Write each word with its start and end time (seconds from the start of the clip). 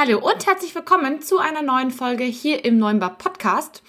Hallo 0.00 0.18
und 0.18 0.46
herzlich 0.46 0.76
willkommen 0.76 1.22
zu 1.22 1.38
einer 1.38 1.60
neuen 1.60 1.90
Folge 1.90 2.22
hier 2.22 2.64
im 2.64 2.78
Neunbar 2.78 3.18
Podcast. 3.18 3.82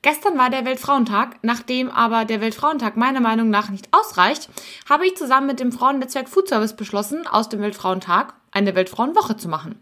Gestern 0.00 0.38
war 0.38 0.48
der 0.48 0.64
Weltfrauentag, 0.64 1.36
nachdem 1.42 1.90
aber 1.90 2.24
der 2.24 2.40
Weltfrauentag 2.40 2.96
meiner 2.96 3.20
Meinung 3.20 3.50
nach 3.50 3.68
nicht 3.68 3.88
ausreicht, 3.92 4.48
habe 4.88 5.06
ich 5.06 5.18
zusammen 5.18 5.48
mit 5.48 5.60
dem 5.60 5.70
Frauennetzwerk 5.70 6.30
Food 6.30 6.48
Service 6.48 6.74
beschlossen, 6.74 7.26
aus 7.26 7.50
dem 7.50 7.60
Weltfrauentag 7.60 8.32
eine 8.52 8.74
Weltfrauenwoche 8.74 9.36
zu 9.36 9.48
machen. 9.50 9.78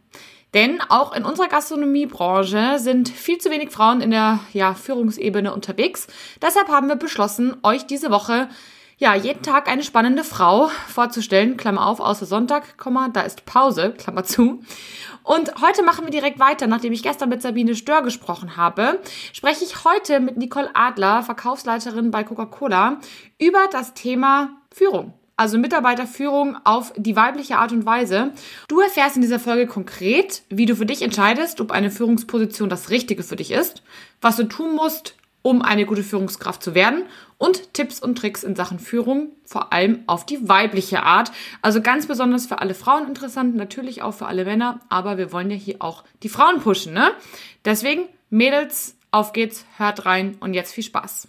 Denn 0.52 0.80
auch 0.80 1.14
in 1.14 1.24
unserer 1.24 1.46
Gastronomiebranche 1.46 2.80
sind 2.80 3.08
viel 3.08 3.38
zu 3.38 3.48
wenig 3.52 3.70
Frauen 3.70 4.00
in 4.00 4.10
der 4.10 4.40
ja, 4.52 4.74
Führungsebene 4.74 5.54
unterwegs. 5.54 6.08
Deshalb 6.42 6.70
haben 6.70 6.88
wir 6.88 6.96
beschlossen, 6.96 7.56
euch 7.62 7.86
diese 7.86 8.10
Woche 8.10 8.48
ja, 9.02 9.16
jeden 9.16 9.42
Tag 9.42 9.68
eine 9.68 9.82
spannende 9.82 10.22
Frau 10.22 10.70
vorzustellen, 10.86 11.56
Klammer 11.56 11.88
auf, 11.88 11.98
außer 11.98 12.24
Sonntag, 12.24 12.78
Komma, 12.78 13.08
da 13.08 13.22
ist 13.22 13.44
Pause, 13.46 13.92
Klammer 13.98 14.22
zu. 14.22 14.62
Und 15.24 15.60
heute 15.60 15.82
machen 15.82 16.04
wir 16.04 16.12
direkt 16.12 16.38
weiter. 16.38 16.68
Nachdem 16.68 16.92
ich 16.92 17.02
gestern 17.02 17.28
mit 17.28 17.42
Sabine 17.42 17.74
Stör 17.74 18.02
gesprochen 18.02 18.56
habe, 18.56 19.00
spreche 19.32 19.64
ich 19.64 19.84
heute 19.84 20.20
mit 20.20 20.36
Nicole 20.36 20.70
Adler, 20.74 21.24
Verkaufsleiterin 21.24 22.12
bei 22.12 22.22
Coca-Cola, 22.22 23.00
über 23.40 23.66
das 23.72 23.94
Thema 23.94 24.50
Führung. 24.72 25.14
Also 25.36 25.58
Mitarbeiterführung 25.58 26.56
auf 26.62 26.92
die 26.96 27.16
weibliche 27.16 27.58
Art 27.58 27.72
und 27.72 27.84
Weise. 27.84 28.30
Du 28.68 28.78
erfährst 28.78 29.16
in 29.16 29.22
dieser 29.22 29.40
Folge 29.40 29.66
konkret, 29.66 30.42
wie 30.48 30.66
du 30.66 30.76
für 30.76 30.86
dich 30.86 31.02
entscheidest, 31.02 31.60
ob 31.60 31.72
eine 31.72 31.90
Führungsposition 31.90 32.68
das 32.68 32.90
Richtige 32.90 33.24
für 33.24 33.34
dich 33.34 33.50
ist, 33.50 33.82
was 34.20 34.36
du 34.36 34.44
tun 34.44 34.76
musst, 34.76 35.16
um 35.42 35.62
eine 35.62 35.86
gute 35.86 36.02
Führungskraft 36.02 36.62
zu 36.62 36.74
werden 36.74 37.02
und 37.38 37.74
Tipps 37.74 38.00
und 38.00 38.16
Tricks 38.16 38.44
in 38.44 38.56
Sachen 38.56 38.78
Führung, 38.78 39.30
vor 39.44 39.72
allem 39.72 40.04
auf 40.06 40.24
die 40.24 40.48
weibliche 40.48 41.02
Art. 41.02 41.32
Also 41.60 41.82
ganz 41.82 42.06
besonders 42.06 42.46
für 42.46 42.60
alle 42.60 42.74
Frauen 42.74 43.08
interessant, 43.08 43.56
natürlich 43.56 44.02
auch 44.02 44.14
für 44.14 44.26
alle 44.26 44.44
Männer, 44.44 44.80
aber 44.88 45.18
wir 45.18 45.32
wollen 45.32 45.50
ja 45.50 45.56
hier 45.56 45.76
auch 45.80 46.04
die 46.22 46.28
Frauen 46.28 46.60
pushen, 46.60 46.94
ne? 46.94 47.10
Deswegen, 47.64 48.04
Mädels, 48.30 48.96
auf 49.10 49.32
geht's, 49.32 49.66
hört 49.76 50.06
rein 50.06 50.36
und 50.40 50.54
jetzt 50.54 50.72
viel 50.72 50.84
Spaß. 50.84 51.28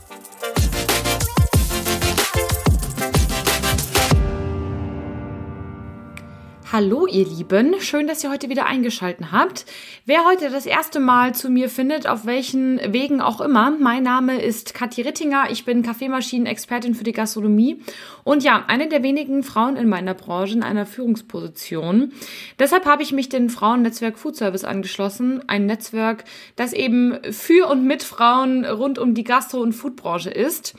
Hallo 6.73 7.05
ihr 7.05 7.25
Lieben, 7.25 7.81
schön, 7.81 8.07
dass 8.07 8.23
ihr 8.23 8.31
heute 8.31 8.47
wieder 8.47 8.65
eingeschalten 8.65 9.33
habt. 9.33 9.65
Wer 10.05 10.23
heute 10.23 10.49
das 10.49 10.65
erste 10.65 11.01
Mal 11.01 11.35
zu 11.35 11.49
mir 11.49 11.67
findet, 11.67 12.07
auf 12.07 12.25
welchen 12.25 12.79
Wegen 12.93 13.19
auch 13.19 13.41
immer, 13.41 13.71
mein 13.71 14.03
Name 14.03 14.41
ist 14.41 14.73
Kathi 14.73 15.01
Rittinger, 15.01 15.49
ich 15.51 15.65
bin 15.65 15.83
Kaffeemaschinen-Expertin 15.83 16.95
für 16.95 17.03
die 17.03 17.11
Gastronomie 17.11 17.81
und 18.23 18.45
ja, 18.45 18.63
eine 18.67 18.87
der 18.87 19.03
wenigen 19.03 19.43
Frauen 19.43 19.75
in 19.75 19.89
meiner 19.89 20.13
Branche 20.13 20.53
in 20.53 20.63
einer 20.63 20.85
Führungsposition. 20.85 22.13
Deshalb 22.57 22.85
habe 22.85 23.03
ich 23.03 23.11
mich 23.11 23.27
dem 23.27 23.49
Frauennetzwerk 23.49 24.17
Food 24.17 24.37
Service 24.37 24.63
angeschlossen, 24.63 25.43
ein 25.47 25.65
Netzwerk, 25.65 26.23
das 26.55 26.71
eben 26.71 27.19
für 27.31 27.67
und 27.69 27.83
mit 27.83 28.01
Frauen 28.01 28.63
rund 28.63 28.97
um 28.97 29.13
die 29.13 29.25
Gastro- 29.25 29.59
und 29.59 29.73
Foodbranche 29.73 30.29
ist. 30.29 30.75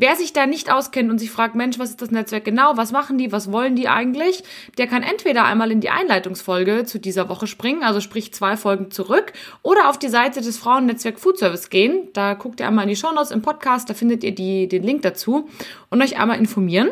Wer 0.00 0.14
sich 0.14 0.32
da 0.32 0.46
nicht 0.46 0.70
auskennt 0.70 1.10
und 1.10 1.18
sich 1.18 1.32
fragt, 1.32 1.56
Mensch, 1.56 1.80
was 1.80 1.90
ist 1.90 2.00
das 2.00 2.12
Netzwerk 2.12 2.44
genau? 2.44 2.76
Was 2.76 2.92
machen 2.92 3.18
die? 3.18 3.32
Was 3.32 3.50
wollen 3.50 3.74
die 3.74 3.88
eigentlich? 3.88 4.44
Der 4.76 4.86
kann 4.86 5.02
entweder 5.02 5.44
einmal 5.44 5.72
in 5.72 5.80
die 5.80 5.90
Einleitungsfolge 5.90 6.84
zu 6.84 7.00
dieser 7.00 7.28
Woche 7.28 7.48
springen, 7.48 7.82
also 7.82 8.00
sprich 8.00 8.32
zwei 8.32 8.56
Folgen 8.56 8.92
zurück, 8.92 9.32
oder 9.62 9.90
auf 9.90 9.98
die 9.98 10.08
Seite 10.08 10.40
des 10.40 10.56
Frauennetzwerk 10.56 11.18
Food 11.18 11.38
Service 11.38 11.68
gehen. 11.68 12.08
Da 12.12 12.34
guckt 12.34 12.60
ihr 12.60 12.68
einmal 12.68 12.84
in 12.84 12.90
die 12.90 12.96
Shownotes 12.96 13.32
im 13.32 13.42
Podcast, 13.42 13.90
da 13.90 13.94
findet 13.94 14.22
ihr 14.22 14.32
die, 14.32 14.68
den 14.68 14.84
Link 14.84 15.02
dazu 15.02 15.48
und 15.90 16.00
euch 16.00 16.16
einmal 16.16 16.38
informieren. 16.38 16.90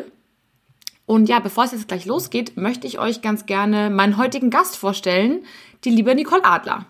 Und 1.05 1.29
ja, 1.29 1.39
bevor 1.39 1.63
es 1.63 1.71
jetzt 1.71 1.87
gleich 1.87 2.05
losgeht, 2.05 2.57
möchte 2.57 2.87
ich 2.87 2.99
euch 2.99 3.21
ganz 3.21 3.45
gerne 3.45 3.89
meinen 3.89 4.17
heutigen 4.17 4.49
Gast 4.49 4.75
vorstellen, 4.75 5.45
die 5.85 5.91
liebe 5.91 6.13
Nicole 6.13 6.43
Adler. 6.43 6.85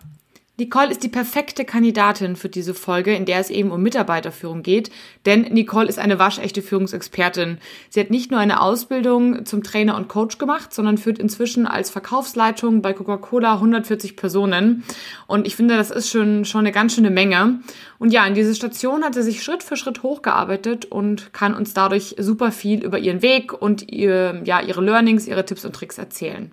Nicole 0.59 0.89
ist 0.89 1.03
die 1.03 1.09
perfekte 1.09 1.65
Kandidatin 1.65 2.35
für 2.35 2.49
diese 2.49 2.73
Folge, 2.73 3.13
in 3.13 3.25
der 3.25 3.39
es 3.39 3.51
eben 3.51 3.69
um 3.69 3.83
Mitarbeiterführung 3.83 4.63
geht, 4.63 4.89
denn 5.27 5.41
Nicole 5.41 5.87
ist 5.87 5.99
eine 5.99 6.17
waschechte 6.17 6.63
Führungsexpertin. 6.63 7.59
Sie 7.91 7.99
hat 7.99 8.09
nicht 8.09 8.31
nur 8.31 8.39
eine 8.39 8.59
Ausbildung 8.59 9.45
zum 9.45 9.61
Trainer 9.61 9.95
und 9.95 10.07
Coach 10.07 10.39
gemacht, 10.39 10.73
sondern 10.73 10.97
führt 10.97 11.19
inzwischen 11.19 11.67
als 11.67 11.91
Verkaufsleitung 11.91 12.81
bei 12.81 12.93
Coca-Cola 12.93 13.53
140 13.53 14.15
Personen. 14.15 14.83
Und 15.27 15.45
ich 15.45 15.55
finde, 15.55 15.77
das 15.77 15.91
ist 15.91 16.09
schon, 16.09 16.43
schon 16.43 16.61
eine 16.61 16.71
ganz 16.71 16.95
schöne 16.95 17.11
Menge. 17.11 17.59
Und 17.99 18.11
ja, 18.11 18.25
in 18.25 18.33
diese 18.33 18.55
Station 18.55 19.03
hat 19.03 19.13
sie 19.13 19.21
sich 19.21 19.43
Schritt 19.43 19.61
für 19.61 19.77
Schritt 19.77 20.01
hochgearbeitet 20.01 20.85
und 20.85 21.33
kann 21.33 21.53
uns 21.53 21.75
dadurch 21.75 22.15
super 22.17 22.51
viel 22.51 22.83
über 22.83 22.97
ihren 22.97 23.21
Weg 23.21 23.53
und 23.53 23.91
ihr, 23.91 24.41
ja, 24.43 24.59
ihre 24.59 24.81
Learnings, 24.81 25.27
ihre 25.27 25.45
Tipps 25.45 25.65
und 25.65 25.75
Tricks 25.75 25.99
erzählen. 25.99 26.51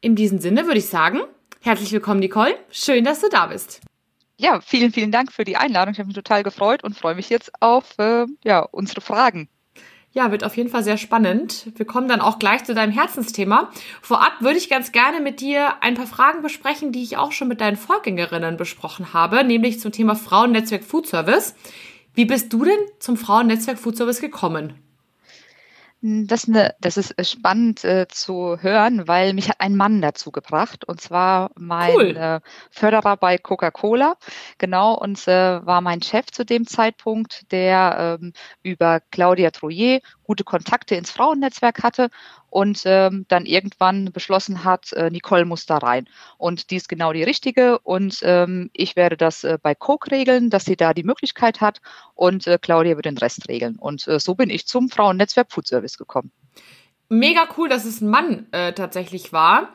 In 0.00 0.16
diesem 0.16 0.40
Sinne 0.40 0.66
würde 0.66 0.78
ich 0.78 0.86
sagen, 0.86 1.20
Herzlich 1.60 1.92
willkommen, 1.92 2.20
Nicole. 2.20 2.54
Schön, 2.70 3.04
dass 3.04 3.20
du 3.20 3.28
da 3.28 3.46
bist. 3.46 3.80
Ja, 4.38 4.60
vielen, 4.60 4.92
vielen 4.92 5.10
Dank 5.10 5.32
für 5.32 5.44
die 5.44 5.56
Einladung. 5.56 5.92
Ich 5.92 5.98
habe 5.98 6.08
mich 6.08 6.16
total 6.16 6.42
gefreut 6.42 6.84
und 6.84 6.96
freue 6.96 7.14
mich 7.14 7.30
jetzt 7.30 7.50
auf 7.60 7.98
äh, 7.98 8.26
ja, 8.44 8.60
unsere 8.60 9.00
Fragen. 9.00 9.48
Ja, 10.12 10.30
wird 10.30 10.44
auf 10.44 10.56
jeden 10.56 10.70
Fall 10.70 10.82
sehr 10.82 10.96
spannend. 10.96 11.72
Wir 11.74 11.86
kommen 11.86 12.08
dann 12.08 12.22
auch 12.22 12.38
gleich 12.38 12.64
zu 12.64 12.74
deinem 12.74 12.92
Herzensthema. 12.92 13.70
Vorab 14.00 14.40
würde 14.40 14.56
ich 14.56 14.70
ganz 14.70 14.92
gerne 14.92 15.20
mit 15.20 15.40
dir 15.40 15.82
ein 15.82 15.94
paar 15.94 16.06
Fragen 16.06 16.40
besprechen, 16.40 16.92
die 16.92 17.02
ich 17.02 17.18
auch 17.18 17.32
schon 17.32 17.48
mit 17.48 17.60
deinen 17.60 17.76
Vorgängerinnen 17.76 18.56
besprochen 18.56 19.12
habe, 19.12 19.44
nämlich 19.44 19.80
zum 19.80 19.92
Thema 19.92 20.14
Frauennetzwerk 20.14 20.84
Food 20.84 21.06
Service. 21.06 21.54
Wie 22.14 22.24
bist 22.24 22.50
du 22.52 22.64
denn 22.64 22.78
zum 22.98 23.18
Frauennetzwerk 23.18 23.78
Food 23.78 23.98
Service 23.98 24.20
gekommen? 24.20 24.85
Hm, 26.06 26.28
das, 26.28 26.46
ne, 26.46 26.72
das 26.80 26.96
ist 26.96 27.18
äh, 27.18 27.24
spannend 27.24 27.82
äh, 27.82 28.06
zu 28.08 28.58
hören, 28.60 29.08
weil 29.08 29.34
mich 29.34 29.48
hat 29.48 29.60
ein 29.60 29.74
Mann 29.74 30.00
dazu 30.00 30.30
gebracht. 30.30 30.84
Und 30.84 31.00
zwar 31.00 31.50
mein 31.56 31.96
cool. 31.96 32.16
äh, 32.16 32.40
Förderer 32.70 33.16
bei 33.16 33.38
Coca-Cola, 33.38 34.14
genau, 34.58 34.94
und 34.94 35.26
äh, 35.26 35.66
war 35.66 35.80
mein 35.80 36.02
Chef 36.02 36.26
zu 36.26 36.44
dem 36.44 36.64
Zeitpunkt, 36.64 37.50
der 37.50 38.18
ähm, 38.22 38.32
über 38.62 39.00
Claudia 39.10 39.50
Troyer 39.50 39.98
gute 40.22 40.44
Kontakte 40.44 40.94
ins 40.94 41.10
Frauennetzwerk 41.10 41.82
hatte 41.82 42.10
und 42.50 42.82
ähm, 42.84 43.26
dann 43.28 43.46
irgendwann 43.46 44.12
beschlossen 44.12 44.64
hat, 44.64 44.92
äh, 44.92 45.10
Nicole 45.10 45.44
muss 45.44 45.66
da 45.66 45.78
rein. 45.78 46.08
Und 46.38 46.70
die 46.70 46.76
ist 46.76 46.88
genau 46.88 47.12
die 47.12 47.22
richtige 47.22 47.78
und 47.80 48.20
ähm, 48.22 48.70
ich 48.72 48.96
werde 48.96 49.16
das 49.16 49.44
äh, 49.44 49.58
bei 49.62 49.74
Coke 49.74 50.10
regeln, 50.10 50.50
dass 50.50 50.64
sie 50.64 50.76
da 50.76 50.94
die 50.94 51.02
Möglichkeit 51.02 51.60
hat 51.60 51.80
und 52.14 52.46
äh, 52.46 52.58
Claudia 52.60 52.96
wird 52.96 53.06
den 53.06 53.18
Rest 53.18 53.48
regeln. 53.48 53.76
Und 53.76 54.06
äh, 54.08 54.18
so 54.18 54.34
bin 54.34 54.50
ich 54.50 54.66
zum 54.66 54.88
Frauennetzwerk 54.88 55.52
Food 55.52 55.66
Service 55.66 55.98
gekommen. 55.98 56.30
Mega 57.08 57.46
cool, 57.56 57.68
dass 57.68 57.84
es 57.84 58.00
ein 58.00 58.08
Mann 58.08 58.46
äh, 58.50 58.72
tatsächlich 58.72 59.32
war. 59.32 59.68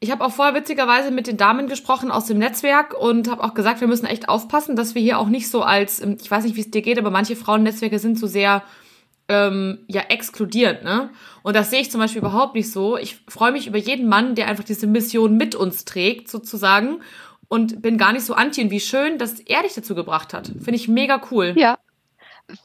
Ich 0.00 0.10
habe 0.10 0.24
auch 0.24 0.32
vorher 0.32 0.54
witzigerweise 0.54 1.10
mit 1.10 1.26
den 1.26 1.36
Damen 1.36 1.68
gesprochen 1.68 2.10
aus 2.10 2.26
dem 2.26 2.38
Netzwerk 2.38 2.92
und 2.92 3.30
habe 3.30 3.42
auch 3.42 3.54
gesagt, 3.54 3.80
wir 3.80 3.88
müssen 3.88 4.06
echt 4.06 4.28
aufpassen, 4.28 4.76
dass 4.76 4.94
wir 4.94 5.00
hier 5.00 5.18
auch 5.18 5.28
nicht 5.28 5.48
so 5.48 5.62
als, 5.62 6.00
ähm, 6.00 6.18
ich 6.20 6.30
weiß 6.30 6.44
nicht, 6.44 6.56
wie 6.56 6.60
es 6.60 6.70
dir 6.70 6.82
geht, 6.82 6.98
aber 6.98 7.10
manche 7.10 7.36
Frauennetzwerke 7.36 7.98
sind 7.98 8.18
so 8.18 8.26
sehr 8.26 8.62
ähm, 9.28 9.78
ja 9.88 10.02
exkludiert, 10.08 10.84
ne? 10.84 11.10
Und 11.42 11.56
das 11.56 11.70
sehe 11.70 11.80
ich 11.80 11.90
zum 11.90 12.00
Beispiel 12.00 12.20
überhaupt 12.20 12.54
nicht 12.54 12.70
so. 12.70 12.96
Ich 12.96 13.18
freue 13.28 13.52
mich 13.52 13.66
über 13.66 13.78
jeden 13.78 14.08
Mann, 14.08 14.34
der 14.34 14.48
einfach 14.48 14.64
diese 14.64 14.86
Mission 14.86 15.36
mit 15.36 15.54
uns 15.54 15.84
trägt, 15.84 16.30
sozusagen. 16.30 17.00
Und 17.48 17.82
bin 17.82 17.98
gar 17.98 18.12
nicht 18.12 18.24
so 18.24 18.34
anti. 18.34 18.62
Und 18.62 18.70
wie 18.70 18.80
schön, 18.80 19.18
dass 19.18 19.40
er 19.40 19.62
dich 19.62 19.74
dazu 19.74 19.94
gebracht 19.94 20.32
hat. 20.34 20.46
Finde 20.46 20.74
ich 20.74 20.88
mega 20.88 21.20
cool. 21.30 21.52
Ja, 21.56 21.78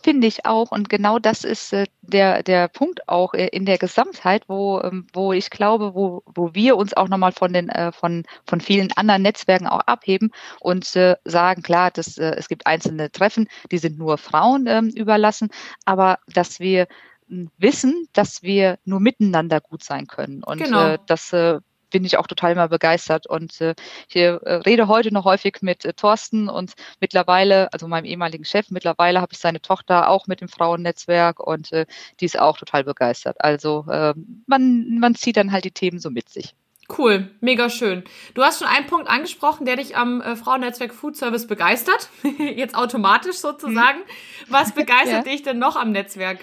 Finde 0.03 0.27
ich 0.27 0.45
auch. 0.45 0.71
Und 0.71 0.89
genau 0.89 1.19
das 1.19 1.45
ist 1.45 1.71
äh, 1.71 1.85
der, 2.01 2.43
der 2.43 2.67
Punkt 2.67 3.07
auch 3.07 3.33
äh, 3.33 3.47
in 3.47 3.65
der 3.65 3.77
Gesamtheit, 3.77 4.43
wo, 4.47 4.81
ähm, 4.81 5.07
wo 5.13 5.31
ich 5.31 5.49
glaube, 5.49 5.95
wo, 5.95 6.21
wo 6.25 6.53
wir 6.53 6.75
uns 6.75 6.93
auch 6.95 7.07
nochmal 7.07 7.31
von 7.31 7.53
den, 7.53 7.69
äh, 7.69 7.93
von, 7.93 8.23
von 8.45 8.59
vielen 8.59 8.91
anderen 8.93 9.21
Netzwerken 9.21 9.67
auch 9.67 9.79
abheben 9.81 10.31
und 10.59 10.95
äh, 10.97 11.15
sagen, 11.23 11.61
klar, 11.61 11.91
das, 11.91 12.17
äh, 12.17 12.35
es 12.35 12.49
gibt 12.49 12.67
einzelne 12.67 13.09
Treffen, 13.09 13.47
die 13.71 13.77
sind 13.77 13.97
nur 13.97 14.17
Frauen 14.17 14.67
ähm, 14.67 14.89
überlassen, 14.89 15.49
aber 15.85 16.19
dass 16.27 16.59
wir 16.59 16.87
hm, 17.29 17.49
wissen, 17.57 18.07
dass 18.11 18.43
wir 18.43 18.79
nur 18.83 18.99
miteinander 18.99 19.61
gut 19.61 19.83
sein 19.83 20.07
können. 20.07 20.43
Und 20.43 20.57
genau. 20.57 20.89
äh, 20.89 20.99
das 21.07 21.31
äh, 21.31 21.59
bin 21.89 22.05
ich 22.05 22.17
auch 22.17 22.27
total 22.27 22.53
immer 22.53 22.67
begeistert. 22.67 23.27
Und 23.27 23.59
äh, 23.61 23.75
ich 24.07 24.15
äh, 24.15 24.29
rede 24.29 24.87
heute 24.87 25.13
noch 25.13 25.25
häufig 25.25 25.57
mit 25.61 25.85
äh, 25.85 25.93
Thorsten 25.93 26.49
und 26.49 26.73
mittlerweile, 26.99 27.71
also 27.73 27.87
meinem 27.87 28.05
ehemaligen 28.05 28.45
Chef, 28.45 28.69
mittlerweile 28.69 29.21
habe 29.21 29.33
ich 29.33 29.39
seine 29.39 29.61
Tochter 29.61 30.09
auch 30.09 30.27
mit 30.27 30.41
dem 30.41 30.49
Frauennetzwerk 30.49 31.39
und 31.39 31.71
äh, 31.71 31.85
die 32.19 32.25
ist 32.25 32.39
auch 32.39 32.57
total 32.57 32.83
begeistert. 32.83 33.37
Also 33.39 33.85
äh, 33.89 34.13
man, 34.47 34.99
man 34.99 35.15
zieht 35.15 35.37
dann 35.37 35.51
halt 35.51 35.65
die 35.65 35.71
Themen 35.71 35.99
so 35.99 36.09
mit 36.09 36.29
sich. 36.29 36.55
Cool, 36.97 37.29
mega 37.39 37.69
schön. 37.69 38.03
Du 38.33 38.41
hast 38.41 38.59
schon 38.59 38.67
einen 38.67 38.87
Punkt 38.87 39.07
angesprochen, 39.07 39.65
der 39.65 39.75
dich 39.75 39.95
am 39.95 40.21
äh, 40.21 40.35
Frauennetzwerk 40.35 40.93
Food 40.93 41.15
Service 41.15 41.45
begeistert. 41.45 42.09
Jetzt 42.39 42.75
automatisch 42.75 43.37
sozusagen. 43.37 43.99
Was 44.47 44.73
begeistert 44.73 45.25
ja. 45.25 45.31
dich 45.31 45.43
denn 45.43 45.59
noch 45.59 45.75
am 45.75 45.91
Netzwerk? 45.91 46.39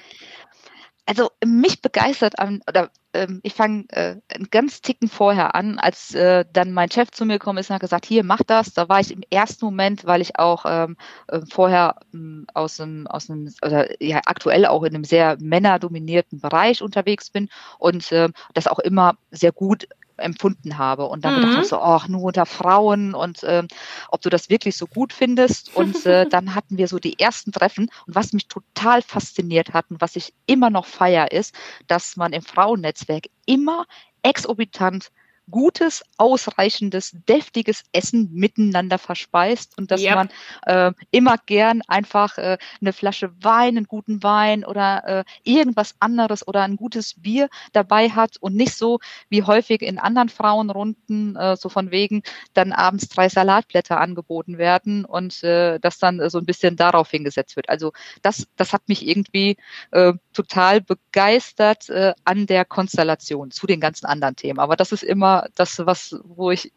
Also 1.06 1.30
mich 1.44 1.82
begeistert 1.82 2.38
an, 2.38 2.60
oder 2.68 2.90
ähm, 3.14 3.40
ich 3.42 3.54
fange 3.54 3.84
äh, 3.90 4.16
einen 4.28 4.50
ganz 4.50 4.82
Ticken 4.82 5.08
vorher 5.08 5.54
an, 5.54 5.78
als 5.78 6.14
äh, 6.14 6.44
dann 6.52 6.72
mein 6.72 6.90
Chef 6.90 7.10
zu 7.10 7.24
mir 7.24 7.38
gekommen 7.38 7.58
ist 7.58 7.70
und 7.70 7.74
hat 7.74 7.80
gesagt, 7.80 8.06
hier, 8.06 8.24
mach 8.24 8.42
das. 8.42 8.74
Da 8.74 8.88
war 8.88 9.00
ich 9.00 9.12
im 9.12 9.22
ersten 9.30 9.64
Moment, 9.64 10.04
weil 10.04 10.20
ich 10.20 10.38
auch 10.38 10.64
ähm, 10.68 10.96
äh, 11.28 11.40
vorher 11.50 11.96
ähm, 12.12 12.46
aus 12.54 12.80
einem, 12.80 13.06
aus 13.06 13.30
einem, 13.30 13.52
oder 13.62 14.02
ja, 14.02 14.20
aktuell 14.26 14.66
auch 14.66 14.82
in 14.82 14.94
einem 14.94 15.04
sehr 15.04 15.36
männerdominierten 15.40 16.40
Bereich 16.40 16.82
unterwegs 16.82 17.30
bin 17.30 17.48
und 17.78 18.10
äh, 18.12 18.28
das 18.54 18.66
auch 18.66 18.80
immer 18.80 19.16
sehr 19.30 19.52
gut 19.52 19.88
empfunden 20.16 20.78
habe. 20.78 21.06
Und 21.06 21.24
dann 21.24 21.40
mhm. 21.40 21.56
habe 21.56 21.64
so, 21.64 21.78
ach, 21.78 22.08
nur 22.08 22.22
unter 22.22 22.46
Frauen 22.46 23.14
und 23.14 23.42
äh, 23.42 23.62
ob 24.10 24.20
du 24.22 24.30
das 24.30 24.50
wirklich 24.50 24.76
so 24.76 24.86
gut 24.86 25.12
findest. 25.12 25.74
Und 25.74 26.06
äh, 26.06 26.26
dann 26.30 26.54
hatten 26.54 26.78
wir 26.78 26.88
so 26.88 26.98
die 26.98 27.18
ersten 27.18 27.52
Treffen. 27.52 27.88
Und 28.06 28.14
was 28.14 28.32
mich 28.32 28.48
total 28.48 29.02
fasziniert 29.02 29.72
hat 29.72 29.86
und 29.90 30.00
was 30.00 30.16
ich 30.16 30.32
immer 30.46 30.70
noch 30.70 30.86
feier, 30.86 31.32
ist, 31.32 31.54
dass 31.86 32.16
man 32.16 32.32
im 32.32 32.42
Frauennetzwerk 32.42 33.26
immer 33.46 33.86
exorbitant 34.22 35.10
gutes, 35.50 36.02
ausreichendes, 36.16 37.12
deftiges 37.28 37.84
Essen 37.92 38.30
miteinander 38.32 38.98
verspeist 38.98 39.78
und 39.78 39.90
dass 39.90 40.02
yep. 40.02 40.14
man 40.14 40.28
äh, 40.62 40.92
immer 41.10 41.36
gern 41.46 41.82
einfach 41.86 42.38
äh, 42.38 42.58
eine 42.80 42.92
Flasche 42.92 43.32
Wein, 43.40 43.76
einen 43.76 43.86
guten 43.86 44.22
Wein 44.22 44.64
oder 44.64 45.04
äh, 45.06 45.24
irgendwas 45.44 45.94
anderes 46.00 46.46
oder 46.46 46.62
ein 46.62 46.76
gutes 46.76 47.14
Bier 47.14 47.48
dabei 47.72 48.10
hat 48.10 48.36
und 48.40 48.56
nicht 48.56 48.74
so 48.74 48.98
wie 49.28 49.42
häufig 49.42 49.82
in 49.82 49.98
anderen 49.98 50.28
Frauenrunden, 50.28 51.36
äh, 51.36 51.56
so 51.56 51.68
von 51.68 51.90
wegen 51.90 52.22
dann 52.54 52.72
abends 52.72 53.08
drei 53.08 53.28
Salatblätter 53.28 54.00
angeboten 54.00 54.58
werden 54.58 55.04
und 55.04 55.42
äh, 55.44 55.78
das 55.78 55.98
dann 55.98 56.18
äh, 56.20 56.30
so 56.30 56.38
ein 56.38 56.46
bisschen 56.46 56.76
darauf 56.76 57.10
hingesetzt 57.10 57.56
wird. 57.56 57.68
Also 57.68 57.92
das, 58.22 58.46
das 58.56 58.72
hat 58.72 58.88
mich 58.88 59.06
irgendwie 59.06 59.56
äh, 59.92 60.14
total 60.32 60.80
begeistert 60.80 61.88
äh, 61.88 62.14
an 62.24 62.46
der 62.46 62.64
Konstellation 62.64 63.50
zu 63.50 63.66
den 63.66 63.80
ganzen 63.80 64.06
anderen 64.06 64.36
Themen. 64.36 64.58
Aber 64.58 64.76
das 64.76 64.92
ist 64.92 65.02
immer 65.02 65.35
das, 65.54 65.78
was, 65.84 66.16
wo 66.24 66.50
ich 66.50 66.72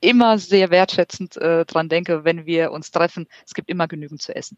immer 0.00 0.38
sehr 0.38 0.70
wertschätzend 0.70 1.36
äh, 1.36 1.64
dran 1.66 1.88
denke, 1.88 2.24
wenn 2.24 2.46
wir 2.46 2.72
uns 2.72 2.90
treffen. 2.90 3.26
Es 3.46 3.54
gibt 3.54 3.68
immer 3.68 3.86
genügend 3.86 4.22
zu 4.22 4.34
essen. 4.34 4.56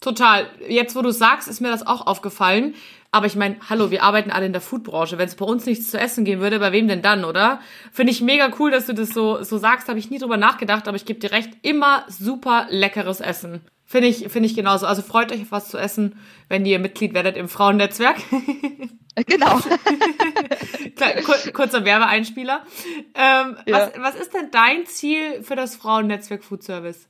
Total. 0.00 0.48
Jetzt, 0.68 0.94
wo 0.94 1.02
du 1.02 1.10
sagst, 1.10 1.48
ist 1.48 1.60
mir 1.60 1.70
das 1.70 1.86
auch 1.86 2.06
aufgefallen. 2.06 2.74
Aber 3.14 3.26
ich 3.26 3.36
meine, 3.36 3.54
hallo, 3.70 3.92
wir 3.92 4.02
arbeiten 4.02 4.32
alle 4.32 4.46
in 4.46 4.52
der 4.52 4.60
Foodbranche. 4.60 5.18
Wenn 5.18 5.28
es 5.28 5.36
bei 5.36 5.44
uns 5.44 5.66
nichts 5.66 5.88
zu 5.88 6.00
essen 6.00 6.24
geben 6.24 6.40
würde, 6.40 6.58
bei 6.58 6.72
wem 6.72 6.88
denn 6.88 7.00
dann, 7.00 7.24
oder? 7.24 7.60
Finde 7.92 8.10
ich 8.10 8.20
mega 8.20 8.50
cool, 8.58 8.72
dass 8.72 8.86
du 8.86 8.92
das 8.92 9.10
so, 9.10 9.40
so 9.44 9.56
sagst. 9.56 9.88
Habe 9.88 10.00
ich 10.00 10.10
nie 10.10 10.18
drüber 10.18 10.36
nachgedacht, 10.36 10.88
aber 10.88 10.96
ich 10.96 11.04
gebe 11.04 11.20
dir 11.20 11.30
recht. 11.30 11.50
Immer 11.62 12.04
super 12.08 12.66
leckeres 12.70 13.20
Essen. 13.20 13.60
Finde 13.84 14.08
ich, 14.08 14.28
finde 14.30 14.48
ich 14.48 14.56
genauso. 14.56 14.86
Also 14.86 15.02
freut 15.02 15.30
euch 15.30 15.42
auf 15.42 15.52
was 15.52 15.68
zu 15.68 15.78
essen, 15.78 16.18
wenn 16.48 16.66
ihr 16.66 16.80
Mitglied 16.80 17.14
werdet 17.14 17.36
im 17.36 17.48
Frauennetzwerk. 17.48 18.16
genau. 19.26 19.60
kurzer 21.52 21.84
Werbeeinspieler. 21.84 22.64
Ähm, 23.14 23.56
ja. 23.64 23.78
was, 23.78 23.92
was 23.96 24.14
ist 24.16 24.34
denn 24.34 24.50
dein 24.50 24.86
Ziel 24.86 25.40
für 25.44 25.54
das 25.54 25.76
Frauennetzwerk 25.76 26.42
Food 26.42 26.64
Service? 26.64 27.06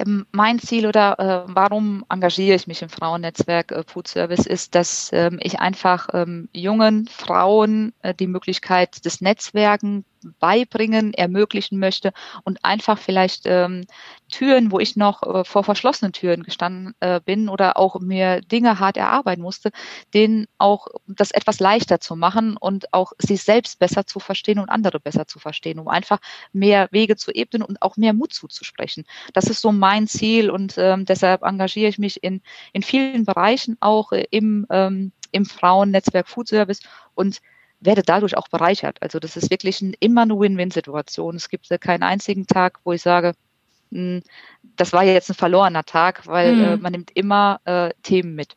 Ähm, 0.00 0.26
mein 0.32 0.58
Ziel 0.58 0.86
oder 0.86 1.18
äh, 1.18 1.52
warum 1.54 2.04
engagiere 2.08 2.56
ich 2.56 2.66
mich 2.66 2.82
im 2.82 2.88
Frauennetzwerk 2.88 3.72
äh, 3.72 3.82
Food 3.86 4.08
Service 4.08 4.46
ist, 4.46 4.74
dass 4.74 5.10
ähm, 5.12 5.38
ich 5.42 5.60
einfach 5.60 6.08
ähm, 6.12 6.48
jungen 6.52 7.06
Frauen 7.06 7.92
äh, 8.02 8.14
die 8.14 8.26
Möglichkeit 8.26 9.04
des 9.04 9.20
Netzwerken 9.20 10.04
beibringen, 10.38 11.14
ermöglichen 11.14 11.78
möchte 11.78 12.12
und 12.44 12.64
einfach 12.64 12.98
vielleicht 12.98 13.42
ähm, 13.46 13.86
Türen, 14.30 14.70
wo 14.70 14.78
ich 14.78 14.96
noch 14.96 15.22
äh, 15.22 15.44
vor 15.44 15.64
verschlossenen 15.64 16.12
Türen 16.12 16.42
gestanden 16.42 16.94
äh, 17.00 17.20
bin 17.20 17.48
oder 17.48 17.76
auch 17.76 17.98
mir 18.00 18.40
Dinge 18.40 18.78
hart 18.78 18.96
erarbeiten 18.96 19.42
musste, 19.42 19.70
denen 20.14 20.46
auch 20.58 20.86
das 21.06 21.30
etwas 21.30 21.60
leichter 21.60 22.00
zu 22.00 22.16
machen 22.16 22.56
und 22.56 22.92
auch 22.92 23.12
sich 23.18 23.42
selbst 23.42 23.78
besser 23.78 24.06
zu 24.06 24.20
verstehen 24.20 24.58
und 24.58 24.68
andere 24.68 25.00
besser 25.00 25.26
zu 25.26 25.38
verstehen, 25.38 25.78
um 25.78 25.88
einfach 25.88 26.18
mehr 26.52 26.88
Wege 26.90 27.16
zu 27.16 27.32
ebnen 27.32 27.62
und 27.62 27.82
auch 27.82 27.96
mehr 27.96 28.12
Mut 28.12 28.32
zuzusprechen. 28.32 29.04
Das 29.32 29.44
ist 29.44 29.60
so 29.60 29.72
mein 29.72 30.06
Ziel 30.06 30.50
und 30.50 30.74
ähm, 30.78 31.04
deshalb 31.04 31.42
engagiere 31.42 31.88
ich 31.88 31.98
mich 31.98 32.22
in, 32.22 32.42
in 32.72 32.82
vielen 32.82 33.24
Bereichen 33.24 33.76
auch 33.80 34.12
äh, 34.12 34.26
im, 34.30 34.66
ähm, 34.70 35.12
im 35.32 35.44
Frauennetzwerk 35.44 36.28
Food 36.28 36.48
Service 36.48 36.80
und 37.14 37.40
werde 37.80 38.02
dadurch 38.02 38.36
auch 38.36 38.48
bereichert. 38.48 38.98
Also 39.00 39.18
das 39.18 39.36
ist 39.36 39.50
wirklich 39.50 39.80
ein, 39.80 39.94
immer 40.00 40.22
eine 40.22 40.38
Win-Win-Situation. 40.38 41.36
Es 41.36 41.48
gibt 41.48 41.68
keinen 41.80 42.02
einzigen 42.02 42.46
Tag, 42.46 42.80
wo 42.84 42.92
ich 42.92 43.02
sage, 43.02 43.32
hm, 43.90 44.22
das 44.76 44.92
war 44.92 45.04
jetzt 45.04 45.30
ein 45.30 45.34
verlorener 45.34 45.84
Tag, 45.84 46.26
weil 46.26 46.54
mhm. 46.54 46.62
äh, 46.62 46.76
man 46.76 46.92
nimmt 46.92 47.10
immer 47.14 47.60
äh, 47.64 47.90
Themen 48.02 48.34
mit. 48.34 48.56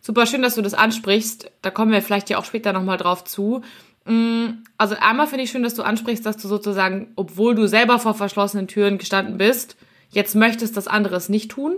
Super 0.00 0.26
schön, 0.26 0.42
dass 0.42 0.56
du 0.56 0.62
das 0.62 0.74
ansprichst. 0.74 1.50
Da 1.62 1.70
kommen 1.70 1.92
wir 1.92 2.02
vielleicht 2.02 2.28
ja 2.28 2.38
auch 2.38 2.44
später 2.44 2.72
nochmal 2.72 2.98
drauf 2.98 3.24
zu. 3.24 3.62
Hm, 4.04 4.64
also 4.76 4.96
einmal 5.00 5.28
finde 5.28 5.44
ich 5.44 5.50
schön, 5.50 5.62
dass 5.62 5.74
du 5.74 5.82
ansprichst, 5.82 6.26
dass 6.26 6.36
du 6.36 6.48
sozusagen, 6.48 7.12
obwohl 7.14 7.54
du 7.54 7.68
selber 7.68 7.98
vor 7.98 8.14
verschlossenen 8.14 8.66
Türen 8.66 8.98
gestanden 8.98 9.38
bist, 9.38 9.76
jetzt 10.10 10.34
möchtest 10.34 10.76
das 10.76 10.88
anderes 10.88 11.28
nicht 11.28 11.52
tun. 11.52 11.76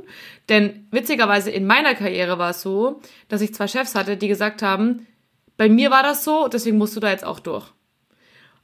Denn 0.49 0.87
witzigerweise 0.91 1.51
in 1.51 1.67
meiner 1.67 1.95
Karriere 1.95 2.39
war 2.39 2.51
es 2.51 2.63
so, 2.63 3.01
dass 3.29 3.43
ich 3.43 3.55
zwei 3.55 3.69
Chefs 3.69 3.95
hatte, 3.95 4.17
die 4.17 4.29
gesagt 4.29 4.63
haben, 4.63 5.07
bei 5.57 5.69
mir 5.69 5.91
war 5.91 6.03
das 6.03 6.25
so, 6.25 6.49
deswegen 6.49 6.79
musst 6.79 6.97
du 6.97 7.01
da 7.01 7.11
jetzt 7.11 7.25
auch 7.25 7.41
durch. 7.41 7.67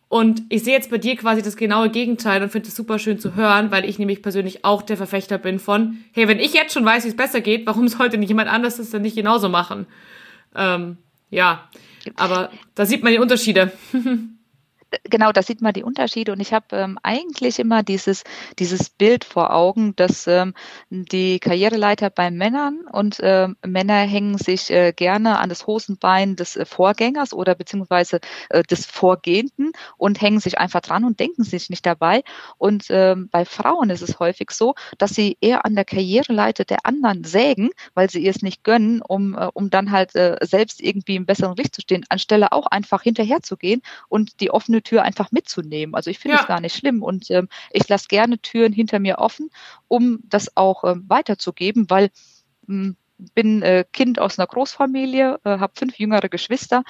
Und 0.09 0.43
ich 0.49 0.65
sehe 0.65 0.75
jetzt 0.75 0.91
bei 0.91 0.99
dir 0.99 1.15
quasi 1.17 1.41
das 1.41 1.57
genaue 1.57 1.89
Gegenteil 1.89 2.43
und 2.43 2.51
finde 2.51 2.67
es 2.67 2.75
super 2.75 2.99
schön 2.99 3.21
zu 3.21 3.37
hören, 3.37 3.71
weil 3.71 3.85
ich 3.85 4.01
nämlich 4.01 4.23
persönlich 4.23 4.65
auch 4.65 4.83
der 4.83 4.97
Verfechter 4.97 5.39
bin 5.39 5.61
von, 5.61 5.99
hey, 6.13 6.27
wenn 6.27 6.41
ich 6.41 6.53
jetzt 6.53 6.75
schon 6.75 6.85
weiß, 6.85 7.05
wie 7.05 7.11
es 7.11 7.17
besser 7.17 7.41
geht, 7.41 7.65
warum 7.65 7.87
sollte 7.87 8.19
nicht 8.19 8.29
jemand 8.29 8.51
anderes 8.51 8.79
das 8.79 8.91
dann 8.91 9.03
nicht 9.03 9.15
genauso 9.15 9.49
machen? 9.49 9.87
Ähm, 10.57 10.97
ja, 11.31 11.69
aber 12.17 12.51
da 12.75 12.87
sieht 12.87 13.05
man 13.05 13.13
die 13.13 13.21
Unterschiede. 13.21 13.71
genau, 15.05 15.33
da 15.33 15.43
sieht 15.43 15.63
man 15.63 15.73
die 15.73 15.83
Unterschiede 15.83 16.33
und 16.33 16.41
ich 16.41 16.53
habe 16.53 16.67
ähm, 16.73 16.99
eigentlich 17.03 17.59
immer 17.59 17.83
dieses, 17.83 18.25
dieses 18.59 18.91
Bild 18.91 19.25
vor 19.25 19.53
Augen, 19.53 19.95
dass 19.97 20.27
ähm, 20.27 20.55
die 20.91 21.39
Karriereleiter 21.39 22.11
bei 22.11 22.31
Männern 22.31 22.81
und 22.93 23.19
ähm, 23.23 23.57
Männer 23.65 24.01
hängen 24.01 24.39
sich 24.39 24.71
äh, 24.71 24.93
gerne 24.93 25.39
an 25.39 25.49
das 25.49 25.67
Hosenbein 25.67 26.37
des 26.37 26.57
äh, 26.57 26.65
Vorgängers 26.65 27.33
oder 27.33 27.55
beziehungsweise 27.55 28.21
äh, 28.51 28.63
des 28.63 28.87
Vorgehenden 28.87 29.73
und 29.97 30.21
hängen 30.21 30.41
sich 30.41 30.59
einfach 30.59 30.81
dran 30.81 31.05
und 31.05 31.21
denken 31.21 31.45
sich 31.45 31.71
nicht 31.71 31.87
dabei. 31.87 32.23
Und 32.59 32.87
ähm, 32.91 33.29
bei 33.31 33.45
Frauen 33.45 33.91
ist 33.91 34.03
es 34.03 34.19
häufig 34.19 34.51
so, 34.51 34.75
dass 34.99 35.11
sie 35.11 35.37
eher 35.41 35.65
an 35.65 35.75
der 35.75 35.85
Karriereleiter 35.85 36.65
der 36.65 36.85
anderen 36.85 37.25
sägen, 37.25 37.71
weil 37.95 38.11
sie 38.11 38.23
ihr 38.23 38.31
es 38.31 38.43
nicht 38.43 38.65
gönnen, 38.65 39.03
um, 39.03 39.37
äh, 39.37 39.49
um 39.55 39.71
dann 39.71 39.91
halt 39.91 40.15
äh, 40.15 40.37
selbst 40.43 40.81
irgendwie 40.81 41.17
im 41.17 41.27
besseren 41.27 41.57
Licht 41.57 41.75
zu 41.75 41.81
stehen, 41.81 42.05
anstelle 42.09 42.53
auch 42.53 42.67
einfach 42.67 43.03
hinterher 43.03 43.41
zu 43.43 43.57
gehen 43.57 43.83
und 44.09 44.41
die 44.41 44.51
offene 44.51 44.80
Tür 44.83 45.03
einfach 45.03 45.33
mitzunehmen. 45.33 45.95
Also 45.95 46.11
ich 46.11 46.19
finde 46.19 46.39
es 46.39 46.47
gar 46.47 46.61
nicht 46.61 46.77
schlimm 46.77 47.03
und 47.03 47.31
ähm, 47.31 47.49
ich 47.71 47.89
lasse 47.89 48.09
gerne 48.09 48.39
Türen 48.39 48.73
hinter 48.73 48.99
mir 48.99 49.19
offen, 49.19 49.51
um 49.89 50.21
das 50.25 50.57
auch 50.57 50.85
ähm, 50.85 51.05
weiterzugeben, 51.09 51.89
weil 51.89 52.11
ähm, 52.69 52.97
bin 53.35 53.63
äh, 53.63 53.85
Kind 53.93 54.19
aus 54.19 54.39
einer 54.39 54.47
Großfamilie, 54.47 55.41
äh, 55.45 55.59
habe 55.59 55.73
fünf 55.77 55.99
jüngere 55.99 56.29
Geschwister. 56.29 56.83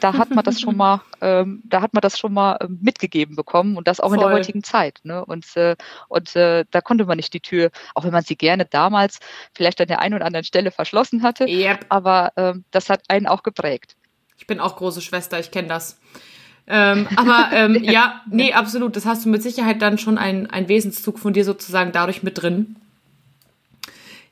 Da 0.00 0.14
hat 0.14 0.30
man 0.30 0.44
das 0.44 0.60
schon 0.60 0.76
mal, 0.76 1.02
ähm, 1.20 1.62
da 1.64 1.80
hat 1.80 1.94
man 1.94 2.00
das 2.00 2.18
schon 2.18 2.32
mal 2.32 2.58
ähm, 2.60 2.78
mitgegeben 2.82 3.36
bekommen 3.36 3.76
und 3.76 3.88
das 3.88 4.00
auch 4.00 4.08
Voll. 4.08 4.18
in 4.18 4.20
der 4.20 4.30
heutigen 4.30 4.62
Zeit. 4.62 5.00
Ne? 5.04 5.24
Und 5.24 5.56
äh, 5.56 5.76
und 6.08 6.34
äh, 6.36 6.64
da 6.70 6.80
konnte 6.80 7.04
man 7.04 7.16
nicht 7.16 7.32
die 7.34 7.40
Tür, 7.40 7.70
auch 7.94 8.04
wenn 8.04 8.12
man 8.12 8.24
sie 8.24 8.36
gerne 8.36 8.64
damals 8.64 9.20
vielleicht 9.54 9.80
an 9.80 9.88
der 9.88 10.00
einen 10.00 10.14
oder 10.14 10.26
anderen 10.26 10.44
Stelle 10.44 10.70
verschlossen 10.70 11.22
hatte. 11.22 11.46
Yep. 11.46 11.86
Aber 11.88 12.32
ähm, 12.36 12.64
das 12.70 12.90
hat 12.90 13.02
einen 13.08 13.26
auch 13.26 13.42
geprägt. 13.42 13.96
Ich 14.38 14.46
bin 14.46 14.60
auch 14.60 14.76
große 14.76 15.00
Schwester, 15.00 15.38
ich 15.38 15.50
kenne 15.50 15.68
das. 15.68 15.98
Ähm, 16.66 17.06
aber 17.16 17.50
ähm, 17.52 17.82
ja, 17.82 18.22
nee, 18.30 18.52
absolut. 18.52 18.96
Das 18.96 19.06
hast 19.06 19.24
du 19.24 19.28
mit 19.28 19.42
Sicherheit 19.42 19.82
dann 19.82 19.98
schon 19.98 20.18
ein, 20.18 20.48
ein 20.50 20.68
Wesenszug 20.68 21.18
von 21.18 21.32
dir 21.32 21.44
sozusagen 21.44 21.92
dadurch 21.92 22.22
mit 22.22 22.40
drin. 22.40 22.76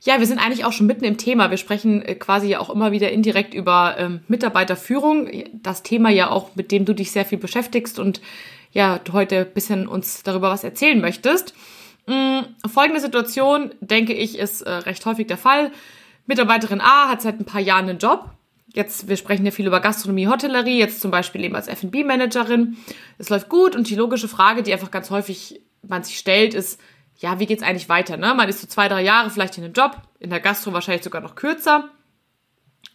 Ja, 0.03 0.19
wir 0.19 0.27
sind 0.27 0.39
eigentlich 0.39 0.67
auch 0.67 0.73
schon 0.73 0.87
mitten 0.87 1.05
im 1.05 1.17
Thema. 1.17 1.51
Wir 1.51 1.57
sprechen 1.57 2.03
äh, 2.03 2.15
quasi 2.15 2.49
ja 2.49 2.61
auch 2.61 2.69
immer 2.69 2.93
wieder 2.93 3.11
indirekt 3.11 3.55
über 3.55 3.97
ähm, 3.99 4.21
Mitarbeiterführung. 4.29 5.29
Das 5.63 5.83
Thema 5.83 6.11
ja 6.11 6.31
auch, 6.31 6.55
mit 6.57 6.73
dem 6.73 6.85
du 6.85 6.93
dich 6.93 7.11
sehr 7.11 7.25
viel 7.25 7.39
beschäftigst 7.39 7.99
und 7.99 8.21
ja, 8.73 8.99
du 8.99 9.13
heute 9.13 9.39
ein 9.39 9.55
bisschen 9.55 9.87
uns 9.89 10.23
darüber 10.23 10.51
was 10.51 10.65
erzählen 10.65 11.01
möchtest. 11.01 11.55
Mhm, 12.07 12.45
folgende 12.71 13.01
Situation, 13.01 13.71
denke 13.81 14.13
ich, 14.13 14.39
ist 14.39 14.61
äh, 14.63 14.71
recht 14.71 15.07
häufig 15.07 15.27
der 15.27 15.39
Fall. 15.39 15.71
Mitarbeiterin 16.27 16.83
A 16.83 17.09
hat 17.09 17.23
seit 17.23 17.41
ein 17.41 17.47
paar 17.47 17.61
Jahren 17.61 17.89
einen 17.89 17.99
Job, 17.99 18.31
jetzt, 18.75 19.09
wir 19.09 19.17
sprechen 19.17 19.47
ja 19.47 19.53
viel 19.53 19.67
über 19.67 19.81
Gastronomie, 19.81 20.27
Hotellerie, 20.27 20.79
jetzt 20.79 21.01
zum 21.01 21.11
Beispiel 21.11 21.45
eben 21.45 21.57
als 21.57 21.69
F&B-Managerin. 21.69 22.77
Es 23.19 23.31
läuft 23.31 23.49
gut 23.49 23.75
und 23.75 23.89
die 23.89 23.95
logische 23.95 24.29
Frage, 24.29 24.63
die 24.63 24.73
einfach 24.73 24.91
ganz 24.91 25.11
häufig 25.11 25.63
man 25.83 26.03
sich 26.03 26.19
stellt, 26.19 26.55
ist, 26.55 26.81
ja, 27.19 27.39
wie 27.39 27.47
geht's 27.47 27.63
eigentlich 27.63 27.89
weiter? 27.89 28.17
Ne? 28.17 28.35
Man 28.35 28.49
ist 28.49 28.61
so 28.61 28.67
zwei, 28.67 28.89
drei 28.89 29.03
Jahre 29.03 29.31
vielleicht 29.31 29.57
in 29.57 29.65
einem 29.65 29.73
Job, 29.73 29.97
in 30.19 30.31
der 30.31 30.41
Gastro 30.41 30.73
wahrscheinlich 30.73 31.05
sogar 31.05 31.23
noch 31.23 31.37
kürzer. 31.37 31.89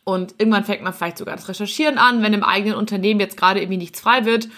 Und 0.03 0.35
irgendwann 0.37 0.65
fängt 0.65 0.83
man 0.83 0.93
vielleicht 0.93 1.17
sogar 1.17 1.35
das 1.35 1.47
Recherchieren 1.47 1.97
an, 1.97 2.21
wenn 2.21 2.33
im 2.33 2.43
eigenen 2.43 2.75
Unternehmen 2.75 3.19
jetzt 3.19 3.37
gerade 3.37 3.61
irgendwie 3.61 3.77
nichts 3.77 4.01
frei 4.01 4.25
wird. 4.25 4.49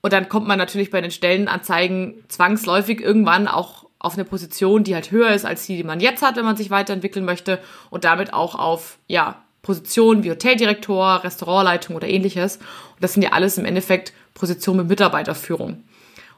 Und 0.00 0.12
dann 0.12 0.28
kommt 0.28 0.46
man 0.46 0.58
natürlich 0.58 0.90
bei 0.90 1.00
den 1.00 1.10
Stellenanzeigen 1.10 2.24
zwangsläufig 2.28 3.00
irgendwann 3.00 3.48
auch 3.48 3.86
auf 3.98 4.14
eine 4.14 4.24
Position, 4.24 4.84
die 4.84 4.94
halt 4.94 5.10
höher 5.10 5.30
ist 5.30 5.44
als 5.44 5.66
die, 5.66 5.76
die 5.76 5.82
man 5.82 5.98
jetzt 5.98 6.22
hat, 6.22 6.36
wenn 6.36 6.44
man 6.44 6.56
sich 6.56 6.70
weiterentwickeln 6.70 7.24
möchte 7.24 7.58
und 7.90 8.04
damit 8.04 8.32
auch 8.32 8.54
auf, 8.54 8.98
ja, 9.08 9.42
Positionen 9.68 10.24
wie 10.24 10.30
Hoteldirektor, 10.30 11.22
Restaurantleitung 11.24 11.94
oder 11.94 12.08
ähnliches. 12.08 12.56
Und 12.56 13.02
das 13.02 13.12
sind 13.12 13.22
ja 13.22 13.32
alles 13.32 13.58
im 13.58 13.66
Endeffekt 13.66 14.14
Positionen 14.32 14.78
mit 14.78 14.88
Mitarbeiterführung. 14.88 15.84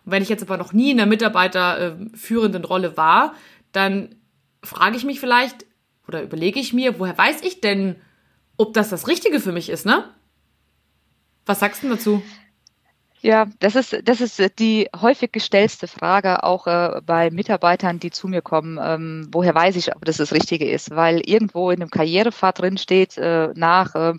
Und 0.04 0.12
wenn 0.12 0.20
ich 0.20 0.28
jetzt 0.28 0.42
aber 0.42 0.56
noch 0.56 0.72
nie 0.72 0.90
in 0.90 0.98
einer 0.98 1.08
mitarbeiterführenden 1.08 2.64
Rolle 2.64 2.96
war, 2.96 3.36
dann 3.70 4.16
frage 4.64 4.96
ich 4.96 5.04
mich 5.04 5.20
vielleicht 5.20 5.64
oder 6.08 6.24
überlege 6.24 6.58
ich 6.58 6.72
mir, 6.72 6.98
woher 6.98 7.16
weiß 7.16 7.42
ich 7.42 7.60
denn, 7.60 7.94
ob 8.56 8.74
das 8.74 8.88
das 8.88 9.06
Richtige 9.06 9.38
für 9.38 9.52
mich 9.52 9.70
ist, 9.70 9.86
ne? 9.86 10.12
Was 11.46 11.60
sagst 11.60 11.84
du 11.84 11.88
dazu? 11.88 12.24
Ja, 13.22 13.48
das 13.58 13.76
ist, 13.76 14.00
das 14.04 14.22
ist 14.22 14.58
die 14.58 14.88
häufig 14.98 15.30
gestellte 15.30 15.86
Frage 15.86 16.42
auch 16.42 16.66
äh, 16.66 17.02
bei 17.04 17.30
Mitarbeitern, 17.30 18.00
die 18.00 18.10
zu 18.10 18.28
mir 18.28 18.40
kommen. 18.40 18.78
Ähm, 18.82 19.28
woher 19.30 19.54
weiß 19.54 19.76
ich, 19.76 19.94
ob 19.94 20.06
das 20.06 20.16
das 20.16 20.32
Richtige 20.32 20.70
ist? 20.70 20.90
Weil 20.90 21.20
irgendwo 21.28 21.70
in 21.70 21.82
einem 21.82 21.90
Karrierepfad 21.90 22.60
drin 22.60 22.78
steht, 22.78 23.18
äh, 23.18 23.50
nach 23.54 23.94
äh, 23.94 24.14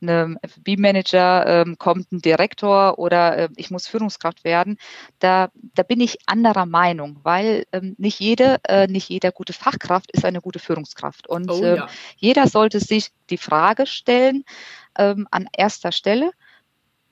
einem 0.00 0.38
FB-Manager 0.40 1.46
ähm, 1.46 1.78
kommt 1.78 2.12
ein 2.12 2.20
Direktor 2.20 3.00
oder 3.00 3.36
äh, 3.36 3.48
ich 3.56 3.72
muss 3.72 3.88
Führungskraft 3.88 4.44
werden. 4.44 4.78
Da, 5.18 5.50
da 5.74 5.82
bin 5.82 6.00
ich 6.00 6.18
anderer 6.26 6.66
Meinung, 6.66 7.18
weil 7.24 7.66
ähm, 7.72 7.96
nicht 7.98 8.20
jede, 8.20 8.60
äh, 8.68 8.86
nicht 8.86 9.08
jeder 9.08 9.32
gute 9.32 9.52
Fachkraft 9.52 10.12
ist 10.12 10.24
eine 10.24 10.40
gute 10.40 10.60
Führungskraft. 10.60 11.26
Und 11.26 11.50
oh, 11.50 11.60
ähm, 11.64 11.76
ja. 11.76 11.88
jeder 12.18 12.46
sollte 12.46 12.78
sich 12.78 13.10
die 13.30 13.38
Frage 13.38 13.86
stellen, 13.86 14.44
an 14.96 15.48
erster 15.52 15.90
Stelle, 15.90 16.30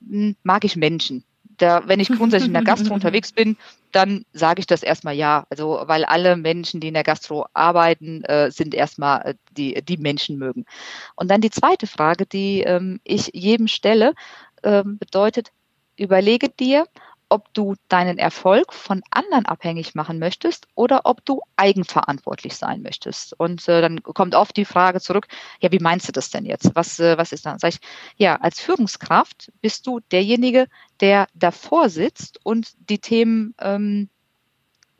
hm, 0.09 0.37
mag 0.45 0.65
ich 0.65 0.77
Menschen? 0.77 1.25
Da, 1.63 1.83
wenn 1.87 2.01
ich 2.01 2.09
grundsätzlich 2.09 2.49
in 2.49 2.55
der 2.55 2.65
Gastro 2.65 2.93
unterwegs 2.95 3.33
bin, 3.33 3.57
dann 3.93 4.25
sage 4.33 4.61
ich 4.61 4.67
das 4.67 4.83
erstmal 4.83 5.15
ja. 5.15 5.47
Also, 5.49 5.83
weil 5.87 6.05
alle 6.05 6.37
Menschen, 6.37 6.81
die 6.81 6.89
in 6.89 6.95
der 6.95 7.05
Gastro 7.05 7.47
arbeiten, 7.55 8.25
äh, 8.25 8.51
sind 8.51 8.75
erstmal 8.75 9.23
äh, 9.23 9.35
die, 9.53 9.81
die 9.83 9.97
Menschen 9.97 10.39
mögen. 10.39 10.65
Und 11.15 11.31
dann 11.31 11.41
die 11.41 11.51
zweite 11.51 11.87
Frage, 11.87 12.27
die 12.27 12.63
ähm, 12.63 13.01
ich 13.05 13.31
jedem 13.33 13.69
stelle, 13.69 14.15
ähm, 14.65 14.99
bedeutet, 14.99 15.53
überlege 15.97 16.49
dir, 16.49 16.87
ob 17.33 17.55
du 17.55 17.77
deinen 17.89 18.19
Erfolg 18.19 18.75
von 18.75 19.03
anderen 19.11 19.47
abhängig 19.47 19.95
machen 19.95 20.19
möchtest 20.19 20.67
oder 20.75 21.01
ob 21.05 21.25
du 21.25 21.41
eigenverantwortlich 21.57 22.55
sein 22.55 22.83
möchtest. 22.83 23.33
Und 23.41 23.67
äh, 23.69 23.81
dann 23.81 24.03
kommt 24.03 24.35
oft 24.35 24.55
die 24.55 24.67
Frage 24.67 25.01
zurück, 25.01 25.29
ja, 25.59 25.73
wie 25.73 25.79
meinst 25.79 26.07
du 26.07 26.13
das 26.13 26.29
denn 26.29 26.45
jetzt? 26.45 26.73
Was, 26.75 27.01
äh, 27.01 27.17
was 27.17 27.33
ist 27.33 27.47
dann? 27.47 27.59
Sag 27.59 27.71
ich, 27.71 27.81
ja, 28.17 28.37
als 28.37 28.61
Führungskraft 28.61 29.51
bist 29.63 29.87
du 29.87 30.01
derjenige, 30.13 30.67
der 31.01 31.27
davor 31.33 31.89
sitzt 31.89 32.39
und 32.45 32.73
die 32.91 32.99
Themen 32.99 33.55
ähm, 33.59 34.11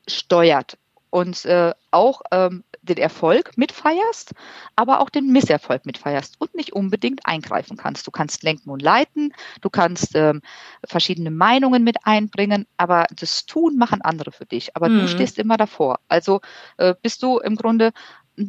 steuert 0.07 0.79
und 1.11 1.45
äh, 1.45 1.71
auch 1.91 2.23
ähm, 2.31 2.63
den 2.83 2.97
Erfolg 2.97 3.57
mitfeierst, 3.57 4.33
aber 4.75 4.99
auch 4.99 5.09
den 5.09 5.31
Misserfolg 5.31 5.85
mitfeierst 5.85 6.35
und 6.39 6.53
nicht 6.53 6.73
unbedingt 6.73 7.25
eingreifen 7.25 7.77
kannst. 7.77 8.05
Du 8.05 8.11
kannst 8.11 8.43
lenken 8.43 8.69
und 8.69 8.81
leiten, 8.81 9.33
du 9.61 9.69
kannst 9.69 10.15
ähm, 10.15 10.41
verschiedene 10.85 11.31
Meinungen 11.31 11.83
mit 11.83 11.97
einbringen, 12.03 12.67
aber 12.77 13.05
das 13.15 13.45
Tun 13.45 13.77
machen 13.77 14.01
andere 14.01 14.31
für 14.31 14.45
dich. 14.45 14.75
Aber 14.75 14.89
mhm. 14.89 14.99
du 14.99 15.07
stehst 15.07 15.39
immer 15.39 15.57
davor. 15.57 15.99
Also 16.07 16.41
äh, 16.77 16.93
bist 17.01 17.23
du 17.23 17.39
im 17.39 17.55
Grunde 17.55 17.91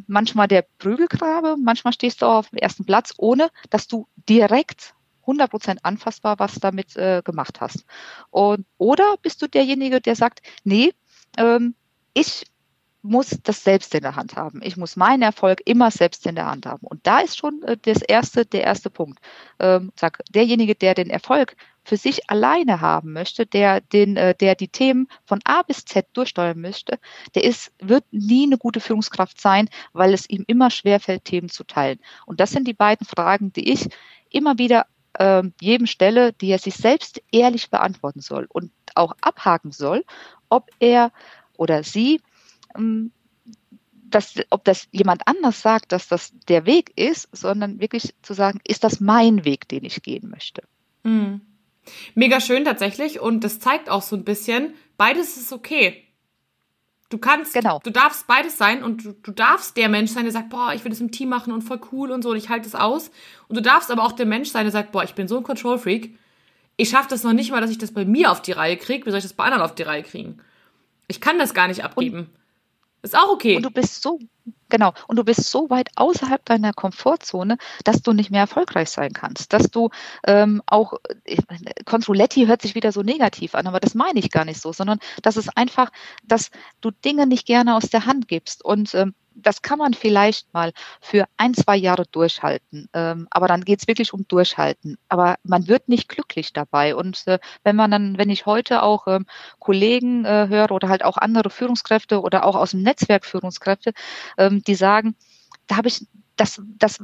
manchmal 0.07 0.47
der 0.47 0.65
Prügelgrabe, 0.79 1.55
manchmal 1.57 1.93
stehst 1.93 2.21
du 2.21 2.25
auf 2.25 2.49
dem 2.49 2.57
ersten 2.57 2.85
Platz, 2.85 3.13
ohne 3.17 3.49
dass 3.69 3.87
du 3.87 4.07
direkt 4.27 4.95
100% 5.25 5.77
anfassbar 5.83 6.39
was 6.39 6.55
damit 6.55 6.95
äh, 6.95 7.21
gemacht 7.23 7.61
hast. 7.61 7.85
Und, 8.29 8.65
oder 8.77 9.15
bist 9.21 9.41
du 9.41 9.47
derjenige, 9.47 10.01
der 10.01 10.15
sagt, 10.15 10.41
nee, 10.63 10.93
ähm, 11.37 11.75
ich 12.13 12.45
muss 13.05 13.37
das 13.43 13.63
selbst 13.63 13.93
in 13.93 14.01
der 14.01 14.15
Hand 14.15 14.35
haben. 14.35 14.61
Ich 14.63 14.77
muss 14.77 14.95
meinen 14.95 15.21
Erfolg 15.21 15.61
immer 15.65 15.91
selbst 15.91 16.25
in 16.25 16.35
der 16.35 16.47
Hand 16.47 16.65
haben. 16.65 16.85
Und 16.85 17.05
da 17.05 17.19
ist 17.19 17.37
schon 17.37 17.61
äh, 17.63 17.77
das 17.81 18.01
erste, 18.01 18.45
der 18.45 18.63
erste 18.63 18.89
Punkt. 18.89 19.19
Ähm, 19.59 19.91
derjenige, 20.29 20.75
der 20.75 20.95
den 20.95 21.09
Erfolg 21.09 21.55
für 21.83 21.97
sich 21.97 22.29
alleine 22.29 22.81
haben 22.81 23.13
möchte, 23.13 23.45
der 23.45 23.79
den, 23.79 24.17
äh, 24.17 24.33
der 24.33 24.55
die 24.55 24.67
Themen 24.67 25.07
von 25.25 25.39
A 25.45 25.61
bis 25.61 25.85
Z 25.85 26.07
durchsteuern 26.13 26.59
möchte, 26.59 26.99
der 27.35 27.43
ist, 27.43 27.71
wird 27.79 28.05
nie 28.11 28.45
eine 28.45 28.57
gute 28.57 28.79
Führungskraft 28.79 29.39
sein, 29.39 29.69
weil 29.93 30.13
es 30.13 30.27
ihm 30.29 30.43
immer 30.47 30.71
schwerfällt, 30.71 31.25
Themen 31.25 31.49
zu 31.49 31.63
teilen. 31.63 31.99
Und 32.25 32.39
das 32.39 32.51
sind 32.51 32.67
die 32.67 32.73
beiden 32.73 33.05
Fragen, 33.05 33.53
die 33.53 33.71
ich 33.71 33.87
immer 34.31 34.57
wieder 34.57 34.87
äh, 35.13 35.43
jedem 35.61 35.85
stelle, 35.85 36.33
die 36.33 36.49
er 36.49 36.59
sich 36.59 36.75
selbst 36.75 37.21
ehrlich 37.31 37.69
beantworten 37.69 38.21
soll 38.21 38.47
und 38.49 38.71
auch 38.95 39.15
abhaken 39.21 39.71
soll, 39.71 40.03
ob 40.49 40.71
er 40.79 41.11
oder 41.57 41.83
sie 41.83 42.15
ähm, 42.15 42.21
dass, 44.09 44.35
ob 44.49 44.63
das 44.63 44.87
jemand 44.91 45.27
anders 45.27 45.61
sagt, 45.61 45.91
dass 45.91 46.07
das 46.07 46.31
der 46.47 46.65
Weg 46.65 46.91
ist, 46.95 47.27
sondern 47.31 47.79
wirklich 47.79 48.13
zu 48.21 48.33
sagen, 48.33 48.59
ist 48.65 48.83
das 48.83 48.99
mein 48.99 49.45
Weg, 49.45 49.67
den 49.67 49.83
ich 49.83 50.01
gehen 50.01 50.29
möchte. 50.29 50.63
Mhm. 51.03 51.41
Mega 52.15 52.39
schön 52.39 52.65
tatsächlich 52.65 53.19
und 53.19 53.43
das 53.43 53.59
zeigt 53.59 53.89
auch 53.89 54.01
so 54.01 54.15
ein 54.15 54.23
bisschen, 54.23 54.73
beides 54.97 55.37
ist 55.37 55.53
okay. 55.53 56.01
Du 57.09 57.19
kannst, 57.19 57.53
genau. 57.53 57.79
du 57.83 57.91
darfst 57.91 58.25
beides 58.25 58.57
sein 58.57 58.83
und 58.83 59.05
du, 59.05 59.13
du 59.13 59.31
darfst 59.31 59.77
der 59.77 59.89
Mensch 59.89 60.11
sein, 60.11 60.23
der 60.23 60.31
sagt, 60.31 60.49
boah, 60.49 60.73
ich 60.73 60.83
will 60.83 60.89
das 60.89 61.01
im 61.01 61.11
Team 61.11 61.29
machen 61.29 61.53
und 61.53 61.61
voll 61.61 61.79
cool 61.91 62.11
und 62.11 62.23
so 62.23 62.31
und 62.31 62.37
ich 62.37 62.49
halte 62.49 62.67
es 62.67 62.73
aus. 62.73 63.11
Und 63.47 63.55
du 63.57 63.61
darfst 63.61 63.91
aber 63.91 64.03
auch 64.03 64.11
der 64.11 64.25
Mensch 64.25 64.49
sein, 64.49 64.65
der 64.65 64.71
sagt, 64.71 64.91
boah, 64.91 65.03
ich 65.03 65.13
bin 65.13 65.27
so 65.27 65.37
ein 65.37 65.43
Control 65.43 65.77
Freak. 65.77 66.17
Ich 66.77 66.89
schaffe 66.89 67.09
das 67.09 67.23
noch 67.23 67.33
nicht 67.33 67.51
mal, 67.51 67.61
dass 67.61 67.69
ich 67.69 67.77
das 67.77 67.93
bei 67.93 68.05
mir 68.05 68.31
auf 68.31 68.41
die 68.41 68.53
Reihe 68.53 68.75
kriege. 68.75 69.05
Wie 69.05 69.11
soll 69.11 69.19
ich 69.19 69.25
das 69.25 69.33
bei 69.33 69.43
anderen 69.43 69.63
auf 69.63 69.75
die 69.75 69.83
Reihe 69.83 70.03
kriegen? 70.03 70.39
Ich 71.07 71.21
kann 71.21 71.37
das 71.37 71.53
gar 71.53 71.67
nicht 71.67 71.83
abgeben. 71.83 72.17
Und 72.17 72.29
ist 73.05 73.15
auch 73.15 73.29
okay. 73.29 73.57
Und 73.57 73.63
du 73.63 73.71
bist 73.71 74.01
so, 74.01 74.19
genau, 74.75 74.93
und 75.07 75.15
du 75.15 75.23
bist 75.23 75.49
so 75.49 75.69
weit 75.69 75.89
außerhalb 75.95 76.43
deiner 76.43 76.73
Komfortzone, 76.73 77.57
dass 77.85 78.01
du 78.01 78.11
nicht 78.11 78.29
mehr 78.29 78.41
erfolgreich 78.41 78.89
sein 78.89 79.13
kannst. 79.13 79.53
Dass 79.53 79.71
du 79.71 79.89
ähm, 80.27 80.61
auch, 80.65 80.95
Controletti 81.85 82.45
hört 82.45 82.61
sich 82.61 82.75
wieder 82.75 82.91
so 82.91 83.01
negativ 83.01 83.55
an, 83.55 83.67
aber 83.67 83.79
das 83.79 83.95
meine 83.95 84.19
ich 84.19 84.31
gar 84.31 84.43
nicht 84.43 84.61
so, 84.61 84.73
sondern 84.73 84.99
das 85.21 85.37
ist 85.37 85.57
einfach, 85.57 85.91
dass 86.25 86.51
du 86.81 86.91
Dinge 86.91 87.25
nicht 87.25 87.45
gerne 87.45 87.75
aus 87.75 87.89
der 87.89 88.05
Hand 88.05 88.27
gibst. 88.27 88.65
Und 88.65 88.93
ähm, 88.95 89.13
das 89.35 89.61
kann 89.61 89.77
man 89.77 89.93
vielleicht 89.93 90.53
mal 90.53 90.71
für 91.01 91.25
ein, 91.37 91.53
zwei 91.53 91.75
Jahre 91.75 92.05
durchhalten. 92.09 92.89
Ähm, 92.93 93.27
aber 93.29 93.47
dann 93.47 93.63
geht 93.65 93.81
es 93.81 93.87
wirklich 93.87 94.13
um 94.13 94.27
Durchhalten. 94.27 94.97
Aber 95.09 95.35
man 95.43 95.67
wird 95.67 95.89
nicht 95.89 96.07
glücklich 96.07 96.53
dabei. 96.53 96.95
Und 96.95 97.27
äh, 97.27 97.39
wenn 97.63 97.75
man 97.75 97.91
dann, 97.91 98.17
wenn 98.17 98.29
ich 98.29 98.45
heute 98.45 98.81
auch 98.81 99.07
ähm, 99.07 99.25
Kollegen 99.59 100.25
äh, 100.25 100.47
höre 100.49 100.71
oder 100.71 100.89
halt 100.89 101.03
auch 101.03 101.17
andere 101.17 101.49
Führungskräfte 101.49 102.21
oder 102.21 102.45
auch 102.45 102.55
aus 102.55 102.71
dem 102.71 102.81
Netzwerk 102.81 103.25
Führungskräfte, 103.25 103.93
ähm, 104.37 104.63
die 104.67 104.75
sagen, 104.75 105.15
da 105.67 105.77
habe 105.77 105.87
ich 105.87 106.05
das, 106.35 106.61
das 106.77 106.99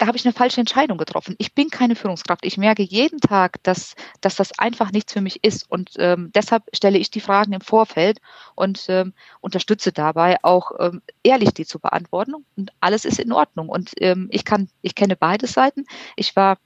da 0.00 0.06
habe 0.06 0.16
ich 0.16 0.24
eine 0.24 0.32
falsche 0.32 0.60
Entscheidung 0.60 0.96
getroffen. 0.96 1.34
Ich 1.36 1.54
bin 1.54 1.68
keine 1.68 1.94
Führungskraft. 1.94 2.46
Ich 2.46 2.56
merke 2.56 2.82
jeden 2.82 3.20
Tag, 3.20 3.62
dass, 3.64 3.94
dass 4.22 4.34
das 4.34 4.58
einfach 4.58 4.92
nichts 4.92 5.12
für 5.12 5.20
mich 5.20 5.44
ist. 5.44 5.70
Und 5.70 5.90
ähm, 5.98 6.30
deshalb 6.34 6.62
stelle 6.72 6.96
ich 6.96 7.10
die 7.10 7.20
Fragen 7.20 7.52
im 7.52 7.60
Vorfeld 7.60 8.18
und 8.54 8.86
ähm, 8.88 9.12
unterstütze 9.42 9.92
dabei 9.92 10.38
auch 10.42 10.72
ähm, 10.78 11.02
ehrlich 11.22 11.52
die 11.52 11.66
zu 11.66 11.78
beantworten. 11.78 12.32
Und 12.56 12.72
alles 12.80 13.04
ist 13.04 13.20
in 13.20 13.30
Ordnung. 13.30 13.68
Und 13.68 13.90
ähm, 13.98 14.28
ich 14.30 14.46
kann, 14.46 14.70
ich 14.80 14.94
kenne 14.94 15.16
beide 15.16 15.46
Seiten. 15.46 15.84
Ich 16.16 16.34
war 16.34 16.56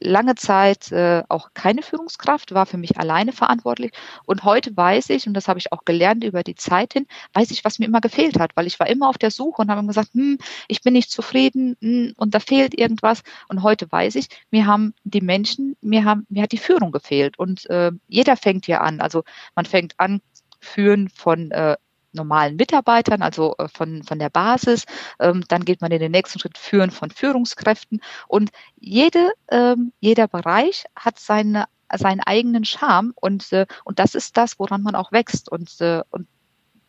lange 0.00 0.34
Zeit 0.34 0.92
äh, 0.92 1.22
auch 1.28 1.50
keine 1.54 1.82
Führungskraft, 1.82 2.54
war 2.54 2.66
für 2.66 2.76
mich 2.76 2.98
alleine 2.98 3.32
verantwortlich. 3.32 3.92
Und 4.26 4.44
heute 4.44 4.76
weiß 4.76 5.10
ich, 5.10 5.26
und 5.26 5.34
das 5.34 5.48
habe 5.48 5.58
ich 5.58 5.72
auch 5.72 5.84
gelernt 5.84 6.24
über 6.24 6.42
die 6.42 6.54
Zeit 6.54 6.92
hin, 6.92 7.06
weiß 7.32 7.50
ich, 7.50 7.64
was 7.64 7.78
mir 7.78 7.86
immer 7.86 8.00
gefehlt 8.00 8.38
hat, 8.38 8.52
weil 8.54 8.66
ich 8.66 8.78
war 8.80 8.88
immer 8.88 9.08
auf 9.08 9.18
der 9.18 9.30
Suche 9.30 9.62
und 9.62 9.70
habe 9.70 9.86
gesagt, 9.86 10.14
hm, 10.14 10.38
ich 10.68 10.82
bin 10.82 10.92
nicht 10.92 11.10
zufrieden 11.10 11.76
hm, 11.80 12.14
und 12.16 12.34
da 12.34 12.40
fehlt 12.40 12.78
irgendwas. 12.78 13.22
Und 13.48 13.62
heute 13.62 13.90
weiß 13.90 14.16
ich, 14.16 14.28
mir 14.50 14.66
haben 14.66 14.94
die 15.04 15.20
Menschen, 15.20 15.76
mir 15.80 16.04
haben, 16.04 16.26
mir 16.28 16.42
hat 16.42 16.52
die 16.52 16.58
Führung 16.58 16.92
gefehlt. 16.92 17.38
Und 17.38 17.68
äh, 17.70 17.92
jeder 18.08 18.36
fängt 18.36 18.66
hier 18.66 18.80
an. 18.80 19.00
Also 19.00 19.24
man 19.54 19.64
fängt 19.64 19.94
an, 19.98 20.20
führen 20.60 21.08
von 21.08 21.50
äh, 21.50 21.76
normalen 22.14 22.56
Mitarbeitern, 22.56 23.22
also 23.22 23.54
äh, 23.58 23.68
von, 23.68 24.02
von 24.02 24.18
der 24.18 24.30
Basis. 24.30 24.84
Ähm, 25.20 25.44
dann 25.48 25.64
geht 25.64 25.80
man 25.80 25.92
in 25.92 26.00
den 26.00 26.12
nächsten 26.12 26.38
Schritt 26.38 26.58
Führen 26.58 26.90
von 26.90 27.10
Führungskräften. 27.10 28.00
Und 28.28 28.50
jede, 28.78 29.32
ähm, 29.50 29.92
jeder 30.00 30.28
Bereich 30.28 30.84
hat 30.96 31.18
seine, 31.18 31.66
seinen 31.94 32.20
eigenen 32.20 32.64
Charme 32.64 33.12
und, 33.16 33.52
äh, 33.52 33.66
und 33.84 33.98
das 33.98 34.14
ist 34.14 34.36
das, 34.36 34.58
woran 34.58 34.82
man 34.82 34.94
auch 34.94 35.12
wächst. 35.12 35.50
Und, 35.50 35.80
äh, 35.80 36.02
und 36.10 36.26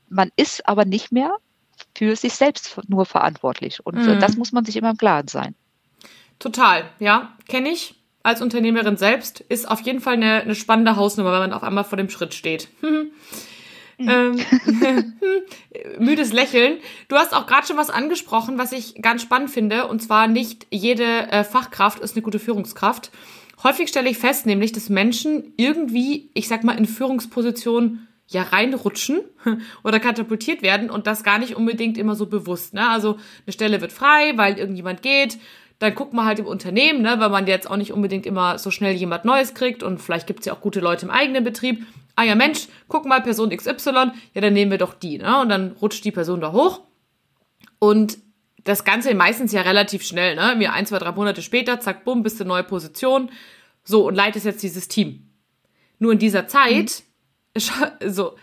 man 0.10 0.32
ist 0.36 0.68
aber 0.68 0.86
nicht 0.86 1.12
mehr 1.12 1.36
für 1.96 2.16
sich 2.16 2.34
selbst 2.34 2.80
nur 2.88 3.06
verantwortlich. 3.06 3.86
Und 3.86 3.96
mhm. 3.96 4.20
das 4.20 4.38
muss 4.38 4.52
man 4.52 4.66
sich 4.66 4.76
immer 4.78 4.92
im 4.92 4.98
Klaren 4.98 5.28
sein. 5.28 5.56
Total, 6.40 6.90
ja, 7.00 7.34
kenne 7.48 7.70
ich. 7.70 7.96
Als 8.24 8.42
Unternehmerin 8.42 8.98
selbst 8.98 9.42
ist 9.42 9.70
auf 9.70 9.82
jeden 9.82 10.02
Fall 10.02 10.16
eine, 10.16 10.42
eine 10.42 10.56
spannende 10.56 10.96
Hausnummer, 10.96 11.32
wenn 11.32 11.50
man 11.50 11.54
auf 11.54 11.64
einmal 11.64 11.84
vor 11.84 11.98
dem 11.98 12.10
Schritt 12.10 12.34
steht. 12.34 12.70
ähm, 13.98 14.40
müdes 16.00 16.34
Lächeln. 16.34 16.78
Du 17.08 17.16
hast 17.16 17.34
auch 17.34 17.48
gerade 17.48 17.68
schon 17.68 17.78
was 17.78 17.90
angesprochen, 17.90 18.58
was 18.58 18.72
ich 18.72 19.02
ganz 19.02 19.22
spannend 19.22 19.50
finde, 19.50 19.88
und 19.88 20.02
zwar 20.02 20.28
nicht 20.28 20.68
jede 20.72 21.04
äh, 21.32 21.44
Fachkraft 21.44 22.00
ist 22.00 22.16
eine 22.16 22.24
gute 22.24 22.40
Führungskraft. 22.40 23.12
Häufig 23.64 23.90
stelle 23.90 24.10
ich 24.10 24.18
fest, 24.18 24.46
nämlich, 24.46 24.74
dass 24.74 24.90
Menschen 24.90 25.54
irgendwie, 25.58 26.30
ich 26.34 26.48
sag 26.48 26.64
mal, 26.64 26.78
in 26.78 26.86
Führungspositionen 26.86 28.08
ja 28.28 28.44
reinrutschen 28.44 29.22
oder 29.84 30.00
katapultiert 30.00 30.62
werden 30.62 30.90
und 30.90 31.08
das 31.08 31.24
gar 31.24 31.40
nicht 31.40 31.56
unbedingt 31.56 31.98
immer 31.98 32.16
so 32.16 32.26
bewusst. 32.26 32.74
Ne? 32.74 32.88
Also 32.88 33.18
eine 33.46 33.54
Stelle 33.54 33.82
wird 33.82 33.92
frei, 33.92 34.34
weil 34.36 34.58
irgendjemand 34.58 35.02
geht. 35.02 35.38
dann 35.80 35.94
guckt 35.94 36.14
man 36.14 36.26
halt 36.26 36.40
im 36.40 36.48
Unternehmen, 36.48 37.02
ne, 37.02 37.20
weil 37.20 37.30
man 37.30 37.48
jetzt 37.48 37.70
auch 37.70 37.78
nicht 37.78 37.92
unbedingt 37.94 38.26
immer 38.26 38.58
so 38.58 38.72
schnell 38.72 38.96
jemand 38.96 39.26
Neues 39.26 39.54
kriegt 39.54 39.84
und 39.84 40.02
vielleicht 40.02 40.26
gibt's 40.26 40.46
ja 40.46 40.54
auch 40.54 40.62
gute 40.62 40.80
Leute 40.80 41.06
im 41.06 41.12
eigenen 41.12 41.44
Betrieb. 41.44 41.86
Ah 42.16 42.24
ja, 42.24 42.36
Mensch, 42.36 42.68
guck 42.88 43.06
mal, 43.06 43.22
Person 43.22 43.50
XY, 43.50 44.12
ja, 44.34 44.42
dann 44.42 44.54
nehmen 44.54 44.72
wir 44.72 44.78
doch 44.78 44.94
die, 44.94 45.18
ne? 45.18 45.42
Und 45.42 45.50
dann 45.50 45.72
rutscht 45.74 46.06
die 46.06 46.12
Person 46.12 46.42
da 46.42 46.52
hoch. 46.52 46.82
Und 47.80 48.18
das 48.64 48.84
Ganze 48.84 49.14
meistens 49.14 49.52
ja 49.52 49.62
relativ 49.62 50.04
schnell, 50.04 50.36
ne? 50.36 50.56
Mir 50.56 50.74
ein, 50.74 50.86
zwei, 50.86 51.00
drei 51.00 51.12
Monate 51.12 51.42
später, 51.42 51.80
zack, 51.80 52.06
bumm, 52.06 52.24
bist 52.24 52.40
du 52.40 52.46
neue 52.46 52.64
Position. 52.64 53.30
So, 53.84 54.08
und 54.08 54.16
leitest 54.16 54.46
jetzt 54.46 54.64
dieses 54.64 54.88
Team. 54.88 55.30
Nur 56.00 56.14
in 56.14 56.20
dieser 56.20 56.48
Zeit, 56.48 57.04
mhm. 57.56 58.10
so, 58.10 58.36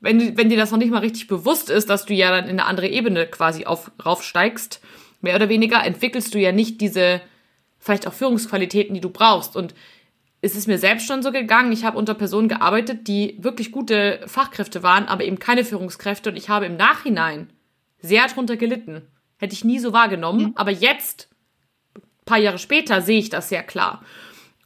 wenn, 0.00 0.36
wenn 0.36 0.48
dir 0.48 0.56
das 0.56 0.70
noch 0.70 0.78
nicht 0.78 0.90
mal 0.90 0.98
richtig 0.98 1.26
bewusst 1.26 1.68
ist, 1.68 1.90
dass 1.90 2.06
du 2.06 2.14
ja 2.14 2.30
dann 2.30 2.44
in 2.44 2.60
eine 2.60 2.66
andere 2.66 2.88
Ebene 2.88 3.26
quasi 3.26 3.66
auf, 3.66 3.90
raufsteigst, 4.04 4.80
mehr 5.20 5.36
oder 5.36 5.48
weniger, 5.48 5.84
entwickelst 5.84 6.34
du 6.34 6.38
ja 6.38 6.52
nicht 6.52 6.80
diese 6.80 7.20
vielleicht 7.78 8.06
auch 8.06 8.12
Führungsqualitäten, 8.12 8.94
die 8.94 9.00
du 9.00 9.10
brauchst. 9.10 9.56
Und 9.56 9.74
es 10.46 10.54
ist 10.54 10.68
mir 10.68 10.78
selbst 10.78 11.06
schon 11.06 11.22
so 11.22 11.32
gegangen, 11.32 11.72
ich 11.72 11.84
habe 11.84 11.98
unter 11.98 12.14
Personen 12.14 12.48
gearbeitet, 12.48 13.08
die 13.08 13.36
wirklich 13.40 13.72
gute 13.72 14.20
Fachkräfte 14.26 14.82
waren, 14.82 15.06
aber 15.08 15.24
eben 15.24 15.38
keine 15.38 15.64
Führungskräfte. 15.64 16.30
Und 16.30 16.36
ich 16.36 16.48
habe 16.48 16.66
im 16.66 16.76
Nachhinein 16.76 17.50
sehr 18.00 18.26
drunter 18.28 18.56
gelitten. 18.56 19.02
Hätte 19.38 19.54
ich 19.54 19.64
nie 19.64 19.80
so 19.80 19.92
wahrgenommen. 19.92 20.46
Mhm. 20.46 20.52
Aber 20.54 20.70
jetzt, 20.70 21.28
paar 22.24 22.38
Jahre 22.38 22.58
später, 22.58 23.02
sehe 23.02 23.18
ich 23.18 23.28
das 23.28 23.48
sehr 23.48 23.64
klar. 23.64 24.04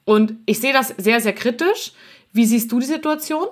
Und 0.04 0.34
ich 0.44 0.60
sehe 0.60 0.72
das 0.72 0.88
sehr, 0.98 1.20
sehr 1.20 1.32
kritisch. 1.32 1.92
Wie 2.32 2.44
siehst 2.44 2.70
du 2.70 2.78
die 2.78 2.86
Situation? 2.86 3.46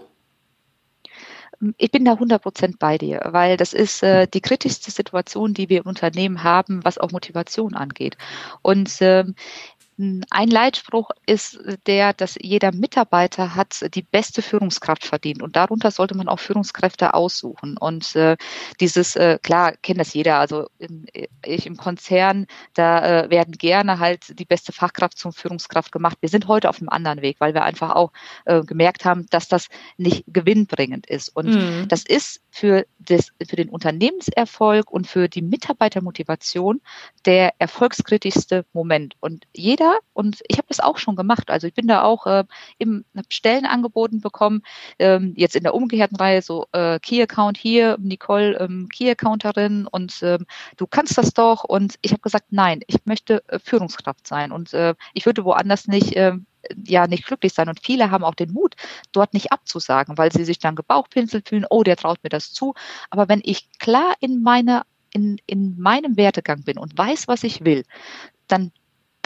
Ich 1.76 1.90
bin 1.90 2.04
da 2.04 2.12
100 2.12 2.40
Prozent 2.40 2.78
bei 2.78 2.98
dir, 2.98 3.20
weil 3.30 3.56
das 3.56 3.72
ist 3.72 4.02
äh, 4.04 4.28
die 4.28 4.40
kritischste 4.40 4.92
Situation, 4.92 5.54
die 5.54 5.68
wir 5.68 5.80
im 5.80 5.86
Unternehmen 5.86 6.44
haben, 6.44 6.84
was 6.84 6.98
auch 6.98 7.10
Motivation 7.10 7.74
angeht. 7.74 8.16
Und 8.62 8.96
ähm, 9.00 9.34
ein 9.98 10.48
Leitspruch 10.48 11.10
ist 11.26 11.58
der, 11.86 12.12
dass 12.12 12.36
jeder 12.40 12.72
Mitarbeiter 12.72 13.56
hat 13.56 13.84
die 13.94 14.02
beste 14.02 14.42
Führungskraft 14.42 15.04
verdient 15.04 15.42
und 15.42 15.56
darunter 15.56 15.90
sollte 15.90 16.16
man 16.16 16.28
auch 16.28 16.38
Führungskräfte 16.38 17.14
aussuchen. 17.14 17.76
Und 17.76 18.14
äh, 18.14 18.36
dieses, 18.80 19.16
äh, 19.16 19.38
klar, 19.42 19.72
kennt 19.82 19.98
das 19.98 20.14
jeder, 20.14 20.38
also 20.38 20.68
in, 20.78 21.06
ich 21.44 21.66
im 21.66 21.76
Konzern, 21.76 22.46
da 22.74 23.24
äh, 23.24 23.30
werden 23.30 23.52
gerne 23.52 23.98
halt 23.98 24.38
die 24.38 24.44
beste 24.44 24.72
Fachkraft 24.72 25.18
zum 25.18 25.32
Führungskraft 25.32 25.90
gemacht. 25.90 26.18
Wir 26.20 26.28
sind 26.28 26.46
heute 26.46 26.68
auf 26.68 26.78
einem 26.80 26.90
anderen 26.90 27.20
Weg, 27.20 27.36
weil 27.40 27.54
wir 27.54 27.64
einfach 27.64 27.94
auch 27.96 28.12
äh, 28.44 28.62
gemerkt 28.62 29.04
haben, 29.04 29.26
dass 29.30 29.48
das 29.48 29.68
nicht 29.96 30.24
gewinnbringend 30.28 31.06
ist. 31.06 31.28
Und 31.34 31.48
mhm. 31.48 31.88
das 31.88 32.04
ist 32.04 32.40
für, 32.50 32.86
das, 32.98 33.32
für 33.46 33.56
den 33.56 33.68
Unternehmenserfolg 33.68 34.90
und 34.90 35.06
für 35.06 35.28
die 35.28 35.42
Mitarbeitermotivation 35.42 36.80
der 37.24 37.54
erfolgskritischste 37.58 38.64
Moment. 38.72 39.14
Und 39.20 39.46
jeder, 39.54 39.87
und 40.12 40.42
ich 40.48 40.58
habe 40.58 40.68
das 40.68 40.80
auch 40.80 40.98
schon 40.98 41.16
gemacht, 41.16 41.50
also 41.50 41.66
ich 41.66 41.74
bin 41.74 41.86
da 41.86 42.02
auch 42.02 42.26
äh, 42.26 42.44
im 42.78 43.04
Stellen 43.28 43.66
angeboten 43.66 44.20
bekommen, 44.20 44.62
ähm, 44.98 45.34
jetzt 45.36 45.56
in 45.56 45.62
der 45.62 45.74
umgekehrten 45.74 46.16
Reihe 46.16 46.42
so 46.42 46.66
äh, 46.72 46.98
Key 47.00 47.22
Account 47.22 47.58
hier, 47.58 47.96
Nicole 48.00 48.58
ähm, 48.58 48.88
Key 48.92 49.10
Accounterin 49.10 49.86
und 49.86 50.18
ähm, 50.22 50.46
du 50.76 50.86
kannst 50.86 51.18
das 51.18 51.32
doch. 51.34 51.64
Und 51.64 51.96
ich 52.02 52.12
habe 52.12 52.22
gesagt, 52.22 52.46
nein, 52.50 52.80
ich 52.86 52.96
möchte 53.04 53.42
äh, 53.48 53.58
Führungskraft 53.58 54.26
sein 54.26 54.52
und 54.52 54.72
äh, 54.72 54.94
ich 55.14 55.26
würde 55.26 55.44
woanders 55.44 55.86
nicht 55.86 56.14
äh, 56.16 56.32
ja 56.84 57.06
nicht 57.06 57.26
glücklich 57.26 57.52
sein. 57.52 57.68
Und 57.68 57.80
viele 57.82 58.10
haben 58.10 58.24
auch 58.24 58.34
den 58.34 58.52
Mut, 58.52 58.74
dort 59.12 59.34
nicht 59.34 59.52
abzusagen, 59.52 60.18
weil 60.18 60.32
sie 60.32 60.44
sich 60.44 60.58
dann 60.58 60.76
gebauchpinselt 60.76 61.48
fühlen, 61.48 61.66
oh, 61.70 61.82
der 61.82 61.96
traut 61.96 62.22
mir 62.22 62.30
das 62.30 62.52
zu. 62.52 62.74
Aber 63.10 63.28
wenn 63.28 63.40
ich 63.44 63.68
klar 63.78 64.14
in 64.20 64.42
meiner 64.42 64.84
in, 65.12 65.38
in 65.46 65.78
meinem 65.80 66.16
Wertegang 66.16 66.64
bin 66.64 66.78
und 66.78 66.96
weiß, 66.96 67.28
was 67.28 67.42
ich 67.42 67.64
will, 67.64 67.84
dann 68.46 68.72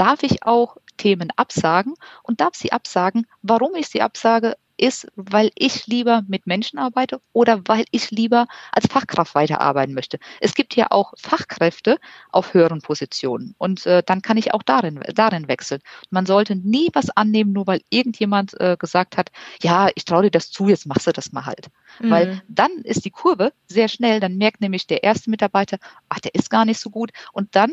darf 0.02 0.25
ich 0.25 0.42
auch 0.42 0.78
Themen 0.97 1.28
absagen 1.37 1.94
und 2.25 2.40
darf 2.40 2.56
sie 2.56 2.73
absagen. 2.73 3.25
Warum 3.40 3.76
ich 3.76 3.87
sie 3.87 4.02
absage, 4.02 4.56
ist, 4.76 5.06
weil 5.14 5.52
ich 5.54 5.87
lieber 5.87 6.25
mit 6.26 6.49
Menschen 6.49 6.80
arbeite 6.80 7.21
oder 7.32 7.61
weil 7.66 7.85
ich 7.92 8.11
lieber 8.11 8.49
als 8.73 8.88
Fachkraft 8.88 9.36
weiterarbeiten 9.36 9.95
möchte. 9.95 10.19
Es 10.41 10.56
gibt 10.56 10.75
ja 10.75 10.88
auch 10.91 11.12
Fachkräfte 11.17 11.99
auf 12.32 12.52
höheren 12.52 12.80
Positionen 12.80 13.54
und 13.58 13.86
äh, 13.86 14.02
dann 14.04 14.23
kann 14.23 14.38
ich 14.38 14.52
auch 14.54 14.65
darin, 14.65 15.00
darin 15.15 15.47
wechseln. 15.47 15.82
Man 16.10 16.26
sollte 16.26 16.56
nie 16.56 16.88
was 16.95 17.10
annehmen, 17.10 17.52
nur 17.52 17.69
weil 17.69 17.82
irgendjemand 17.91 18.58
äh, 18.60 18.76
gesagt 18.76 19.17
hat, 19.17 19.30
ja, 19.62 19.88
ich 19.95 20.04
traue 20.04 20.25
dir 20.25 20.30
das 20.32 20.50
zu, 20.50 20.69
jetzt 20.69 20.86
machst 20.86 21.06
du 21.06 21.12
das 21.12 21.30
mal 21.30 21.47
halt. 21.47 21.69
Mhm. 22.00 22.10
Weil 22.10 22.43
dann 22.49 22.73
ist 22.82 23.04
die 23.04 23.10
Kurve 23.10 23.52
sehr 23.69 23.86
schnell, 23.86 24.19
dann 24.19 24.36
merkt 24.36 24.60
nämlich 24.60 24.88
der 24.88 25.04
erste 25.04 25.30
Mitarbeiter, 25.30 25.78
ach, 26.08 26.19
der 26.19 26.34
ist 26.34 26.50
gar 26.50 26.65
nicht 26.65 26.80
so 26.80 26.91
gut 26.91 27.12
und 27.32 27.54
dann 27.54 27.71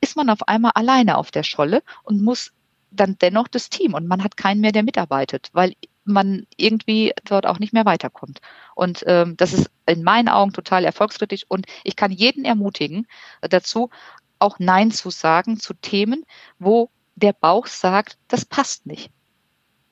ist 0.00 0.16
man 0.16 0.30
auf 0.30 0.46
einmal 0.48 0.72
alleine 0.74 1.16
auf 1.16 1.30
der 1.30 1.42
Scholle 1.42 1.82
und 2.02 2.22
muss 2.22 2.52
dann 2.90 3.16
dennoch 3.20 3.48
das 3.48 3.68
Team 3.70 3.94
und 3.94 4.06
man 4.06 4.24
hat 4.24 4.36
keinen 4.36 4.60
mehr, 4.60 4.72
der 4.72 4.82
mitarbeitet, 4.82 5.50
weil 5.52 5.74
man 6.04 6.46
irgendwie 6.56 7.12
dort 7.24 7.46
auch 7.46 7.58
nicht 7.58 7.72
mehr 7.72 7.84
weiterkommt. 7.84 8.40
Und 8.74 9.04
ähm, 9.06 9.36
das 9.36 9.52
ist 9.52 9.70
in 9.86 10.02
meinen 10.02 10.28
Augen 10.28 10.52
total 10.52 10.84
erfolgskritisch 10.84 11.44
und 11.48 11.66
ich 11.84 11.96
kann 11.96 12.10
jeden 12.10 12.44
ermutigen 12.44 13.06
äh, 13.42 13.48
dazu, 13.48 13.90
auch 14.38 14.58
Nein 14.58 14.90
zu 14.90 15.10
sagen 15.10 15.60
zu 15.60 15.74
Themen, 15.74 16.24
wo 16.58 16.90
der 17.16 17.32
Bauch 17.32 17.66
sagt, 17.66 18.16
das 18.28 18.44
passt 18.44 18.86
nicht. 18.86 19.10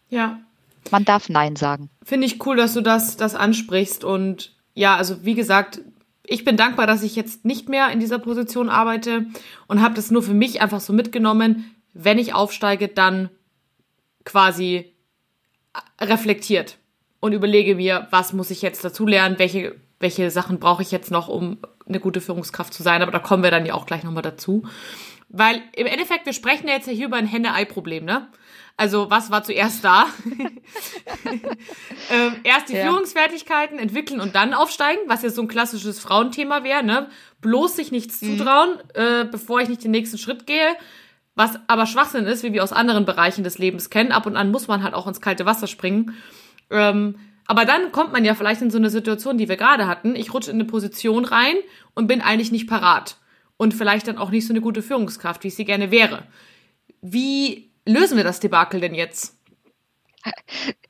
Ja. 0.08 0.40
Man 0.90 1.04
darf 1.04 1.28
Nein 1.28 1.56
sagen. 1.56 1.90
Finde 2.04 2.26
ich 2.26 2.44
cool, 2.46 2.56
dass 2.56 2.74
du 2.74 2.80
das, 2.80 3.16
das 3.16 3.34
ansprichst. 3.34 4.04
Und 4.04 4.54
ja, 4.74 4.96
also 4.96 5.24
wie 5.24 5.34
gesagt, 5.34 5.80
ich 6.28 6.44
bin 6.44 6.56
dankbar, 6.56 6.86
dass 6.86 7.02
ich 7.02 7.16
jetzt 7.16 7.44
nicht 7.44 7.68
mehr 7.68 7.90
in 7.90 8.00
dieser 8.00 8.18
Position 8.18 8.68
arbeite 8.68 9.26
und 9.66 9.82
habe 9.82 9.94
das 9.94 10.10
nur 10.10 10.22
für 10.22 10.34
mich 10.34 10.60
einfach 10.60 10.80
so 10.80 10.92
mitgenommen. 10.92 11.76
Wenn 11.94 12.18
ich 12.18 12.34
aufsteige, 12.34 12.88
dann 12.88 13.30
quasi 14.24 14.92
reflektiert 16.00 16.78
und 17.20 17.32
überlege 17.32 17.76
mir, 17.76 18.08
was 18.10 18.32
muss 18.32 18.50
ich 18.50 18.62
jetzt 18.62 18.84
dazu 18.84 19.06
lernen, 19.06 19.38
welche, 19.38 19.76
welche 20.00 20.30
Sachen 20.30 20.58
brauche 20.58 20.82
ich 20.82 20.90
jetzt 20.90 21.10
noch, 21.10 21.28
um 21.28 21.58
eine 21.86 22.00
gute 22.00 22.20
Führungskraft 22.20 22.74
zu 22.74 22.82
sein. 22.82 23.02
Aber 23.02 23.12
da 23.12 23.18
kommen 23.18 23.42
wir 23.42 23.50
dann 23.50 23.66
ja 23.66 23.74
auch 23.74 23.86
gleich 23.86 24.02
nochmal 24.02 24.22
dazu. 24.22 24.64
Weil 25.28 25.62
im 25.74 25.86
Endeffekt, 25.86 26.26
wir 26.26 26.32
sprechen 26.32 26.68
ja 26.68 26.74
jetzt 26.74 26.88
hier 26.88 27.06
über 27.06 27.16
ein 27.16 27.26
Henne-Ei-Problem, 27.26 28.04
ne? 28.04 28.28
Also 28.78 29.10
was 29.10 29.30
war 29.30 29.42
zuerst 29.42 29.82
da? 29.84 30.06
ähm, 32.10 32.36
erst 32.44 32.68
die 32.68 32.74
ja. 32.74 32.84
Führungsfertigkeiten 32.84 33.78
entwickeln 33.78 34.20
und 34.20 34.34
dann 34.34 34.52
aufsteigen, 34.52 35.00
was 35.06 35.22
ja 35.22 35.30
so 35.30 35.40
ein 35.42 35.48
klassisches 35.48 35.98
Frauenthema 35.98 36.62
wäre, 36.62 36.84
ne? 36.84 37.08
Bloß 37.40 37.76
sich 37.76 37.90
nichts 37.90 38.20
mhm. 38.20 38.38
zutrauen, 38.38 38.78
äh, 38.94 39.24
bevor 39.24 39.60
ich 39.60 39.68
nicht 39.68 39.82
den 39.82 39.92
nächsten 39.92 40.18
Schritt 40.18 40.46
gehe. 40.46 40.76
Was 41.34 41.58
aber 41.66 41.86
Schwachsinn 41.86 42.26
ist, 42.26 42.42
wie 42.42 42.52
wir 42.52 42.62
aus 42.62 42.72
anderen 42.72 43.04
Bereichen 43.04 43.44
des 43.44 43.58
Lebens 43.58 43.90
kennen. 43.90 44.12
Ab 44.12 44.26
und 44.26 44.36
an 44.36 44.50
muss 44.50 44.68
man 44.68 44.82
halt 44.82 44.94
auch 44.94 45.06
ins 45.06 45.20
kalte 45.20 45.46
Wasser 45.46 45.66
springen. 45.66 46.14
Ähm, 46.70 47.16
aber 47.46 47.64
dann 47.64 47.92
kommt 47.92 48.12
man 48.12 48.24
ja 48.24 48.34
vielleicht 48.34 48.62
in 48.62 48.70
so 48.70 48.78
eine 48.78 48.90
Situation, 48.90 49.38
die 49.38 49.48
wir 49.48 49.56
gerade 49.56 49.86
hatten. 49.86 50.16
Ich 50.16 50.32
rutsche 50.34 50.50
in 50.50 50.56
eine 50.56 50.64
Position 50.64 51.24
rein 51.24 51.56
und 51.94 52.06
bin 52.06 52.20
eigentlich 52.20 52.52
nicht 52.52 52.68
parat. 52.68 53.16
Und 53.56 53.74
vielleicht 53.74 54.08
dann 54.08 54.18
auch 54.18 54.30
nicht 54.30 54.46
so 54.46 54.52
eine 54.52 54.60
gute 54.60 54.82
Führungskraft, 54.82 55.44
wie 55.44 55.48
ich 55.48 55.54
sie 55.54 55.64
gerne 55.64 55.90
wäre. 55.90 56.26
Wie 57.00 57.70
lösen 57.86 58.16
wir 58.16 58.24
das 58.24 58.40
Debakel 58.40 58.80
denn 58.80 58.94
jetzt? 58.94 59.35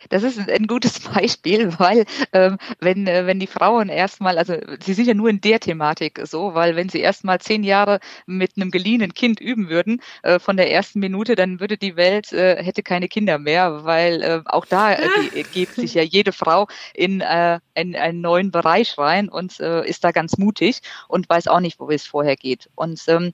Das 0.09 0.23
ist 0.23 0.39
ein 0.49 0.67
gutes 0.67 1.01
Beispiel, 1.15 1.79
weil 1.79 2.05
ähm, 2.33 2.59
wenn, 2.81 3.07
äh, 3.07 3.27
wenn 3.27 3.41
die 3.41 3.47
Frauen 3.47 3.89
erstmal, 3.89 4.39
also 4.39 4.55
sie 4.81 4.95
sind 4.95 5.07
ja 5.07 5.15
nur 5.15 5.29
in 5.29 5.41
der 5.41 5.61
Thematik 5.61 6.21
so, 6.25 6.55
weil 6.55 6.77
wenn 6.77 6.89
sie 6.89 7.01
erstmal 7.01 7.41
zehn 7.41 7.65
Jahre 7.65 8.01
mit 8.27 8.53
einem 8.57 8.71
geliehenen 8.71 9.15
Kind 9.15 9.41
üben 9.41 9.69
würden, 9.69 10.01
äh, 10.23 10.39
von 10.39 10.57
der 10.57 10.71
ersten 10.71 11.01
Minute, 11.01 11.35
dann 11.35 11.61
würde 11.61 11.77
die 11.77 11.97
Welt, 11.97 12.33
äh, 12.33 12.63
hätte 12.63 12.83
keine 12.83 13.09
Kinder 13.09 13.39
mehr, 13.39 13.85
weil 13.85 14.23
äh, 14.23 14.43
auch 14.47 14.67
da 14.67 14.93
äh, 14.93 15.43
geht 15.53 15.75
sich 15.75 15.95
ja 15.95 16.03
jede 16.03 16.33
Frau 16.33 16.69
in, 16.95 17.21
äh, 17.21 17.61
in 17.75 17.97
einen 17.97 18.21
neuen 18.21 18.51
Bereich 18.51 18.97
rein 18.99 19.29
und 19.29 19.61
äh, 19.61 19.87
ist 19.87 20.05
da 20.05 20.13
ganz 20.13 20.39
mutig 20.39 20.81
und 21.09 21.29
weiß 21.29 21.49
auch 21.49 21.61
nicht, 21.61 21.81
wo 21.81 21.91
es 21.91 22.07
vorher 22.07 22.37
geht. 22.37 22.69
Und 22.75 23.03
ähm, 23.09 23.33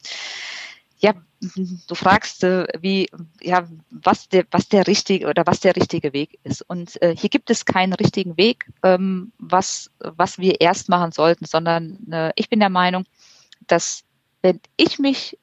ja, 0.98 1.14
du 1.88 1.94
fragst, 1.94 2.44
äh, 2.44 2.66
wie, 2.80 3.08
ja, 3.40 3.66
was 3.90 4.28
der, 4.28 4.44
was 4.50 4.68
der 4.68 4.86
richtige 4.86 5.26
oder 5.26 5.44
was 5.46 5.60
der 5.60 5.76
richtige 5.76 6.12
Weg 6.12 6.38
ist. 6.44 6.62
Und 6.62 7.00
äh, 7.02 7.14
hier 7.16 7.30
gibt 7.30 7.50
es 7.50 7.64
keinen 7.64 7.92
richtigen 7.94 8.36
Weg, 8.36 8.66
ähm, 8.82 9.32
was, 9.38 9.90
was 9.98 10.38
wir 10.38 10.60
erst 10.60 10.88
machen 10.88 11.12
sollten, 11.12 11.44
sondern 11.44 11.98
äh, 12.10 12.32
ich 12.36 12.48
bin 12.48 12.60
der 12.60 12.70
Meinung, 12.70 13.04
dass 13.66 14.04
wenn 14.42 14.60
ich 14.76 14.98
mich 14.98 15.38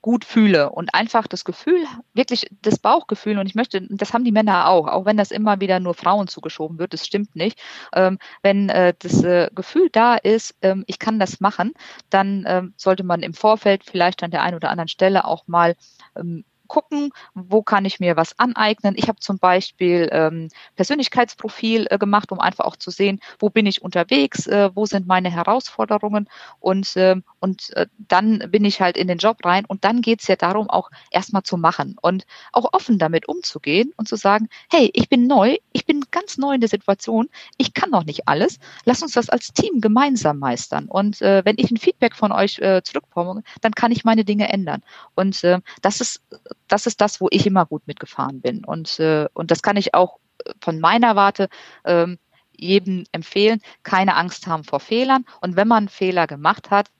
gut 0.00 0.24
fühle 0.24 0.70
und 0.70 0.94
einfach 0.94 1.26
das 1.26 1.44
Gefühl, 1.44 1.84
wirklich 2.14 2.46
das 2.62 2.78
Bauchgefühl, 2.78 3.38
und 3.38 3.46
ich 3.46 3.54
möchte, 3.54 3.86
das 3.90 4.12
haben 4.12 4.24
die 4.24 4.32
Männer 4.32 4.68
auch, 4.68 4.88
auch 4.88 5.04
wenn 5.04 5.16
das 5.16 5.30
immer 5.30 5.60
wieder 5.60 5.80
nur 5.80 5.94
Frauen 5.94 6.26
zugeschoben 6.26 6.78
wird, 6.78 6.92
das 6.94 7.06
stimmt 7.06 7.36
nicht. 7.36 7.60
Ähm, 7.94 8.18
wenn 8.42 8.68
äh, 8.70 8.94
das 8.98 9.22
äh, 9.22 9.50
Gefühl 9.54 9.88
da 9.90 10.14
ist, 10.16 10.54
ähm, 10.62 10.84
ich 10.86 10.98
kann 10.98 11.18
das 11.18 11.40
machen, 11.40 11.74
dann 12.10 12.44
ähm, 12.46 12.74
sollte 12.76 13.04
man 13.04 13.22
im 13.22 13.34
Vorfeld 13.34 13.84
vielleicht 13.84 14.22
an 14.22 14.30
der 14.30 14.42
einen 14.42 14.56
oder 14.56 14.70
anderen 14.70 14.88
Stelle 14.88 15.24
auch 15.24 15.46
mal 15.46 15.76
ähm, 16.16 16.44
gucken, 16.74 17.10
wo 17.34 17.62
kann 17.62 17.84
ich 17.84 18.00
mir 18.00 18.16
was 18.16 18.36
aneignen. 18.36 18.94
Ich 18.96 19.06
habe 19.06 19.20
zum 19.20 19.38
Beispiel 19.38 20.08
ähm, 20.10 20.48
Persönlichkeitsprofil 20.74 21.86
äh, 21.88 21.98
gemacht, 21.98 22.32
um 22.32 22.40
einfach 22.40 22.64
auch 22.64 22.74
zu 22.74 22.90
sehen, 22.90 23.20
wo 23.38 23.48
bin 23.48 23.64
ich 23.64 23.80
unterwegs, 23.82 24.48
äh, 24.48 24.70
wo 24.74 24.84
sind 24.84 25.06
meine 25.06 25.30
Herausforderungen 25.30 26.28
und, 26.58 26.96
äh, 26.96 27.14
und 27.38 27.72
dann 28.08 28.40
bin 28.48 28.64
ich 28.64 28.80
halt 28.80 28.96
in 28.96 29.06
den 29.06 29.18
Job 29.18 29.44
rein 29.44 29.64
und 29.66 29.84
dann 29.84 30.00
geht 30.00 30.22
es 30.22 30.26
ja 30.26 30.34
darum, 30.34 30.68
auch 30.68 30.90
erstmal 31.12 31.44
zu 31.44 31.56
machen 31.56 31.96
und 32.02 32.26
auch 32.50 32.72
offen 32.72 32.98
damit 32.98 33.28
umzugehen 33.28 33.92
und 33.96 34.08
zu 34.08 34.16
sagen, 34.16 34.48
hey, 34.68 34.90
ich 34.94 35.08
bin 35.08 35.28
neu, 35.28 35.56
ich 35.72 35.86
bin 35.86 36.02
ganz 36.10 36.38
neu 36.38 36.54
in 36.54 36.60
der 36.60 36.70
Situation, 36.70 37.28
ich 37.56 37.72
kann 37.72 37.90
noch 37.90 38.04
nicht 38.04 38.26
alles, 38.26 38.58
lass 38.84 39.00
uns 39.00 39.12
das 39.12 39.28
als 39.30 39.52
Team 39.52 39.80
gemeinsam 39.80 40.40
meistern 40.40 40.86
und 40.86 41.22
äh, 41.22 41.44
wenn 41.44 41.54
ich 41.56 41.70
ein 41.70 41.76
Feedback 41.76 42.16
von 42.16 42.32
euch 42.32 42.58
äh, 42.58 42.82
zurückbekomme, 42.82 43.44
dann 43.60 43.74
kann 43.76 43.92
ich 43.92 44.04
meine 44.04 44.24
Dinge 44.24 44.48
ändern 44.48 44.82
und 45.14 45.44
äh, 45.44 45.60
das 45.82 46.00
ist 46.00 46.20
das 46.68 46.86
ist 46.86 47.00
das, 47.00 47.20
wo 47.20 47.28
ich 47.30 47.46
immer 47.46 47.66
gut 47.66 47.86
mitgefahren 47.86 48.40
bin 48.40 48.64
und 48.64 48.98
äh, 49.00 49.26
und 49.34 49.50
das 49.50 49.62
kann 49.62 49.76
ich 49.76 49.94
auch 49.94 50.18
von 50.60 50.80
meiner 50.80 51.16
Warte 51.16 51.48
ähm, 51.84 52.18
jedem 52.56 53.04
empfehlen, 53.12 53.60
keine 53.82 54.16
Angst 54.16 54.46
haben 54.46 54.64
vor 54.64 54.80
Fehlern 54.80 55.24
und 55.40 55.56
wenn 55.56 55.68
man 55.68 55.78
einen 55.78 55.88
Fehler 55.88 56.26
gemacht 56.26 56.70
hat, 56.70 56.90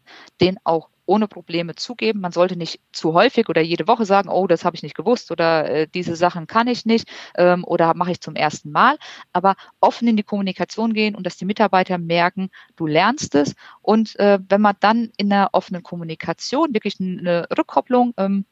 den 0.40 0.58
auch 0.64 0.88
ohne 1.06 1.28
Probleme 1.28 1.74
zugeben. 1.74 2.20
Man 2.20 2.32
sollte 2.32 2.56
nicht 2.56 2.80
zu 2.92 3.12
häufig 3.14 3.48
oder 3.48 3.60
jede 3.60 3.86
Woche 3.86 4.06
sagen, 4.06 4.28
oh, 4.28 4.46
das 4.46 4.64
habe 4.64 4.76
ich 4.76 4.82
nicht 4.82 4.96
gewusst 4.96 5.30
oder 5.30 5.68
äh, 5.70 5.88
diese 5.88 6.16
Sachen 6.16 6.46
kann 6.46 6.68
ich 6.68 6.86
nicht 6.86 7.08
ähm, 7.36 7.64
oder 7.64 7.94
mache 7.94 8.12
ich 8.12 8.20
zum 8.20 8.36
ersten 8.36 8.70
Mal. 8.70 8.96
Aber 9.32 9.54
offen 9.80 10.08
in 10.08 10.16
die 10.16 10.22
Kommunikation 10.22 10.94
gehen 10.94 11.14
und 11.14 11.26
dass 11.26 11.36
die 11.36 11.44
Mitarbeiter 11.44 11.98
merken, 11.98 12.50
du 12.76 12.86
lernst 12.86 13.34
es. 13.34 13.54
Und 13.82 14.18
äh, 14.18 14.38
wenn 14.48 14.60
man 14.60 14.76
dann 14.80 15.10
in 15.16 15.32
einer 15.32 15.50
offenen 15.52 15.82
Kommunikation 15.82 16.72
wirklich 16.72 16.98
eine 17.00 17.46
Rückkopplung 17.56 18.14
ähm, 18.16 18.46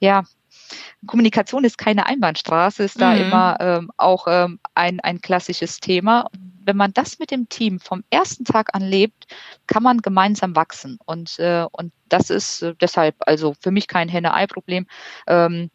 ja, 0.00 0.22
Kommunikation 1.06 1.64
ist 1.64 1.78
keine 1.78 2.06
Einbahnstraße, 2.06 2.84
ist 2.84 3.00
da 3.00 3.14
mhm. 3.14 3.20
immer 3.20 3.56
ähm, 3.60 3.90
auch 3.96 4.26
ähm, 4.28 4.58
ein, 4.74 5.00
ein 5.00 5.20
klassisches 5.20 5.80
Thema. 5.80 6.28
Wenn 6.64 6.76
man 6.76 6.92
das 6.92 7.18
mit 7.18 7.30
dem 7.30 7.48
Team 7.48 7.80
vom 7.80 8.04
ersten 8.10 8.44
Tag 8.44 8.74
an 8.74 8.82
lebt, 8.82 9.26
kann 9.66 9.82
man 9.82 9.98
gemeinsam 9.98 10.54
wachsen. 10.54 10.98
Und, 11.06 11.38
äh, 11.38 11.64
und 11.72 11.92
das 12.08 12.30
ist 12.30 12.62
äh, 12.62 12.74
deshalb 12.80 13.16
also 13.20 13.54
für 13.60 13.70
mich 13.70 13.88
kein 13.88 14.08
Henne-Ei-Problem. 14.08 14.86
Ähm, 15.26 15.70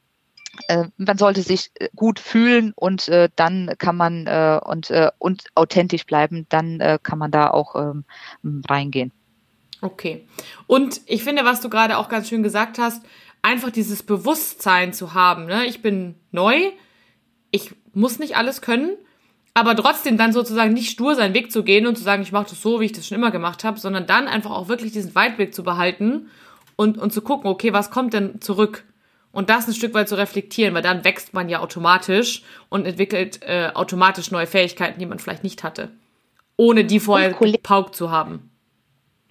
äh, 0.67 0.85
man 0.97 1.17
sollte 1.17 1.41
sich 1.41 1.71
äh, 1.75 1.89
gut 1.95 2.19
fühlen 2.19 2.73
und 2.75 3.07
äh, 3.07 3.29
dann 3.35 3.73
kann 3.79 3.97
man 3.97 4.27
äh, 4.27 4.59
und, 4.63 4.91
äh, 4.91 5.09
und 5.17 5.45
authentisch 5.55 6.05
bleiben, 6.05 6.45
dann 6.49 6.99
kann 7.01 7.17
man 7.17 7.31
da 7.31 7.49
auch 7.49 7.75
ähm, 7.75 8.03
reingehen. 8.69 9.11
Okay. 9.81 10.25
Und 10.65 11.01
ich 11.07 11.23
finde, 11.23 11.43
was 11.43 11.59
du 11.59 11.69
gerade 11.69 11.97
auch 11.97 12.07
ganz 12.07 12.29
schön 12.29 12.41
gesagt 12.41 12.79
hast, 12.79 13.03
einfach 13.43 13.69
dieses 13.69 14.01
Bewusstsein 14.01 14.93
zu 14.93 15.13
haben. 15.13 15.45
Ne? 15.45 15.67
Ich 15.67 15.83
bin 15.83 16.15
neu, 16.31 16.71
ich 17.51 17.71
muss 17.93 18.17
nicht 18.17 18.35
alles 18.35 18.61
können, 18.61 18.97
aber 19.53 19.75
trotzdem 19.75 20.17
dann 20.17 20.33
sozusagen 20.33 20.73
nicht 20.73 20.89
stur 20.89 21.13
seinen 21.13 21.35
Weg 21.35 21.51
zu 21.51 21.63
gehen 21.63 21.85
und 21.85 21.95
zu 21.95 22.03
sagen, 22.03 22.23
ich 22.23 22.31
mache 22.31 22.49
das 22.49 22.61
so, 22.61 22.79
wie 22.79 22.85
ich 22.85 22.93
das 22.93 23.07
schon 23.07 23.17
immer 23.17 23.29
gemacht 23.29 23.63
habe, 23.63 23.79
sondern 23.79 24.07
dann 24.07 24.27
einfach 24.27 24.49
auch 24.49 24.69
wirklich 24.69 24.91
diesen 24.93 25.13
Weitblick 25.13 25.53
zu 25.53 25.63
behalten 25.63 26.31
und, 26.75 26.97
und 26.97 27.13
zu 27.13 27.21
gucken, 27.21 27.51
okay, 27.51 27.73
was 27.73 27.91
kommt 27.91 28.13
denn 28.13 28.41
zurück? 28.41 28.85
Und 29.31 29.49
das 29.49 29.67
ein 29.67 29.73
Stück 29.73 29.93
weit 29.93 30.09
zu 30.09 30.15
reflektieren, 30.15 30.73
weil 30.73 30.81
dann 30.81 31.03
wächst 31.03 31.33
man 31.33 31.49
ja 31.49 31.59
automatisch 31.59 32.43
und 32.69 32.85
entwickelt 32.85 33.41
äh, 33.41 33.71
automatisch 33.73 34.31
neue 34.31 34.47
Fähigkeiten, 34.47 34.99
die 34.99 35.05
man 35.05 35.19
vielleicht 35.19 35.43
nicht 35.43 35.63
hatte. 35.63 35.91
Ohne 36.55 36.85
die 36.85 36.99
vorher 36.99 37.33
gepaukt 37.33 37.95
zu 37.95 38.11
haben. 38.11 38.51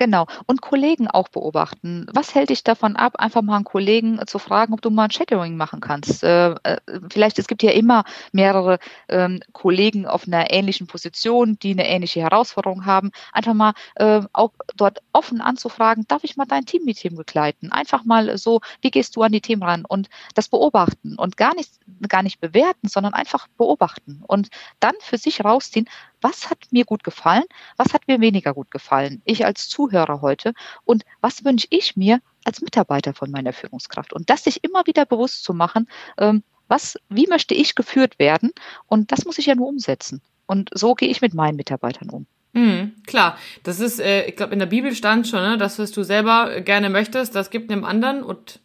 Genau. 0.03 0.27
Und 0.49 0.63
Kollegen 0.63 1.07
auch 1.07 1.29
beobachten. 1.29 2.07
Was 2.13 2.35
hält 2.35 2.51
dich 2.51 2.65
davon 2.65 2.97
ab, 2.97 3.21
einfach 3.21 3.41
mal 3.41 3.55
einen 3.55 3.65
Kollegen 3.65 4.21
zu 4.27 4.41
fragen, 4.41 4.75
ob 4.75 4.83
du 4.83 4.91
mal 4.91 5.05
ein 5.05 5.13
Shadowing 5.13 5.57
machen 5.57 5.79
kannst? 5.79 6.25
Äh, 6.25 6.57
äh, 6.65 6.79
vielleicht, 7.09 7.39
es 7.39 7.47
gibt 7.47 7.63
ja 7.63 7.71
immer 7.71 8.03
mehrere 8.33 8.81
ähm, 9.09 9.39
Kollegen 9.53 10.09
auf 10.09 10.27
einer 10.27 10.51
ähnlichen 10.53 10.89
Position, 10.89 11.57
die 11.63 11.71
eine 11.71 11.89
ähnliche 11.89 12.21
Herausforderung 12.21 12.85
haben. 12.85 13.13
Einfach 13.33 13.55
mal 13.55 13.75
äh, 13.95 14.23
auch 14.33 14.51
dort 14.75 14.99
offen 15.13 15.41
anzufragen, 15.41 16.05
darf 16.09 16.25
ich 16.25 16.37
mal 16.37 16.47
dein 16.47 16.67
Teammeeting 16.67 17.15
begleiten? 17.15 17.71
Einfach 17.71 18.03
mal 18.03 18.37
so, 18.39 18.61
wie 18.81 18.91
gehst 18.91 19.15
du 19.15 19.23
an 19.23 19.31
die 19.31 19.41
Themen 19.41 19.63
ran? 19.63 19.85
Und 19.87 20.09
das 20.35 20.49
beobachten 20.49 21.15
und 21.15 21.37
gar 21.37 21.55
nicht, 21.55 21.75
gar 22.09 22.25
nicht 22.25 22.41
bewerten, 22.41 22.89
sondern 22.89 23.15
einfach 23.15 23.47
beobachten 23.57 24.25
und 24.27 24.49
dann 24.81 24.95
für 24.99 25.17
sich 25.17 25.45
rausziehen, 25.45 25.87
was 26.23 26.51
hat 26.51 26.59
mir 26.71 26.85
gut 26.85 27.05
gefallen, 27.05 27.45
was 27.77 27.93
hat 27.93 28.09
mir 28.09 28.21
weniger 28.21 28.55
gut 28.55 28.71
gefallen, 28.71 29.23
ich 29.25 29.45
als 29.45 29.69
Zuhörer 29.69 30.21
heute. 30.21 30.55
Und 30.85 31.05
was 31.21 31.45
wünsche 31.45 31.67
ich 31.71 31.97
mir 31.97 32.21
als 32.45 32.61
Mitarbeiter 32.61 33.15
von 33.15 33.31
meiner 33.31 33.53
Führungskraft? 33.53 34.13
Und 34.13 34.31
das 34.31 34.45
sich 34.45 34.65
immer 34.65 34.87
wieder 34.87 35.05
bewusst 35.05 35.45
zu 35.45 35.55
machen, 35.55 35.89
ähm, 36.19 36.43
was, 36.69 36.97
wie 37.09 37.27
möchte 37.27 37.55
ich 37.55 37.75
geführt 37.75 38.19
werden? 38.19 38.53
Und 38.87 39.13
das 39.13 39.25
muss 39.25 39.39
ich 39.39 39.47
ja 39.47 39.55
nur 39.55 39.69
umsetzen. 39.69 40.23
Und 40.47 40.71
so 40.73 40.95
gehe 40.95 41.09
ich 41.09 41.21
mit 41.21 41.35
meinen 41.35 41.57
Mitarbeitern 41.57 42.11
um. 42.11 42.27
Mhm, 42.55 43.03
klar, 43.07 43.39
das 43.63 43.81
ist, 43.81 43.99
äh, 44.01 44.27
ich 44.27 44.37
glaube, 44.37 44.53
in 44.53 44.59
der 44.59 44.67
Bibel 44.67 44.95
stand 44.95 45.27
schon, 45.27 45.41
ne, 45.41 45.57
das, 45.57 45.79
was 45.79 45.91
du 45.91 46.03
selber 46.03 46.61
gerne 46.61 46.91
möchtest, 46.91 47.35
das 47.35 47.51
gibt 47.51 47.71
einem 47.71 47.85
anderen 47.85 48.23
und 48.23 48.61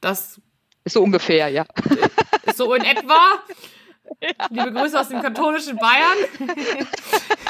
das 0.00 0.40
ist 0.84 0.94
so 0.94 1.02
ungefähr, 1.02 1.48
ja. 1.48 1.66
So 2.54 2.74
in 2.74 2.82
etwa. 2.82 3.18
Ja. 4.20 4.30
Liebe 4.50 4.72
Grüße 4.72 4.98
aus 4.98 5.08
dem 5.08 5.22
katholischen 5.22 5.76
Bayern. 5.76 6.18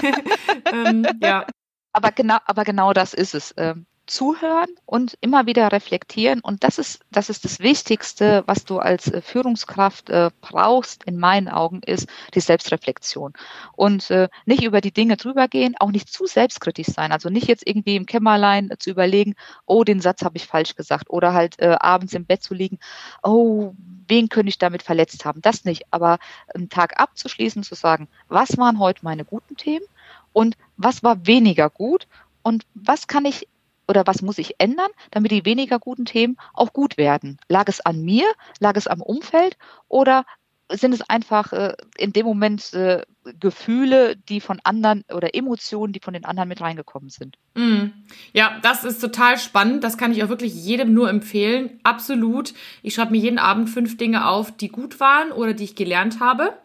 ähm, 0.73 1.07
ja. 1.23 1.47
Aber 1.93 2.13
genau, 2.13 2.39
aber 2.45 2.65
genau 2.65 2.93
das 2.93 3.15
ist 3.15 3.35
es. 3.35 3.55
Ähm, 3.57 3.87
zuhören 4.11 4.69
und 4.87 5.17
immer 5.21 5.47
wieder 5.47 5.71
reflektieren. 5.71 6.41
Und 6.41 6.65
das 6.65 6.79
ist, 6.79 7.01
das 7.13 7.31
ist 7.31 7.45
das 7.45 7.61
Wichtigste, 7.61 8.43
was 8.47 8.65
du 8.65 8.81
als 8.81 9.07
äh, 9.11 9.23
Führungskraft 9.23 10.11
äh, 10.11 10.31
brauchst, 10.41 11.05
in 11.05 11.17
meinen 11.17 11.49
Augen, 11.49 11.81
ist 11.87 12.09
die 12.35 12.41
Selbstreflexion. 12.41 13.33
Und 13.77 14.11
äh, 14.11 14.29
nicht 14.47 14.65
über 14.65 14.81
die 14.81 14.93
Dinge 14.93 15.17
drüber 15.17 15.47
gehen, 15.47 15.77
auch 15.79 15.93
nicht 15.93 16.13
zu 16.13 16.27
selbstkritisch 16.27 16.89
sein. 16.89 17.13
Also 17.13 17.31
nicht 17.31 17.47
jetzt 17.47 17.67
irgendwie 17.67 17.95
im 17.95 18.07
Kämmerlein 18.07 18.73
zu 18.79 18.91
überlegen, 18.91 19.37
oh, 19.65 19.85
den 19.85 20.01
Satz 20.01 20.23
habe 20.23 20.37
ich 20.37 20.47
falsch 20.47 20.75
gesagt. 20.75 21.09
Oder 21.09 21.33
halt 21.33 21.61
abends 21.61 22.15
im 22.15 22.25
Bett 22.25 22.43
zu 22.43 22.55
liegen, 22.55 22.79
oh, 23.23 23.75
wen 24.09 24.29
könnte 24.29 24.49
ich 24.49 24.59
damit 24.59 24.83
verletzt 24.83 25.25
haben? 25.25 25.41
Das 25.41 25.65
nicht. 25.65 25.85
Aber 25.91 26.19
einen 26.55 26.69
Tag 26.69 26.99
abzuschließen, 26.99 27.63
zu 27.63 27.75
sagen, 27.75 28.09
was 28.29 28.59
waren 28.59 28.79
heute 28.79 29.05
meine 29.05 29.25
guten 29.25 29.57
Themen? 29.57 29.85
Und 30.33 30.57
was 30.77 31.03
war 31.03 31.27
weniger 31.27 31.71
gut? 31.71 32.09
Und 32.43 32.67
was 32.75 33.07
kann 33.07 33.25
ich 33.25 33.47
oder 33.91 34.07
was 34.07 34.23
muss 34.23 34.39
ich 34.39 34.55
ändern, 34.59 34.91
damit 35.11 35.33
die 35.33 35.45
weniger 35.45 35.81
guten 35.81 36.05
Themen 36.05 36.37
auch 36.55 36.73
gut 36.73 36.97
werden? 36.97 37.39
Lag 37.49 37.65
es 37.67 37.81
an 37.81 38.03
mir? 38.03 38.25
Lag 38.61 38.77
es 38.77 38.87
am 38.87 39.03
Umfeld? 39.03 39.59
Oder 39.89 40.25
sind 40.73 40.95
es 40.95 41.03
einfach 41.03 41.53
äh, 41.53 41.75
in 41.99 42.13
dem 42.13 42.25
Moment 42.25 42.73
äh, 42.73 43.03
Gefühle, 43.41 44.15
die 44.15 44.41
von 44.41 44.61
anderen 44.63 45.05
oder 45.13 45.35
Emotionen, 45.35 45.93
die 45.93 45.99
von 45.99 46.15
den 46.15 46.25
anderen 46.25 46.49
mit 46.49 46.61
reingekommen 46.61 47.11
sind. 47.11 47.37
Mm. 47.55 47.87
Ja, 48.33 48.59
das 48.63 48.85
ist 48.85 49.01
total 49.01 49.37
spannend. 49.39 49.83
Das 49.83 49.99
kann 49.99 50.13
ich 50.13 50.23
auch 50.23 50.29
wirklich 50.29 50.55
jedem 50.55 50.95
nur 50.95 51.11
empfehlen. 51.11 51.81
Absolut. 51.83 52.55
Ich 52.85 52.95
schreibe 52.95 53.11
mir 53.11 53.19
jeden 53.19 53.41
Abend 53.41 53.69
fünf 53.69 53.97
Dinge 53.97 54.29
auf, 54.29 54.57
die 54.57 54.69
gut 54.69 55.01
waren 55.01 55.33
oder 55.33 55.53
die 55.53 55.65
ich 55.65 55.75
gelernt 55.75 56.21
habe. 56.21 56.57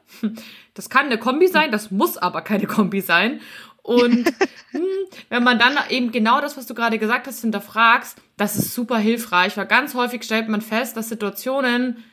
Das 0.76 0.90
kann 0.90 1.06
eine 1.06 1.18
Kombi 1.18 1.48
sein, 1.48 1.72
das 1.72 1.90
muss 1.90 2.18
aber 2.18 2.42
keine 2.42 2.68
Kombi 2.68 3.00
sein. 3.00 3.40
Und 3.86 4.28
hm, 4.72 4.82
wenn 5.30 5.44
man 5.44 5.60
dann 5.60 5.78
eben 5.90 6.12
genau 6.12 6.42
das, 6.42 6.58
was 6.58 6.66
du 6.66 6.74
gerade 6.74 6.98
gesagt 6.98 7.28
hast, 7.28 7.42
hinterfragst, 7.42 8.18
das 8.36 8.56
ist 8.56 8.74
super 8.74 8.98
hilfreich, 8.98 9.56
weil 9.58 9.68
ganz 9.68 9.94
häufig 9.94 10.24
stellt 10.24 10.50
man 10.50 10.62
fest, 10.62 10.98
dass 10.98 11.10
Situationen 11.10 12.04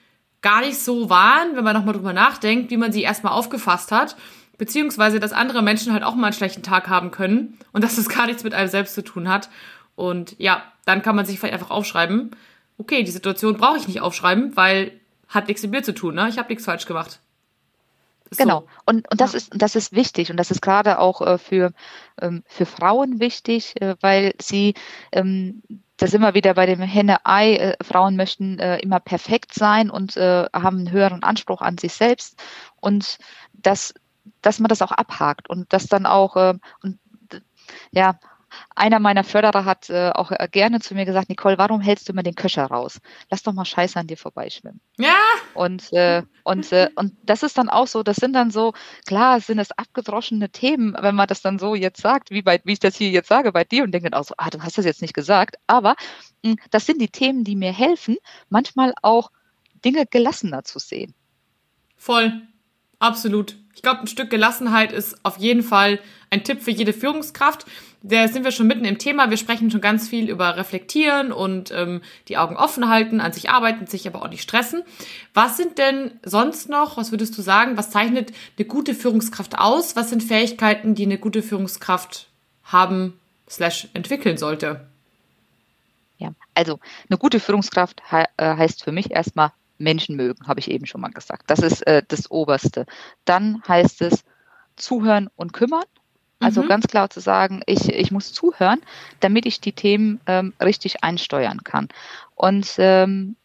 gar 0.42 0.61
nicht 0.61 0.78
so 0.78 1.08
waren, 1.08 1.56
wenn 1.56 1.64
man 1.64 1.74
nochmal 1.74 1.94
drüber 1.94 2.12
nachdenkt, 2.12 2.70
wie 2.70 2.76
man 2.76 2.92
sie 2.92 3.02
erstmal 3.02 3.32
aufgefasst 3.32 3.90
hat. 3.90 4.16
Beziehungsweise, 4.58 5.18
dass 5.18 5.32
andere 5.32 5.62
Menschen 5.62 5.94
halt 5.94 6.02
auch 6.02 6.14
mal 6.14 6.26
einen 6.26 6.35
schlechten 6.35 6.62
Tag 6.62 6.88
haben 6.88 7.11
können 7.11 7.58
und 7.72 7.82
dass 7.82 7.96
es 7.96 8.11
gar 8.11 8.26
nichts 8.26 8.44
mit 8.44 8.52
einem 8.52 8.68
selbst 8.68 8.94
zu 8.94 9.02
tun 9.02 9.28
hat. 9.28 9.48
Und 9.94 10.37
ja, 10.38 10.62
dann 10.85 11.00
kann 11.00 11.16
man 11.16 11.24
sich 11.24 11.38
vielleicht 11.38 11.54
einfach 11.54 11.70
aufschreiben, 11.70 12.32
okay, 12.76 13.02
die 13.02 13.11
Situation 13.11 13.56
brauche 13.56 13.78
ich 13.78 13.88
nicht 13.88 14.02
aufschreiben, 14.02 14.56
weil 14.56 14.92
hat 15.26 15.48
nichts 15.48 15.62
mit 15.62 15.70
mir 15.70 15.82
zu 15.82 15.94
tun, 15.94 16.16
ne? 16.16 16.28
Ich 16.28 16.37
habe 16.37 16.50
nichts 16.50 16.66
falsch 16.66 16.85
gemacht. 16.85 17.20
Genau. 18.38 18.66
Und, 18.87 19.11
und 19.11 19.21
das 19.21 19.33
ja. 19.33 19.38
ist 19.38 19.53
das 19.55 19.77
ist 19.77 19.92
wichtig 19.92 20.31
und 20.31 20.37
das 20.37 20.51
ist 20.51 20.62
gerade 20.62 20.99
auch 20.99 21.21
äh, 21.21 21.38
für, 21.38 21.73
ähm, 22.21 22.42
für 22.47 22.66
Frauen 22.66 23.21
wichtig, 23.21 23.81
äh, 23.81 23.97
weil 24.01 24.35
sie 24.40 24.75
ähm, 25.12 25.62
da 26.03 26.09
sind 26.09 26.21
wir 26.21 26.35
wieder 26.35 26.55
bei 26.55 26.66
dem 26.66 26.81
Henne-Ei. 26.81 27.55
Äh, 27.55 27.77
Frauen 27.81 28.16
möchten 28.16 28.59
äh, 28.59 28.79
immer 28.79 28.99
perfekt 28.99 29.55
sein 29.55 29.88
und 29.88 30.16
äh, 30.16 30.47
haben 30.53 30.79
einen 30.79 30.90
höheren 30.90 31.23
Anspruch 31.23 31.62
an 31.62 31.79
sich 31.79 31.92
selbst. 31.92 32.42
Und 32.81 33.18
das, 33.53 33.95
dass 34.40 34.59
man 34.59 34.68
das 34.68 34.83
auch 34.83 34.90
abhakt 34.90 35.49
und 35.49 35.73
das 35.73 35.87
dann 35.87 36.07
auch, 36.07 36.35
äh, 36.35 36.55
und, 36.83 36.99
ja, 37.92 38.18
einer 38.74 38.98
meiner 38.98 39.24
Förderer 39.24 39.64
hat 39.64 39.90
äh, 39.90 40.10
auch 40.10 40.30
äh, 40.30 40.48
gerne 40.50 40.80
zu 40.80 40.94
mir 40.94 41.04
gesagt, 41.04 41.28
Nicole, 41.28 41.58
warum 41.58 41.80
hältst 41.80 42.08
du 42.08 42.12
immer 42.12 42.22
den 42.22 42.34
Köcher 42.34 42.64
raus? 42.64 43.00
Lass 43.30 43.42
doch 43.42 43.52
mal 43.52 43.64
Scheiße 43.64 43.98
an 43.98 44.06
dir 44.06 44.16
vorbeischwimmen. 44.16 44.80
Ja. 44.98 45.16
Und, 45.54 45.92
äh, 45.92 46.22
und, 46.44 46.72
äh, 46.72 46.90
und 46.94 47.14
das 47.24 47.42
ist 47.42 47.58
dann 47.58 47.68
auch 47.68 47.86
so, 47.86 48.02
das 48.02 48.16
sind 48.16 48.32
dann 48.32 48.50
so, 48.50 48.72
klar, 49.06 49.40
sind 49.40 49.58
es 49.58 49.72
abgedroschene 49.72 50.50
Themen, 50.50 50.96
wenn 51.00 51.14
man 51.14 51.26
das 51.26 51.42
dann 51.42 51.58
so 51.58 51.74
jetzt 51.74 52.00
sagt, 52.00 52.30
wie, 52.30 52.42
bei, 52.42 52.60
wie 52.64 52.72
ich 52.72 52.80
das 52.80 52.96
hier 52.96 53.10
jetzt 53.10 53.28
sage 53.28 53.52
bei 53.52 53.64
dir 53.64 53.84
und 53.84 53.92
denke 53.92 54.10
dann 54.10 54.20
auch 54.20 54.26
so, 54.26 54.34
ah, 54.36 54.50
du 54.50 54.62
hast 54.62 54.78
das 54.78 54.84
jetzt 54.84 55.02
nicht 55.02 55.14
gesagt. 55.14 55.56
Aber 55.66 55.94
mh, 56.42 56.52
hm, 56.52 56.56
das 56.70 56.86
sind 56.86 57.00
die 57.00 57.08
Themen, 57.08 57.44
die 57.44 57.56
mir 57.56 57.72
helfen, 57.72 58.16
manchmal 58.48 58.94
auch 59.02 59.30
Dinge 59.84 60.06
gelassener 60.06 60.64
zu 60.64 60.78
sehen. 60.78 61.14
Voll. 61.96 62.42
Absolut. 63.02 63.56
Ich 63.74 63.82
glaube, 63.82 64.02
ein 64.02 64.06
Stück 64.06 64.30
Gelassenheit 64.30 64.92
ist 64.92 65.24
auf 65.24 65.36
jeden 65.36 65.64
Fall 65.64 65.98
ein 66.30 66.44
Tipp 66.44 66.62
für 66.62 66.70
jede 66.70 66.92
Führungskraft. 66.92 67.66
Da 68.02 68.28
sind 68.28 68.44
wir 68.44 68.52
schon 68.52 68.68
mitten 68.68 68.84
im 68.84 68.98
Thema. 68.98 69.28
Wir 69.28 69.36
sprechen 69.38 69.72
schon 69.72 69.80
ganz 69.80 70.08
viel 70.08 70.30
über 70.30 70.56
Reflektieren 70.56 71.32
und 71.32 71.72
ähm, 71.72 72.00
die 72.28 72.38
Augen 72.38 72.56
offen 72.56 72.88
halten, 72.88 73.20
an 73.20 73.32
sich 73.32 73.50
arbeiten, 73.50 73.88
sich 73.88 74.06
aber 74.06 74.22
auch 74.22 74.28
nicht 74.28 74.42
stressen. 74.42 74.84
Was 75.34 75.56
sind 75.56 75.78
denn 75.78 76.12
sonst 76.22 76.68
noch, 76.68 76.96
was 76.96 77.10
würdest 77.10 77.36
du 77.36 77.42
sagen, 77.42 77.76
was 77.76 77.90
zeichnet 77.90 78.30
eine 78.56 78.68
gute 78.68 78.94
Führungskraft 78.94 79.58
aus? 79.58 79.96
Was 79.96 80.10
sind 80.10 80.22
Fähigkeiten, 80.22 80.94
die 80.94 81.04
eine 81.04 81.18
gute 81.18 81.42
Führungskraft 81.42 82.28
haben 82.62 83.18
slash 83.50 83.88
entwickeln 83.94 84.36
sollte? 84.36 84.86
Ja, 86.18 86.30
also 86.54 86.78
eine 87.10 87.18
gute 87.18 87.40
Führungskraft 87.40 88.00
he 88.08 88.22
äh, 88.36 88.56
heißt 88.56 88.84
für 88.84 88.92
mich 88.92 89.10
erstmal 89.10 89.50
Menschen 89.83 90.16
mögen, 90.16 90.47
habe 90.47 90.61
ich 90.61 90.71
eben 90.71 90.87
schon 90.87 91.01
mal 91.01 91.11
gesagt. 91.11 91.51
Das 91.51 91.61
ist 91.61 91.87
äh, 91.87 92.03
das 92.07 92.31
Oberste. 92.31 92.87
Dann 93.25 93.62
heißt 93.66 94.03
es 94.03 94.25
zuhören 94.77 95.29
und 95.37 95.53
kümmern. 95.53 95.85
Also 96.42 96.62
mhm. 96.62 96.68
ganz 96.68 96.87
klar 96.88 97.09
zu 97.09 97.21
sagen, 97.21 97.62
ich, 97.66 97.88
ich 97.88 98.11
muss 98.11 98.33
zuhören, 98.33 98.81
damit 99.21 99.47
ich 99.47 99.61
die 99.61 99.73
Themen 99.73 100.21
ähm, 100.27 100.53
richtig 100.61 101.05
einsteuern 101.05 101.62
kann. 101.62 101.88
Und 102.35 102.75
ähm, 102.79 103.37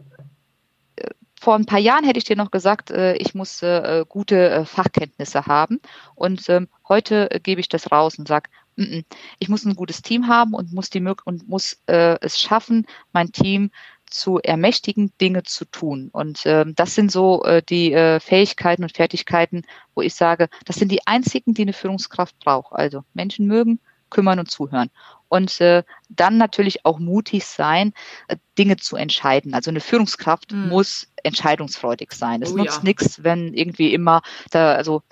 äh, 0.96 1.10
vor 1.40 1.56
ein 1.56 1.66
paar 1.66 1.80
Jahren 1.80 2.04
hätte 2.04 2.18
ich 2.18 2.24
dir 2.24 2.36
noch 2.36 2.50
gesagt, 2.50 2.90
äh, 2.90 3.16
ich 3.18 3.36
muss 3.36 3.62
äh, 3.62 4.04
gute 4.10 4.50
äh, 4.50 4.66
Fachkenntnisse 4.66 5.46
haben. 5.46 5.80
Und 6.16 6.50
ähm, 6.50 6.68
heute 6.88 7.30
äh, 7.30 7.40
gebe 7.40 7.62
ich 7.62 7.70
das 7.70 7.92
raus 7.92 8.18
und 8.18 8.28
sage, 8.28 8.50
mm 8.78 8.82
-mm, 8.82 9.06
ich 9.38 9.48
muss 9.48 9.64
ein 9.64 9.76
gutes 9.76 10.02
Team 10.02 10.28
haben 10.28 10.56
und 10.56 10.74
muss 10.74 10.90
die 10.90 11.06
und 11.26 11.48
muss 11.48 11.80
äh, 11.86 12.18
es 12.22 12.42
schaffen, 12.42 12.88
mein 13.14 13.32
Team 13.32 13.70
zu 14.10 14.40
ermächtigen, 14.40 15.12
Dinge 15.20 15.44
zu 15.44 15.66
tun. 15.66 16.10
Und 16.12 16.46
äh, 16.46 16.66
das 16.68 16.96
sind 16.96 17.12
so 17.12 17.44
äh, 17.44 17.62
die 17.62 17.94
äh, 17.94 18.20
Fähigkeiten 18.20 18.84
und 18.84 18.96
Fertigkeiten, 18.96 19.64
wo 19.96 20.02
ich 20.02 20.16
sage, 20.16 20.50
das 20.66 20.78
sind 20.78 20.92
die 20.92 21.06
einzigen, 21.06 21.54
die 21.54 21.64
eine 21.64 21.74
Führungskraft 21.74 22.38
braucht. 22.40 22.74
Also 22.74 23.04
Menschen 23.14 23.48
mögen, 23.48 23.80
kümmern 24.10 24.40
und 24.40 24.50
zuhören. 24.50 24.90
Und 25.30 25.60
äh, 25.60 25.84
dann 26.10 26.38
natürlich 26.38 26.86
auch 26.86 27.00
mutig 27.00 27.46
sein, 27.46 27.94
äh, 28.28 28.38
Dinge 28.58 28.78
zu 28.78 28.96
entscheiden. 28.96 29.54
Also 29.54 29.70
eine 29.70 29.82
Führungskraft 29.82 30.52
mhm. 30.52 30.70
muss 30.70 31.08
entscheidungsfreudig 31.24 32.14
sein. 32.14 32.42
Es 32.42 32.54
oh, 32.54 32.58
nutzt 32.58 32.78
ja. 32.78 32.84
nichts, 32.84 33.24
wenn 33.24 33.54
irgendwie 33.54 33.94
immer 33.94 34.22
da, 34.52 34.74
also 34.74 35.04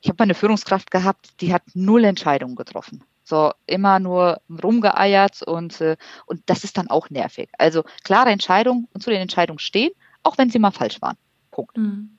ich 0.00 0.08
habe 0.08 0.16
mal 0.20 0.24
eine 0.24 0.34
Führungskraft 0.34 0.90
gehabt, 0.90 1.40
die 1.40 1.52
hat 1.52 1.62
null 1.74 2.04
Entscheidungen 2.04 2.54
getroffen. 2.54 3.02
So 3.28 3.52
immer 3.66 3.98
nur 4.00 4.40
rumgeeiert 4.50 5.42
und, 5.42 5.82
äh, 5.82 5.98
und 6.24 6.40
das 6.46 6.64
ist 6.64 6.78
dann 6.78 6.88
auch 6.88 7.10
nervig. 7.10 7.50
Also 7.58 7.84
klare 8.02 8.30
Entscheidungen 8.30 8.88
und 8.94 9.02
zu 9.02 9.10
den 9.10 9.20
Entscheidungen 9.20 9.58
stehen, 9.58 9.90
auch 10.22 10.38
wenn 10.38 10.48
sie 10.48 10.58
mal 10.58 10.70
falsch 10.70 11.02
waren. 11.02 11.18
Punkt. 11.50 11.76
Mhm. 11.76 12.16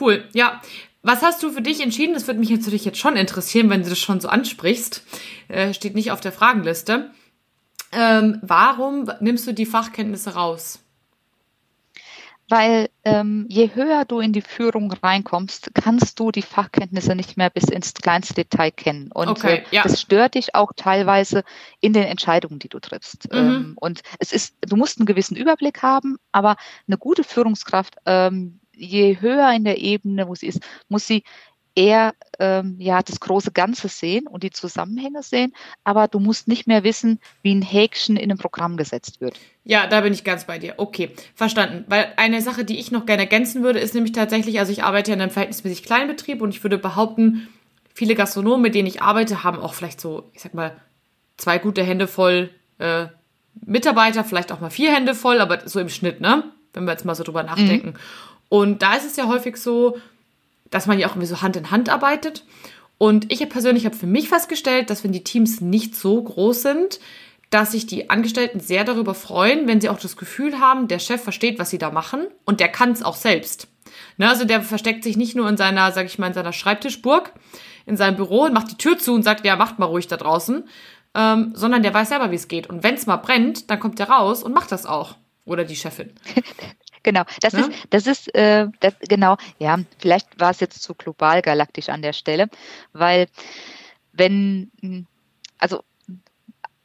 Cool, 0.00 0.24
ja. 0.32 0.60
Was 1.02 1.22
hast 1.22 1.40
du 1.44 1.52
für 1.52 1.62
dich 1.62 1.80
entschieden? 1.80 2.14
Das 2.14 2.26
würde 2.26 2.40
mich 2.40 2.50
natürlich 2.50 2.84
jetzt 2.84 2.98
schon 2.98 3.14
interessieren, 3.14 3.70
wenn 3.70 3.84
du 3.84 3.90
das 3.90 3.98
schon 3.98 4.20
so 4.20 4.28
ansprichst. 4.28 5.04
Äh, 5.46 5.72
steht 5.72 5.94
nicht 5.94 6.10
auf 6.10 6.20
der 6.20 6.32
Fragenliste. 6.32 7.12
Ähm, 7.92 8.40
warum 8.42 9.08
nimmst 9.20 9.46
du 9.46 9.52
die 9.52 9.66
Fachkenntnisse 9.66 10.34
raus? 10.34 10.80
Weil 12.48 12.90
ähm, 13.04 13.46
je 13.48 13.70
höher 13.74 14.04
du 14.04 14.20
in 14.20 14.32
die 14.32 14.42
Führung 14.42 14.92
reinkommst, 14.92 15.70
kannst 15.74 16.20
du 16.20 16.30
die 16.30 16.42
Fachkenntnisse 16.42 17.14
nicht 17.14 17.36
mehr 17.36 17.50
bis 17.50 17.64
ins 17.64 17.94
kleinste 17.94 18.34
Detail 18.34 18.70
kennen. 18.70 19.10
Und 19.12 19.28
okay, 19.28 19.64
äh, 19.70 19.76
ja. 19.76 19.82
das 19.82 20.00
stört 20.00 20.34
dich 20.34 20.54
auch 20.54 20.72
teilweise 20.76 21.42
in 21.80 21.92
den 21.92 22.04
Entscheidungen, 22.04 22.58
die 22.58 22.68
du 22.68 22.80
triffst. 22.80 23.32
Mhm. 23.32 23.38
Ähm, 23.38 23.72
und 23.76 24.02
es 24.18 24.32
ist, 24.32 24.56
du 24.60 24.76
musst 24.76 24.98
einen 24.98 25.06
gewissen 25.06 25.36
Überblick 25.36 25.82
haben, 25.82 26.16
aber 26.32 26.56
eine 26.86 26.98
gute 26.98 27.24
Führungskraft, 27.24 27.96
ähm, 28.06 28.60
je 28.76 29.20
höher 29.20 29.52
in 29.52 29.64
der 29.64 29.78
Ebene, 29.78 30.28
wo 30.28 30.34
sie 30.34 30.46
ist, 30.46 30.60
muss 30.88 31.06
sie 31.06 31.24
eher 31.74 32.14
ähm, 32.38 32.76
ja 32.78 33.02
das 33.02 33.20
große 33.20 33.52
Ganze 33.52 33.88
sehen 33.88 34.26
und 34.26 34.42
die 34.42 34.50
Zusammenhänge 34.50 35.22
sehen, 35.22 35.52
aber 35.82 36.08
du 36.08 36.20
musst 36.20 36.48
nicht 36.48 36.66
mehr 36.66 36.84
wissen, 36.84 37.20
wie 37.42 37.54
ein 37.54 37.62
Häkchen 37.62 38.16
in 38.16 38.30
einem 38.30 38.38
Programm 38.38 38.76
gesetzt 38.76 39.20
wird. 39.20 39.38
Ja, 39.64 39.86
da 39.86 40.02
bin 40.02 40.12
ich 40.12 40.24
ganz 40.24 40.44
bei 40.44 40.58
dir. 40.58 40.74
Okay, 40.76 41.10
verstanden. 41.34 41.84
Weil 41.88 42.12
eine 42.16 42.42
Sache, 42.42 42.64
die 42.64 42.78
ich 42.78 42.90
noch 42.90 43.06
gerne 43.06 43.22
ergänzen 43.22 43.62
würde, 43.62 43.80
ist 43.80 43.94
nämlich 43.94 44.12
tatsächlich, 44.12 44.58
also 44.58 44.72
ich 44.72 44.84
arbeite 44.84 45.10
ja 45.10 45.16
in 45.16 45.22
einem 45.22 45.30
verhältnismäßig 45.30 45.84
kleinen 45.84 46.08
Betrieb 46.08 46.42
und 46.42 46.50
ich 46.50 46.62
würde 46.62 46.78
behaupten, 46.78 47.48
viele 47.94 48.14
Gastronomen, 48.14 48.62
mit 48.62 48.74
denen 48.74 48.88
ich 48.88 49.02
arbeite, 49.02 49.42
haben 49.42 49.58
auch 49.58 49.74
vielleicht 49.74 50.00
so, 50.00 50.30
ich 50.34 50.42
sag 50.42 50.54
mal, 50.54 50.76
zwei 51.36 51.58
gute 51.58 51.82
Hände 51.82 52.06
voll 52.06 52.50
äh, 52.78 53.06
Mitarbeiter, 53.64 54.24
vielleicht 54.24 54.52
auch 54.52 54.60
mal 54.60 54.70
vier 54.70 54.92
Hände 54.92 55.14
voll, 55.14 55.40
aber 55.40 55.66
so 55.68 55.80
im 55.80 55.88
Schnitt, 55.88 56.20
ne? 56.20 56.44
Wenn 56.72 56.84
wir 56.84 56.92
jetzt 56.92 57.04
mal 57.04 57.14
so 57.14 57.22
drüber 57.22 57.44
nachdenken. 57.44 57.90
Mhm. 57.90 57.94
Und 58.48 58.82
da 58.82 58.94
ist 58.94 59.06
es 59.06 59.16
ja 59.16 59.26
häufig 59.26 59.56
so, 59.56 59.96
dass 60.70 60.86
man 60.86 60.98
ja 60.98 61.06
auch 61.06 61.12
irgendwie 61.12 61.26
so 61.26 61.42
Hand 61.42 61.56
in 61.56 61.70
Hand 61.70 61.88
arbeitet. 61.88 62.44
Und 62.98 63.32
ich 63.32 63.46
persönlich 63.48 63.86
habe 63.86 63.96
für 63.96 64.06
mich 64.06 64.28
festgestellt, 64.28 64.90
dass 64.90 65.04
wenn 65.04 65.12
die 65.12 65.24
Teams 65.24 65.60
nicht 65.60 65.94
so 65.94 66.22
groß 66.22 66.62
sind, 66.62 67.00
dass 67.50 67.72
sich 67.72 67.86
die 67.86 68.10
Angestellten 68.10 68.60
sehr 68.60 68.84
darüber 68.84 69.14
freuen, 69.14 69.68
wenn 69.68 69.80
sie 69.80 69.88
auch 69.88 69.98
das 69.98 70.16
Gefühl 70.16 70.58
haben, 70.58 70.88
der 70.88 70.98
Chef 70.98 71.22
versteht, 71.22 71.58
was 71.58 71.70
sie 71.70 71.78
da 71.78 71.90
machen 71.90 72.26
und 72.44 72.60
der 72.60 72.68
kann 72.68 72.92
es 72.92 73.02
auch 73.02 73.16
selbst. 73.16 73.68
Ne, 74.16 74.28
also 74.28 74.44
der 74.44 74.62
versteckt 74.62 75.04
sich 75.04 75.16
nicht 75.16 75.36
nur 75.36 75.48
in 75.48 75.56
seiner, 75.56 75.92
sag 75.92 76.06
ich 76.06 76.18
mal, 76.18 76.28
in 76.28 76.34
seiner 76.34 76.52
Schreibtischburg, 76.52 77.32
in 77.86 77.96
seinem 77.96 78.16
Büro 78.16 78.42
und 78.42 78.54
macht 78.54 78.70
die 78.70 78.78
Tür 78.78 78.98
zu 78.98 79.14
und 79.14 79.22
sagt, 79.22 79.44
ja, 79.44 79.56
macht 79.56 79.78
mal 79.78 79.86
ruhig 79.86 80.08
da 80.08 80.16
draußen, 80.16 80.68
ähm, 81.14 81.52
sondern 81.54 81.82
der 81.82 81.94
weiß 81.94 82.08
selber, 82.08 82.30
wie 82.30 82.36
es 82.36 82.48
geht. 82.48 82.68
Und 82.68 82.82
wenn 82.82 82.94
es 82.94 83.06
mal 83.06 83.18
brennt, 83.18 83.70
dann 83.70 83.80
kommt 83.80 83.98
der 83.98 84.08
raus 84.08 84.42
und 84.42 84.52
macht 84.52 84.72
das 84.72 84.86
auch. 84.86 85.16
Oder 85.44 85.64
die 85.64 85.76
Chefin. 85.76 86.12
Genau, 87.04 87.22
das 87.40 87.52
ja? 87.52 87.60
ist, 87.60 87.70
das 87.90 88.06
ist, 88.06 88.34
äh, 88.34 88.66
das, 88.80 88.94
genau, 89.00 89.36
ja, 89.58 89.78
vielleicht 89.98 90.40
war 90.40 90.50
es 90.50 90.60
jetzt 90.60 90.82
zu 90.82 90.94
global 90.94 91.42
galaktisch 91.42 91.90
an 91.90 92.02
der 92.02 92.14
Stelle, 92.14 92.48
weil 92.92 93.28
wenn, 94.12 94.72
hm, 94.80 95.06
also 95.58 95.84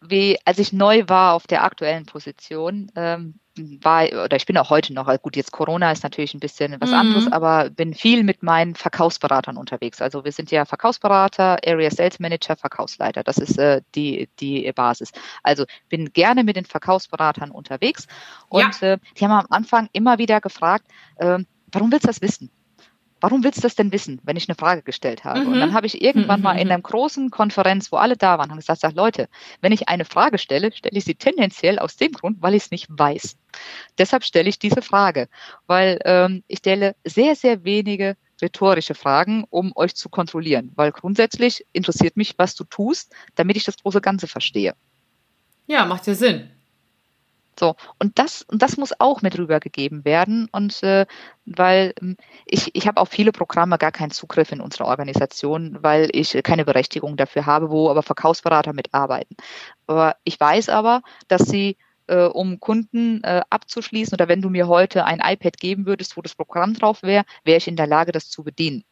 wie, 0.01 0.37
als 0.45 0.59
ich 0.59 0.73
neu 0.73 1.03
war 1.07 1.33
auf 1.33 1.47
der 1.47 1.63
aktuellen 1.63 2.05
Position, 2.05 2.91
ähm, 2.95 3.35
war, 3.83 4.05
oder 4.25 4.35
ich 4.35 4.45
bin 4.45 4.57
auch 4.57 4.69
heute 4.69 4.93
noch, 4.93 5.07
gut, 5.21 5.35
jetzt 5.35 5.51
Corona 5.51 5.91
ist 5.91 6.03
natürlich 6.03 6.33
ein 6.33 6.39
bisschen 6.39 6.75
was 6.79 6.89
mhm. 6.89 6.95
anderes, 6.95 7.31
aber 7.31 7.69
bin 7.69 7.93
viel 7.93 8.23
mit 8.23 8.43
meinen 8.43 8.75
Verkaufsberatern 8.75 9.57
unterwegs. 9.57 10.01
Also 10.01 10.23
wir 10.23 10.31
sind 10.31 10.51
ja 10.51 10.65
Verkaufsberater, 10.65 11.57
Area 11.65 11.91
Sales 11.91 12.19
Manager, 12.19 12.55
Verkaufsleiter. 12.55 13.23
Das 13.23 13.37
ist 13.37 13.57
äh, 13.57 13.81
die, 13.95 14.29
die 14.39 14.71
Basis. 14.73 15.11
Also 15.43 15.65
bin 15.89 16.11
gerne 16.13 16.43
mit 16.43 16.55
den 16.55 16.65
Verkaufsberatern 16.65 17.51
unterwegs 17.51 18.07
und 18.47 18.81
ja. 18.81 18.93
äh, 18.93 18.97
die 19.17 19.25
haben 19.25 19.31
am 19.31 19.47
Anfang 19.49 19.89
immer 19.93 20.17
wieder 20.17 20.41
gefragt, 20.41 20.85
äh, 21.17 21.39
warum 21.71 21.91
willst 21.91 22.05
du 22.05 22.07
das 22.07 22.21
wissen? 22.21 22.51
Warum 23.21 23.43
willst 23.43 23.59
du 23.59 23.61
das 23.63 23.75
denn 23.75 23.91
wissen, 23.91 24.19
wenn 24.23 24.37
ich 24.37 24.47
eine 24.47 24.55
Frage 24.55 24.81
gestellt 24.81 25.23
habe? 25.23 25.41
Mhm. 25.41 25.53
Und 25.53 25.59
dann 25.59 25.73
habe 25.73 25.87
ich 25.87 26.01
irgendwann 26.01 26.39
mhm. 26.39 26.43
mal 26.43 26.53
in 26.53 26.67
mhm. 26.67 26.73
einer 26.73 26.81
großen 26.81 27.29
Konferenz, 27.29 27.91
wo 27.91 27.97
alle 27.97 28.17
da 28.17 28.37
waren, 28.37 28.49
haben 28.49 28.57
gesagt, 28.57 28.81
sag, 28.81 28.93
Leute, 28.95 29.29
wenn 29.61 29.71
ich 29.71 29.89
eine 29.89 30.05
Frage 30.05 30.37
stelle, 30.37 30.71
stelle 30.71 30.97
ich 30.97 31.05
sie 31.05 31.15
tendenziell 31.15 31.79
aus 31.79 31.97
dem 31.97 32.11
Grund, 32.11 32.41
weil 32.41 32.55
ich 32.55 32.63
es 32.63 32.71
nicht 32.71 32.87
weiß. 32.89 33.37
Deshalb 33.97 34.23
stelle 34.23 34.49
ich 34.49 34.59
diese 34.59 34.81
Frage, 34.81 35.27
weil 35.67 35.99
ähm, 36.05 36.43
ich 36.47 36.59
stelle 36.59 36.95
sehr, 37.03 37.35
sehr 37.35 37.63
wenige 37.63 38.15
rhetorische 38.41 38.95
Fragen, 38.95 39.45
um 39.49 39.73
euch 39.75 39.95
zu 39.95 40.09
kontrollieren, 40.09 40.71
weil 40.75 40.91
grundsätzlich 40.91 41.65
interessiert 41.73 42.15
mich, 42.15 42.35
was 42.37 42.55
du 42.55 42.63
tust, 42.63 43.13
damit 43.35 43.57
ich 43.57 43.65
das 43.65 43.77
große 43.77 44.01
Ganze 44.01 44.27
verstehe. 44.27 44.75
Ja, 45.67 45.85
macht 45.85 46.07
ja 46.07 46.15
Sinn. 46.15 46.49
So, 47.59 47.75
und 47.99 48.17
das, 48.19 48.43
und 48.43 48.61
das 48.61 48.77
muss 48.77 48.97
auch 49.01 49.21
mit 49.21 49.37
rübergegeben 49.37 50.05
werden. 50.05 50.47
Und 50.53 50.81
äh, 50.81 51.05
weil 51.45 51.93
ähm, 52.01 52.15
ich, 52.45 52.73
ich 52.73 52.87
habe 52.87 53.01
auf 53.01 53.09
viele 53.09 53.33
Programme 53.33 53.77
gar 53.77 53.91
keinen 53.91 54.11
Zugriff 54.11 54.53
in 54.53 54.61
unserer 54.61 54.87
Organisation, 54.87 55.77
weil 55.81 56.09
ich 56.13 56.41
keine 56.43 56.63
Berechtigung 56.63 57.17
dafür 57.17 57.45
habe, 57.45 57.69
wo 57.69 57.89
aber 57.89 58.01
Verkaufsberater 58.01 58.71
mitarbeiten. 58.71 59.35
Aber 59.87 60.15
ich 60.23 60.39
weiß 60.39 60.69
aber, 60.69 61.01
dass 61.27 61.47
sie 61.47 61.75
äh, 62.07 62.23
um 62.27 62.61
Kunden 62.61 63.21
äh, 63.25 63.41
abzuschließen 63.49 64.13
oder 64.13 64.29
wenn 64.29 64.41
du 64.41 64.49
mir 64.49 64.69
heute 64.69 65.03
ein 65.03 65.19
iPad 65.21 65.57
geben 65.57 65.85
würdest, 65.85 66.15
wo 66.15 66.21
das 66.21 66.35
Programm 66.35 66.75
drauf 66.75 67.03
wäre, 67.03 67.25
wäre 67.43 67.57
ich 67.57 67.67
in 67.67 67.75
der 67.75 67.87
Lage, 67.87 68.13
das 68.13 68.29
zu 68.29 68.45
bedienen 68.45 68.85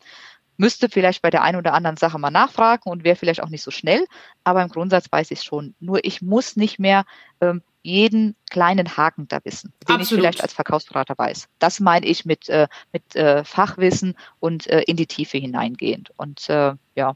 müsste 0.57 0.89
vielleicht 0.89 1.21
bei 1.21 1.29
der 1.29 1.43
einen 1.43 1.57
oder 1.57 1.73
anderen 1.73 1.97
Sache 1.97 2.19
mal 2.19 2.31
nachfragen 2.31 2.89
und 2.89 3.03
wäre 3.03 3.15
vielleicht 3.15 3.41
auch 3.41 3.49
nicht 3.49 3.61
so 3.61 3.71
schnell, 3.71 4.05
aber 4.43 4.63
im 4.63 4.69
Grundsatz 4.69 5.05
weiß 5.11 5.31
ich 5.31 5.39
es 5.39 5.45
schon. 5.45 5.75
Nur 5.79 6.03
ich 6.03 6.21
muss 6.21 6.55
nicht 6.55 6.79
mehr 6.79 7.05
ähm, 7.41 7.61
jeden 7.87 8.35
kleinen 8.49 8.97
Haken 8.97 9.29
da 9.29 9.39
wissen, 9.45 9.71
den 9.87 9.95
Absolut. 9.95 10.01
ich 10.01 10.09
vielleicht 10.09 10.41
als 10.41 10.51
Verkaufsberater 10.51 11.17
weiß. 11.17 11.47
Das 11.57 11.79
meine 11.79 12.05
ich 12.05 12.25
mit, 12.25 12.49
äh, 12.49 12.67
mit 12.91 13.15
äh, 13.15 13.45
Fachwissen 13.45 14.15
und 14.41 14.67
äh, 14.67 14.81
in 14.81 14.97
die 14.97 15.05
Tiefe 15.05 15.37
hineingehend. 15.37 16.11
Und 16.17 16.49
äh, 16.49 16.73
ja, 16.95 17.15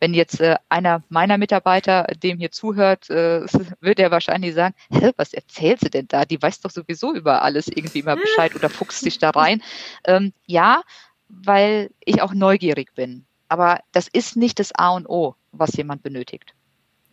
wenn 0.00 0.14
jetzt 0.14 0.40
äh, 0.40 0.56
einer 0.70 1.02
meiner 1.10 1.36
Mitarbeiter 1.36 2.04
dem 2.22 2.38
hier 2.38 2.50
zuhört, 2.50 3.10
äh, 3.10 3.42
wird 3.80 3.98
er 3.98 4.10
wahrscheinlich 4.10 4.54
sagen, 4.54 4.74
Hä, 4.90 5.10
was 5.18 5.34
erzählt 5.34 5.80
sie 5.80 5.90
denn 5.90 6.08
da? 6.08 6.24
Die 6.24 6.40
weiß 6.40 6.60
doch 6.60 6.70
sowieso 6.70 7.14
über 7.14 7.42
alles 7.42 7.68
irgendwie 7.68 8.00
immer 8.00 8.16
Bescheid 8.16 8.54
oder 8.54 8.70
fuchst 8.70 9.00
sich 9.00 9.18
da 9.18 9.30
rein. 9.30 9.62
Ähm, 10.04 10.32
ja, 10.46 10.82
weil 11.28 11.90
ich 12.04 12.22
auch 12.22 12.32
neugierig 12.32 12.94
bin. 12.94 13.26
Aber 13.48 13.80
das 13.92 14.08
ist 14.08 14.36
nicht 14.36 14.60
das 14.60 14.72
A 14.72 14.90
und 14.90 15.08
O, 15.08 15.34
was 15.52 15.76
jemand 15.76 16.02
benötigt. 16.02 16.54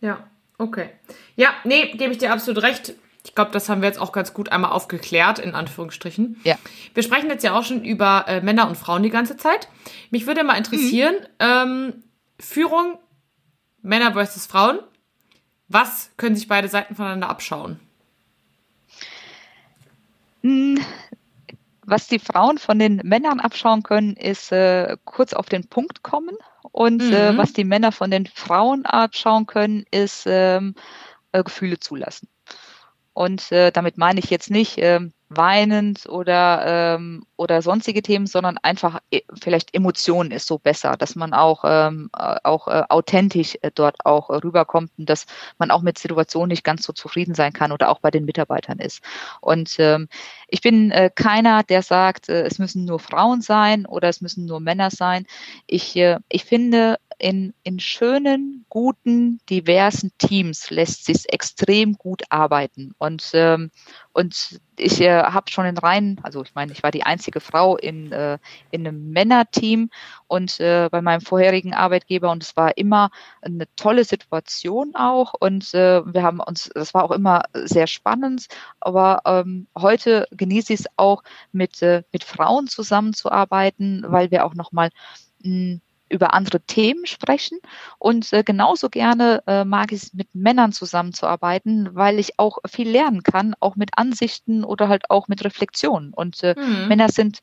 Ja, 0.00 0.28
Okay. 0.58 0.90
Ja, 1.36 1.48
nee, 1.64 1.92
gebe 1.92 2.12
ich 2.12 2.18
dir 2.18 2.32
absolut 2.32 2.62
recht. 2.62 2.94
Ich 3.24 3.34
glaube, 3.34 3.50
das 3.52 3.68
haben 3.68 3.80
wir 3.80 3.88
jetzt 3.88 3.98
auch 3.98 4.12
ganz 4.12 4.34
gut 4.34 4.50
einmal 4.52 4.72
aufgeklärt, 4.72 5.38
in 5.38 5.54
Anführungsstrichen. 5.54 6.40
Ja. 6.44 6.56
Wir 6.92 7.02
sprechen 7.02 7.30
jetzt 7.30 7.42
ja 7.42 7.58
auch 7.58 7.64
schon 7.64 7.84
über 7.84 8.26
äh, 8.28 8.40
Männer 8.42 8.68
und 8.68 8.76
Frauen 8.76 9.02
die 9.02 9.10
ganze 9.10 9.36
Zeit. 9.36 9.68
Mich 10.10 10.26
würde 10.26 10.44
mal 10.44 10.56
interessieren, 10.56 11.14
mhm. 11.14 11.26
ähm, 11.38 12.04
Führung 12.38 12.98
Männer 13.82 14.12
versus 14.12 14.46
Frauen. 14.46 14.78
Was 15.68 16.10
können 16.16 16.36
sich 16.36 16.48
beide 16.48 16.68
Seiten 16.68 16.94
voneinander 16.94 17.30
abschauen? 17.30 17.80
Hm, 20.42 20.78
was 21.86 22.06
die 22.06 22.18
Frauen 22.18 22.58
von 22.58 22.78
den 22.78 22.96
Männern 23.04 23.40
abschauen 23.40 23.82
können, 23.82 24.14
ist 24.16 24.52
äh, 24.52 24.96
kurz 25.04 25.32
auf 25.32 25.48
den 25.48 25.66
Punkt 25.66 26.02
kommen. 26.02 26.36
Und 26.74 27.02
äh, 27.02 27.30
mhm. 27.30 27.36
äh, 27.36 27.38
was 27.38 27.52
die 27.52 27.62
Männer 27.62 27.92
von 27.92 28.10
den 28.10 28.26
Frauen 28.26 28.84
abschauen 28.84 29.46
können, 29.46 29.84
ist 29.92 30.24
ähm, 30.26 30.74
äh, 31.30 31.44
Gefühle 31.44 31.78
zulassen. 31.78 32.26
Und 33.14 33.52
äh, 33.52 33.70
damit 33.70 33.96
meine 33.96 34.20
ich 34.20 34.28
jetzt 34.28 34.50
nicht 34.50 34.74
ähm, 34.78 35.12
weinend 35.28 36.06
oder, 36.08 36.96
ähm, 36.96 37.24
oder 37.36 37.62
sonstige 37.62 38.02
Themen, 38.02 38.26
sondern 38.26 38.58
einfach 38.58 39.00
e 39.10 39.22
vielleicht 39.40 39.74
Emotionen 39.74 40.30
ist 40.30 40.46
so 40.46 40.58
besser, 40.58 40.96
dass 40.96 41.14
man 41.16 41.32
auch, 41.32 41.64
ähm, 41.66 42.10
äh, 42.16 42.36
auch 42.42 42.68
äh, 42.68 42.82
authentisch 42.88 43.56
äh, 43.62 43.70
dort 43.74 44.04
auch 44.04 44.30
äh, 44.30 44.36
rüberkommt 44.36 44.90
und 44.98 45.08
dass 45.08 45.26
man 45.58 45.70
auch 45.70 45.82
mit 45.82 45.98
Situationen 45.98 46.48
nicht 46.48 46.64
ganz 46.64 46.84
so 46.84 46.92
zufrieden 46.92 47.34
sein 47.34 47.52
kann 47.52 47.72
oder 47.72 47.88
auch 47.88 48.00
bei 48.00 48.10
den 48.10 48.24
Mitarbeitern 48.24 48.78
ist. 48.78 49.02
Und 49.40 49.76
ähm, 49.78 50.08
ich 50.48 50.60
bin 50.60 50.90
äh, 50.90 51.10
keiner, 51.14 51.62
der 51.62 51.82
sagt, 51.82 52.28
äh, 52.28 52.42
es 52.42 52.58
müssen 52.58 52.84
nur 52.84 52.98
Frauen 52.98 53.40
sein 53.40 53.86
oder 53.86 54.08
es 54.08 54.20
müssen 54.20 54.46
nur 54.46 54.60
Männer 54.60 54.90
sein. 54.90 55.26
Ich, 55.66 55.96
äh, 55.96 56.18
ich 56.28 56.44
finde, 56.44 56.98
in, 57.18 57.54
in 57.62 57.78
schönen, 57.78 58.64
guten, 58.68 59.40
diversen 59.48 60.12
Teams 60.18 60.70
lässt 60.70 61.04
sich 61.04 61.32
extrem 61.32 61.94
gut 61.94 62.22
arbeiten. 62.28 62.92
Und, 62.98 63.30
ähm, 63.34 63.70
und 64.12 64.60
ich 64.76 65.00
äh, 65.00 65.22
habe 65.22 65.50
schon 65.50 65.66
in 65.66 65.78
Reihen, 65.78 66.20
also 66.22 66.42
ich 66.42 66.54
meine, 66.54 66.72
ich 66.72 66.82
war 66.82 66.90
die 66.90 67.04
einzige 67.04 67.40
Frau 67.40 67.76
in, 67.76 68.12
äh, 68.12 68.38
in 68.70 68.86
einem 68.86 69.10
Männerteam 69.10 69.90
und 70.26 70.58
äh, 70.60 70.88
bei 70.90 71.00
meinem 71.02 71.20
vorherigen 71.20 71.74
Arbeitgeber 71.74 72.30
und 72.30 72.42
es 72.42 72.56
war 72.56 72.76
immer 72.76 73.10
eine 73.42 73.66
tolle 73.76 74.04
Situation 74.04 74.94
auch 74.94 75.34
und 75.38 75.72
äh, 75.74 76.02
wir 76.04 76.22
haben 76.22 76.40
uns, 76.40 76.70
das 76.74 76.94
war 76.94 77.04
auch 77.04 77.12
immer 77.12 77.42
sehr 77.52 77.86
spannend, 77.86 78.46
aber 78.80 79.22
ähm, 79.24 79.68
heute 79.78 80.26
genieße 80.32 80.72
ich 80.72 80.80
es 80.80 80.86
auch 80.96 81.22
mit, 81.52 81.82
äh, 81.82 82.02
mit 82.12 82.24
Frauen 82.24 82.66
zusammenzuarbeiten, 82.66 84.04
weil 84.08 84.30
wir 84.30 84.44
auch 84.44 84.54
nochmal 84.54 84.90
mh, 85.42 85.78
über 86.14 86.32
andere 86.32 86.60
Themen 86.60 87.06
sprechen. 87.06 87.58
Und 87.98 88.32
äh, 88.32 88.42
genauso 88.42 88.88
gerne 88.88 89.42
äh, 89.46 89.64
mag 89.64 89.92
ich 89.92 90.04
es, 90.04 90.14
mit 90.14 90.34
Männern 90.34 90.72
zusammenzuarbeiten, 90.72 91.90
weil 91.94 92.18
ich 92.18 92.38
auch 92.38 92.58
viel 92.66 92.88
lernen 92.88 93.22
kann, 93.22 93.54
auch 93.60 93.76
mit 93.76 93.98
Ansichten 93.98 94.64
oder 94.64 94.88
halt 94.88 95.10
auch 95.10 95.28
mit 95.28 95.44
Reflexionen. 95.44 96.14
Und 96.14 96.42
äh, 96.42 96.54
mhm. 96.56 96.88
Männer 96.88 97.08
sind 97.08 97.40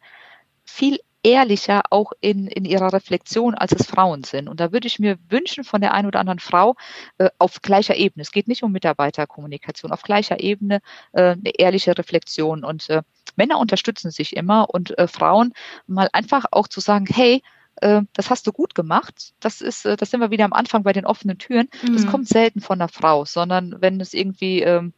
viel 0.64 1.00
ehrlicher 1.24 1.84
auch 1.90 2.14
in, 2.20 2.48
in 2.48 2.66
ihrer 2.66 2.94
Reflexion, 2.94 3.54
als 3.54 3.74
es 3.74 3.86
Frauen 3.86 4.24
sind. 4.24 4.48
Und 4.48 4.60
da 4.60 4.72
würde 4.72 4.88
ich 4.88 5.00
mir 5.00 5.18
wünschen 5.30 5.64
von 5.64 5.82
der 5.82 5.94
einen 5.94 6.08
oder 6.08 6.20
anderen 6.20 6.40
Frau 6.40 6.76
äh, 7.20 7.30
auf 7.38 7.62
gleicher 7.62 7.96
Ebene, 7.96 8.24
es 8.24 8.32
geht 8.32 8.48
nicht 8.48 8.64
um 8.64 8.72
Mitarbeiterkommunikation, 8.72 9.92
auf 9.92 10.02
gleicher 10.02 10.40
Ebene 10.40 10.82
äh, 11.12 11.32
eine 11.32 11.52
ehrliche 11.58 11.96
Reflexion. 11.98 12.64
Und 12.64 12.90
äh, 12.90 13.04
Männer 13.36 13.60
unterstützen 13.60 14.12
sich 14.12 14.36
immer 14.36 14.70
und 14.70 14.98
äh, 14.98 15.08
Frauen 15.08 15.54
mal 15.86 16.10
einfach 16.14 16.46
auch 16.52 16.68
zu 16.68 16.80
sagen, 16.80 17.06
hey, 17.08 17.44
äh, 17.82 18.02
das 18.14 18.30
hast 18.30 18.48
du 18.48 18.52
gut 18.52 18.76
gemacht. 18.76 19.34
Das 19.40 19.62
ist, 19.62 19.86
äh, 19.86 19.98
das 19.98 20.12
sind 20.12 20.20
wir 20.20 20.32
wieder 20.32 20.46
am 20.46 20.54
Anfang 20.54 20.84
bei 20.84 20.94
den 20.94 21.06
offenen 21.06 21.38
Türen. 21.38 21.70
Das 21.82 22.04
mhm. 22.04 22.08
kommt 22.08 22.28
selten 22.28 22.62
von 22.62 22.80
einer 22.80 22.88
Frau, 22.88 23.26
sondern 23.26 23.76
wenn 23.80 24.00
es 24.00 24.14
irgendwie 24.14 24.62
ähm, 24.62 24.94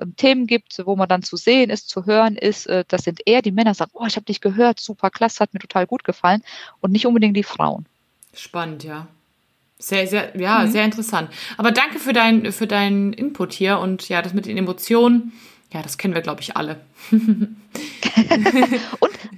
ähm, 0.00 0.14
Themen 0.16 0.46
gibt, 0.46 0.80
wo 0.84 0.96
man 0.96 1.08
dann 1.08 1.22
zu 1.22 1.36
sehen 1.36 1.70
ist, 1.70 1.88
zu 1.88 2.06
hören 2.06 2.36
ist, 2.36 2.66
äh, 2.66 2.84
das 2.88 3.02
sind 3.02 3.20
eher 3.26 3.42
die 3.42 3.52
Männer, 3.52 3.72
die 3.72 3.78
sagen, 3.78 3.90
oh, 3.94 4.06
ich 4.06 4.16
habe 4.16 4.26
dich 4.26 4.40
gehört, 4.40 4.80
super, 4.80 5.10
klasse, 5.10 5.40
hat 5.40 5.52
mir 5.54 5.60
total 5.60 5.86
gut 5.86 6.04
gefallen 6.04 6.42
und 6.80 6.92
nicht 6.92 7.06
unbedingt 7.06 7.36
die 7.36 7.42
Frauen. 7.42 7.86
Spannend, 8.34 8.84
ja. 8.84 9.08
Sehr, 9.80 10.06
sehr, 10.06 10.38
ja, 10.38 10.60
mhm. 10.60 10.70
sehr 10.70 10.84
interessant. 10.84 11.30
Aber 11.56 11.70
danke 11.70 11.98
für 11.98 12.12
dein, 12.12 12.52
für 12.52 12.66
deinen 12.66 13.12
Input 13.12 13.52
hier 13.52 13.78
und 13.78 14.08
ja, 14.08 14.22
das 14.22 14.34
mit 14.34 14.46
den 14.46 14.56
Emotionen 14.56 15.32
ja, 15.72 15.82
das 15.82 15.98
kennen 15.98 16.14
wir, 16.14 16.22
glaube 16.22 16.40
ich, 16.40 16.56
alle. 16.56 16.80
und 17.10 17.18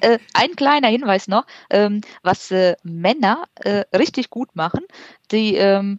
äh, 0.01 0.19
ein 0.35 0.55
kleiner 0.57 0.89
Hinweis 0.89 1.27
noch, 1.29 1.45
ähm, 1.71 2.03
was 2.23 2.51
äh, 2.51 2.77
Männer 2.83 3.45
äh, 3.57 3.85
richtig 3.97 4.31
gut 4.31 4.55
machen, 4.55 4.83
die 5.33 5.57
ähm, 5.57 5.99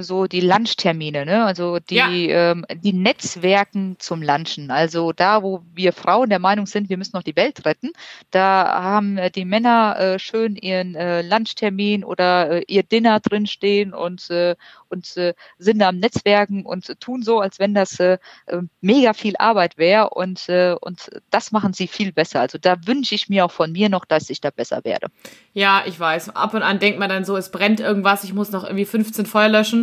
so 0.00 0.26
die 0.26 0.40
Lunchtermine, 0.40 1.24
ne? 1.24 1.44
Also 1.44 1.78
die, 1.78 1.94
ja. 1.94 2.08
ähm, 2.10 2.66
die 2.74 2.92
Netzwerken 2.92 3.96
zum 3.98 4.20
Lunchen. 4.20 4.70
Also 4.70 5.12
da, 5.12 5.42
wo 5.42 5.62
wir 5.74 5.92
Frauen 5.92 6.28
der 6.28 6.40
Meinung 6.40 6.66
sind, 6.66 6.88
wir 6.88 6.96
müssen 6.96 7.16
noch 7.16 7.22
die 7.22 7.36
Welt 7.36 7.64
retten, 7.64 7.92
da 8.30 8.82
haben 8.82 9.16
äh, 9.16 9.30
die 9.30 9.44
Männer 9.44 9.96
äh, 9.98 10.18
schön 10.18 10.56
ihren 10.56 10.96
äh, 10.96 11.22
Lunchtermin 11.22 12.02
oder 12.02 12.50
äh, 12.50 12.64
ihr 12.66 12.82
Dinner 12.82 13.20
drinstehen 13.20 13.94
und, 13.94 14.28
äh, 14.30 14.56
und 14.88 15.16
äh, 15.16 15.34
sind 15.58 15.78
da 15.78 15.88
am 15.88 15.98
Netzwerken 15.98 16.66
und 16.66 17.00
tun 17.00 17.22
so, 17.22 17.40
als 17.40 17.60
wenn 17.60 17.72
das 17.72 18.00
äh, 18.00 18.18
äh, 18.46 18.62
mega 18.80 19.12
viel 19.12 19.36
Arbeit 19.38 19.78
wäre 19.78 20.10
und, 20.10 20.48
äh, 20.48 20.74
und 20.80 21.10
das 21.30 21.52
machen 21.52 21.72
sie 21.72 21.86
viel 21.86 22.12
besser. 22.12 22.40
Also 22.40 22.58
da 22.58 22.76
wünsche 22.86 23.14
ich 23.14 23.28
mir 23.28 23.44
auch 23.44 23.52
von 23.52 23.70
mir 23.70 23.88
noch, 23.88 24.04
dass 24.04 24.30
ich 24.30 24.40
da 24.40 24.50
besser 24.50 24.84
werde. 24.84 25.08
Ja, 25.52 25.84
ich 25.86 25.98
weiß. 25.98 26.30
Ab 26.30 26.54
und 26.54 26.62
an 26.62 26.80
denkt 26.80 26.98
man 26.98 27.08
dann 27.08 27.24
so, 27.24 27.36
es 27.36 27.52
brennt 27.52 27.78
irgendwas, 27.78 28.24
ich 28.24 28.34
muss 28.34 28.50
noch 28.50 28.64
irgendwie 28.64 28.84
15 28.84 29.26
Feuer 29.26 29.48
löschen 29.48 29.75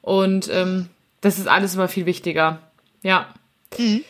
und 0.00 0.48
ähm, 0.52 0.88
das 1.20 1.38
ist 1.38 1.48
alles 1.48 1.74
immer 1.74 1.88
viel 1.88 2.06
wichtiger. 2.06 2.60
Ja. 3.02 3.28
Mhm. 3.78 4.02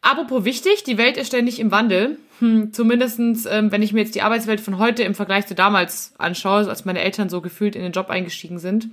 Apropos 0.00 0.44
wichtig, 0.44 0.84
die 0.84 0.98
Welt 0.98 1.16
ist 1.16 1.28
ständig 1.28 1.58
im 1.58 1.70
Wandel. 1.70 2.18
Hm, 2.38 2.72
Zumindest, 2.72 3.18
ähm, 3.18 3.72
wenn 3.72 3.82
ich 3.82 3.92
mir 3.92 4.00
jetzt 4.00 4.14
die 4.14 4.22
Arbeitswelt 4.22 4.60
von 4.60 4.78
heute 4.78 5.02
im 5.02 5.14
Vergleich 5.14 5.46
zu 5.46 5.54
damals 5.54 6.14
anschaue, 6.18 6.68
als 6.68 6.84
meine 6.84 7.00
Eltern 7.00 7.28
so 7.28 7.40
gefühlt 7.40 7.74
in 7.74 7.82
den 7.82 7.92
Job 7.92 8.10
eingestiegen 8.10 8.58
sind, 8.58 8.88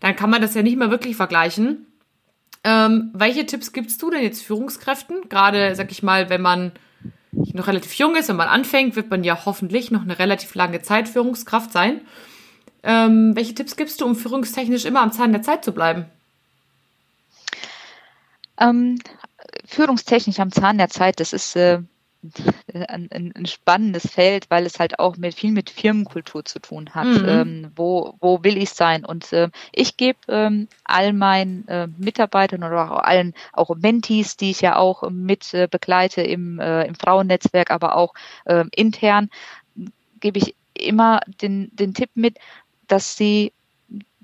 dann 0.00 0.16
kann 0.16 0.30
man 0.30 0.42
das 0.42 0.54
ja 0.54 0.62
nicht 0.62 0.76
mehr 0.76 0.90
wirklich 0.90 1.16
vergleichen. 1.16 1.86
Ähm, 2.62 3.10
welche 3.14 3.46
Tipps 3.46 3.72
gibst 3.72 4.02
du 4.02 4.10
denn 4.10 4.22
jetzt 4.22 4.42
Führungskräften? 4.42 5.28
Gerade, 5.28 5.74
sag 5.74 5.90
ich 5.90 6.02
mal, 6.02 6.28
wenn 6.28 6.42
man 6.42 6.72
noch 7.32 7.68
relativ 7.68 7.94
jung 7.94 8.16
ist, 8.16 8.28
wenn 8.28 8.36
man 8.36 8.48
anfängt, 8.48 8.96
wird 8.96 9.10
man 9.10 9.24
ja 9.24 9.44
hoffentlich 9.46 9.90
noch 9.90 10.02
eine 10.02 10.18
relativ 10.18 10.54
lange 10.54 10.82
Zeit 10.82 11.08
Führungskraft 11.08 11.72
sein. 11.72 12.02
Ähm, 12.82 13.36
welche 13.36 13.54
Tipps 13.54 13.76
gibst 13.76 14.00
du, 14.00 14.06
um 14.06 14.16
führungstechnisch 14.16 14.84
immer 14.84 15.02
am 15.02 15.12
Zahn 15.12 15.32
der 15.32 15.42
Zeit 15.42 15.64
zu 15.64 15.72
bleiben? 15.72 16.06
Ähm, 18.58 18.98
führungstechnisch 19.66 20.40
am 20.40 20.52
Zahn 20.52 20.78
der 20.78 20.88
Zeit, 20.88 21.20
das 21.20 21.32
ist 21.32 21.56
äh, 21.56 21.80
ein, 22.74 23.32
ein, 23.34 23.46
spannendes 23.46 24.06
Feld, 24.06 24.50
weil 24.50 24.66
es 24.66 24.78
halt 24.78 24.98
auch 24.98 25.16
mit 25.16 25.34
viel 25.34 25.52
mit 25.52 25.70
Firmenkultur 25.70 26.44
zu 26.44 26.58
tun 26.58 26.90
hat. 26.94 27.06
Mhm. 27.06 27.28
Ähm, 27.28 27.72
wo, 27.74 28.14
wo 28.20 28.44
will 28.44 28.58
ich 28.58 28.70
sein? 28.70 29.04
Und 29.06 29.32
äh, 29.32 29.48
ich 29.72 29.96
gebe 29.96 30.18
ähm, 30.28 30.68
all 30.84 31.14
meinen 31.14 31.66
äh, 31.68 31.88
Mitarbeitern 31.96 32.62
oder 32.62 32.92
auch 32.92 33.02
allen 33.02 33.32
auch 33.54 33.74
Mentees, 33.74 34.36
die 34.36 34.50
ich 34.50 34.60
ja 34.60 34.76
auch 34.76 35.08
mit 35.10 35.54
äh, 35.54 35.66
begleite 35.70 36.20
im, 36.20 36.60
äh, 36.60 36.84
im 36.84 36.94
Frauennetzwerk, 36.94 37.70
aber 37.70 37.96
auch 37.96 38.12
äh, 38.44 38.64
intern, 38.72 39.30
gebe 40.20 40.38
ich 40.38 40.54
immer 40.74 41.20
den, 41.40 41.74
den 41.74 41.94
Tipp 41.94 42.10
mit, 42.14 42.36
dass 42.90 43.16
sie 43.16 43.52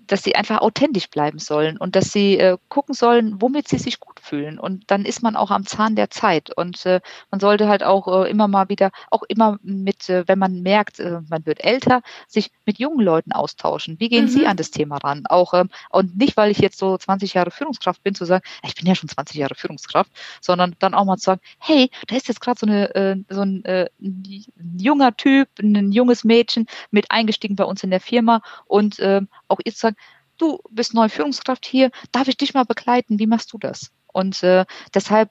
dass 0.06 0.22
sie 0.22 0.36
einfach 0.36 0.60
authentisch 0.60 1.08
bleiben 1.10 1.38
sollen 1.38 1.76
und 1.76 1.96
dass 1.96 2.12
sie 2.12 2.38
äh, 2.38 2.56
gucken 2.68 2.94
sollen, 2.94 3.40
womit 3.40 3.68
sie 3.68 3.78
sich 3.78 4.00
gut 4.00 4.20
fühlen. 4.20 4.58
Und 4.58 4.84
dann 4.90 5.04
ist 5.04 5.22
man 5.22 5.36
auch 5.36 5.50
am 5.50 5.66
Zahn 5.66 5.96
der 5.96 6.10
Zeit. 6.10 6.56
Und 6.56 6.84
äh, 6.86 7.00
man 7.30 7.40
sollte 7.40 7.68
halt 7.68 7.82
auch 7.82 8.24
äh, 8.24 8.30
immer 8.30 8.48
mal 8.48 8.68
wieder, 8.68 8.90
auch 9.10 9.22
immer 9.28 9.58
mit, 9.62 10.08
äh, 10.08 10.24
wenn 10.26 10.38
man 10.38 10.62
merkt, 10.62 11.00
äh, 11.00 11.20
man 11.28 11.46
wird 11.46 11.64
älter, 11.64 12.02
sich 12.28 12.50
mit 12.64 12.78
jungen 12.78 13.00
Leuten 13.00 13.32
austauschen. 13.32 13.96
Wie 13.98 14.08
gehen 14.08 14.26
mhm. 14.26 14.30
Sie 14.30 14.46
an 14.46 14.56
das 14.56 14.70
Thema 14.70 14.98
ran? 14.98 15.24
Auch 15.28 15.54
ähm, 15.54 15.70
und 15.90 16.16
nicht, 16.16 16.36
weil 16.36 16.50
ich 16.50 16.58
jetzt 16.58 16.78
so 16.78 16.96
20 16.96 17.34
Jahre 17.34 17.50
Führungskraft 17.50 18.02
bin, 18.02 18.14
zu 18.14 18.24
sagen, 18.24 18.44
ich 18.64 18.74
bin 18.74 18.86
ja 18.86 18.94
schon 18.94 19.08
20 19.08 19.36
Jahre 19.36 19.54
Führungskraft, 19.54 20.10
sondern 20.40 20.76
dann 20.78 20.94
auch 20.94 21.04
mal 21.04 21.16
zu 21.16 21.24
sagen, 21.24 21.40
hey, 21.58 21.90
da 22.06 22.16
ist 22.16 22.28
jetzt 22.28 22.40
gerade 22.40 22.58
so 22.58 22.66
eine 22.66 22.94
äh, 22.94 23.16
so 23.28 23.42
ein, 23.42 23.64
äh, 23.64 23.88
ein 24.00 24.78
junger 24.78 25.16
Typ, 25.16 25.48
ein 25.60 25.92
junges 25.92 26.24
Mädchen 26.24 26.66
mit 26.90 27.10
eingestiegen 27.10 27.56
bei 27.56 27.64
uns 27.64 27.82
in 27.82 27.90
der 27.90 28.00
Firma 28.00 28.42
und 28.66 28.98
äh, 28.98 29.22
auch 29.48 29.60
ihr 29.64 29.72
zu 29.72 29.80
sagen, 29.80 29.96
du 30.38 30.58
bist 30.70 30.94
neue 30.94 31.08
Führungskraft 31.08 31.66
hier, 31.66 31.90
darf 32.12 32.28
ich 32.28 32.36
dich 32.36 32.54
mal 32.54 32.64
begleiten? 32.64 33.18
Wie 33.18 33.26
machst 33.26 33.52
du 33.52 33.58
das? 33.58 33.90
Und 34.12 34.42
äh, 34.42 34.64
deshalb 34.94 35.30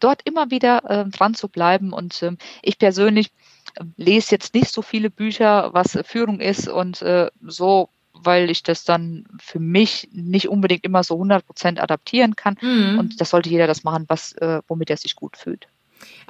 dort 0.00 0.22
immer 0.24 0.50
wieder 0.50 0.90
äh, 0.90 1.08
dran 1.10 1.34
zu 1.34 1.48
bleiben. 1.48 1.92
Und 1.92 2.22
äh, 2.22 2.32
ich 2.62 2.78
persönlich 2.78 3.30
äh, 3.76 3.84
lese 3.96 4.32
jetzt 4.32 4.54
nicht 4.54 4.72
so 4.72 4.82
viele 4.82 5.10
Bücher, 5.10 5.72
was 5.72 5.94
äh, 5.94 6.04
Führung 6.04 6.40
ist 6.40 6.68
und 6.68 7.02
äh, 7.02 7.30
so 7.42 7.88
weil 8.14 8.50
ich 8.50 8.62
das 8.62 8.84
dann 8.84 9.24
für 9.40 9.58
mich 9.58 10.08
nicht 10.12 10.48
unbedingt 10.48 10.84
immer 10.84 11.02
so 11.02 11.14
100 11.14 11.46
Prozent 11.46 11.80
adaptieren 11.80 12.36
kann. 12.36 12.56
Mhm. 12.60 12.98
Und 12.98 13.20
das 13.20 13.30
sollte 13.30 13.48
jeder 13.48 13.66
das 13.66 13.84
machen, 13.84 14.04
was, 14.08 14.32
äh, 14.32 14.60
womit 14.68 14.90
er 14.90 14.96
sich 14.96 15.16
gut 15.16 15.36
fühlt. 15.36 15.66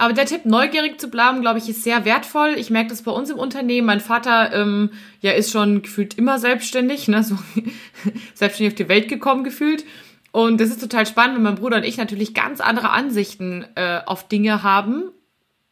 Aber 0.02 0.14
der 0.14 0.26
Tipp, 0.26 0.46
neugierig 0.46 1.00
zu 1.00 1.08
bleiben, 1.08 1.42
glaube 1.42 1.60
ich, 1.60 1.68
ist 1.68 1.84
sehr 1.84 2.04
wertvoll. 2.04 2.56
Ich 2.56 2.70
merke 2.70 2.90
das 2.90 3.02
bei 3.02 3.12
uns 3.12 3.30
im 3.30 3.38
Unternehmen. 3.38 3.86
Mein 3.86 4.00
Vater 4.00 4.52
ähm, 4.52 4.90
ja 5.20 5.30
ist 5.30 5.52
schon 5.52 5.82
gefühlt 5.82 6.18
immer 6.18 6.40
selbstständig, 6.40 7.06
ne? 7.06 7.22
so 7.22 7.38
selbstständig 8.34 8.72
auf 8.72 8.78
die 8.78 8.88
Welt 8.88 9.08
gekommen 9.08 9.44
gefühlt. 9.44 9.84
Und 10.32 10.60
das 10.60 10.70
ist 10.70 10.80
total 10.80 11.06
spannend, 11.06 11.36
wenn 11.36 11.44
mein 11.44 11.54
Bruder 11.54 11.76
und 11.76 11.84
ich 11.84 11.98
natürlich 11.98 12.34
ganz 12.34 12.60
andere 12.60 12.90
Ansichten 12.90 13.64
äh, 13.76 14.00
auf 14.04 14.26
Dinge 14.26 14.64
haben, 14.64 15.12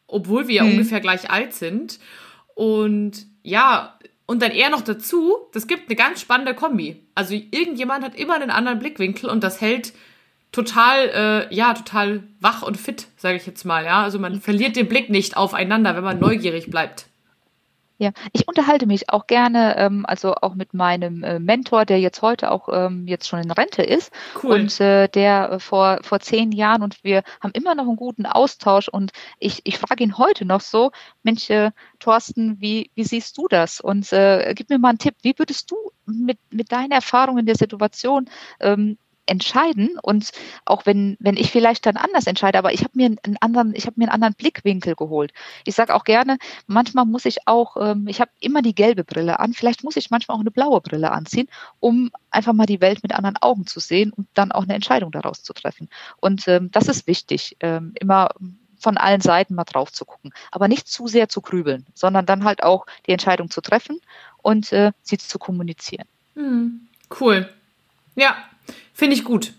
obwohl 0.07 0.47
wir 0.47 0.55
ja 0.55 0.63
mhm. 0.63 0.71
ungefähr 0.71 1.01
gleich 1.01 1.29
alt 1.29 1.53
sind. 1.53 1.99
Und 2.55 3.25
ja, 3.43 3.99
und 4.27 4.41
dann 4.41 4.51
eher 4.51 4.69
noch 4.69 4.79
dazu, 4.79 5.39
das 5.51 5.67
gibt 5.67 5.89
eine 5.89 5.97
ganz 5.97 6.21
spannende 6.21 6.53
Kombi. 6.53 7.05
Also 7.15 7.33
irgendjemand 7.33 8.05
hat 8.05 8.15
immer 8.15 8.35
einen 8.35 8.49
anderen 8.49 8.79
Blickwinkel 8.79 9.29
und 9.29 9.43
das 9.43 9.59
hält 9.59 9.91
total, 10.51 11.47
äh, 11.49 11.55
ja, 11.55 11.73
total 11.73 12.23
wach 12.39 12.61
und 12.61 12.77
fit, 12.77 13.07
sage 13.17 13.37
ich 13.37 13.45
jetzt 13.45 13.65
mal. 13.65 13.85
Ja, 13.85 14.03
also 14.03 14.19
man 14.19 14.41
verliert 14.41 14.75
den 14.75 14.87
Blick 14.87 15.09
nicht 15.09 15.37
aufeinander, 15.37 15.95
wenn 15.95 16.03
man 16.03 16.19
neugierig 16.19 16.69
bleibt. 16.69 17.07
Ja, 18.01 18.13
ich 18.33 18.47
unterhalte 18.47 18.87
mich 18.87 19.11
auch 19.11 19.27
gerne, 19.27 19.77
ähm, 19.77 20.07
also 20.07 20.33
auch 20.33 20.55
mit 20.55 20.73
meinem 20.73 21.23
äh, 21.23 21.37
Mentor, 21.37 21.85
der 21.85 21.99
jetzt 21.99 22.23
heute 22.23 22.49
auch 22.49 22.67
ähm, 22.73 23.07
jetzt 23.07 23.27
schon 23.27 23.37
in 23.43 23.51
Rente 23.51 23.83
ist 23.83 24.11
cool. 24.41 24.53
und 24.53 24.81
äh, 24.81 25.07
der 25.07 25.51
äh, 25.51 25.59
vor 25.59 25.99
vor 26.01 26.19
zehn 26.19 26.51
Jahren 26.51 26.81
und 26.81 27.03
wir 27.03 27.21
haben 27.41 27.51
immer 27.53 27.75
noch 27.75 27.83
einen 27.83 27.97
guten 27.97 28.25
Austausch 28.25 28.87
und 28.87 29.11
ich 29.37 29.61
ich 29.65 29.77
frage 29.77 30.03
ihn 30.03 30.17
heute 30.17 30.45
noch 30.45 30.61
so, 30.61 30.89
Mensch, 31.21 31.47
äh, 31.51 31.69
Thorsten, 31.99 32.59
wie 32.59 32.89
wie 32.95 33.03
siehst 33.03 33.37
du 33.37 33.47
das? 33.47 33.79
Und 33.79 34.11
äh, 34.11 34.51
gib 34.55 34.71
mir 34.71 34.79
mal 34.79 34.89
einen 34.89 34.97
Tipp, 34.97 35.13
wie 35.21 35.37
würdest 35.37 35.69
du 35.69 35.75
mit 36.07 36.39
mit 36.49 36.71
deiner 36.71 36.95
Erfahrung 36.95 37.37
in 37.37 37.45
der 37.45 37.55
Situation 37.55 38.27
ähm, 38.61 38.97
entscheiden 39.31 39.97
und 40.01 40.31
auch 40.65 40.85
wenn 40.85 41.15
wenn 41.19 41.37
ich 41.37 41.51
vielleicht 41.51 41.85
dann 41.85 41.95
anders 41.95 42.27
entscheide, 42.27 42.57
aber 42.57 42.73
ich 42.73 42.81
habe 42.81 42.91
mir 42.95 43.05
einen 43.05 43.37
anderen 43.39 43.73
ich 43.73 43.85
habe 43.85 43.95
mir 43.97 44.05
einen 44.05 44.13
anderen 44.13 44.35
Blickwinkel 44.35 44.95
geholt. 44.95 45.31
Ich 45.65 45.73
sage 45.73 45.95
auch 45.95 46.03
gerne, 46.03 46.37
manchmal 46.67 47.05
muss 47.05 47.23
ich 47.25 47.47
auch 47.47 47.77
ähm, 47.77 48.07
ich 48.07 48.19
habe 48.19 48.29
immer 48.41 48.61
die 48.61 48.75
gelbe 48.75 49.05
Brille 49.05 49.39
an, 49.39 49.53
vielleicht 49.53 49.83
muss 49.85 49.95
ich 49.95 50.11
manchmal 50.11 50.35
auch 50.35 50.41
eine 50.41 50.51
blaue 50.51 50.81
Brille 50.81 51.11
anziehen, 51.11 51.47
um 51.79 52.11
einfach 52.29 52.53
mal 52.53 52.65
die 52.65 52.81
Welt 52.81 53.03
mit 53.03 53.13
anderen 53.15 53.37
Augen 53.37 53.65
zu 53.65 53.79
sehen 53.79 54.11
und 54.11 54.27
dann 54.33 54.51
auch 54.51 54.63
eine 54.63 54.75
Entscheidung 54.75 55.11
daraus 55.11 55.43
zu 55.43 55.53
treffen. 55.53 55.89
Und 56.19 56.47
ähm, 56.49 56.69
das 56.71 56.89
ist 56.89 57.07
wichtig, 57.07 57.55
ähm, 57.61 57.93
immer 57.99 58.31
von 58.79 58.97
allen 58.97 59.21
Seiten 59.21 59.55
mal 59.55 59.63
drauf 59.63 59.93
zu 59.93 60.03
gucken, 60.05 60.33
aber 60.51 60.67
nicht 60.67 60.87
zu 60.87 61.07
sehr 61.07 61.29
zu 61.29 61.41
grübeln, 61.41 61.85
sondern 61.93 62.25
dann 62.25 62.43
halt 62.43 62.63
auch 62.63 62.85
die 63.07 63.11
Entscheidung 63.11 63.49
zu 63.49 63.61
treffen 63.61 64.01
und 64.41 64.73
äh, 64.73 64.91
sie 65.03 65.17
zu 65.17 65.39
kommunizieren. 65.39 66.07
Hm, 66.35 66.87
cool. 67.19 67.47
Ja, 68.15 68.35
Finde 69.01 69.15
ich 69.15 69.23
gut. 69.23 69.53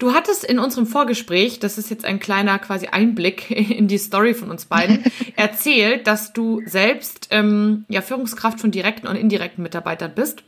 Du 0.00 0.12
hattest 0.12 0.42
in 0.42 0.58
unserem 0.58 0.88
Vorgespräch, 0.88 1.60
das 1.60 1.78
ist 1.78 1.88
jetzt 1.88 2.04
ein 2.04 2.18
kleiner 2.18 2.58
quasi 2.58 2.88
Einblick 2.88 3.48
in 3.52 3.86
die 3.86 3.96
Story 3.96 4.34
von 4.34 4.50
uns 4.50 4.64
beiden, 4.64 5.04
erzählt, 5.36 6.08
dass 6.08 6.32
du 6.32 6.62
selbst 6.66 7.28
ähm, 7.30 7.84
ja 7.88 8.00
Führungskraft 8.00 8.60
von 8.60 8.72
direkten 8.72 9.06
und 9.06 9.14
indirekten 9.14 9.62
Mitarbeitern 9.62 10.16
bist. 10.16 10.42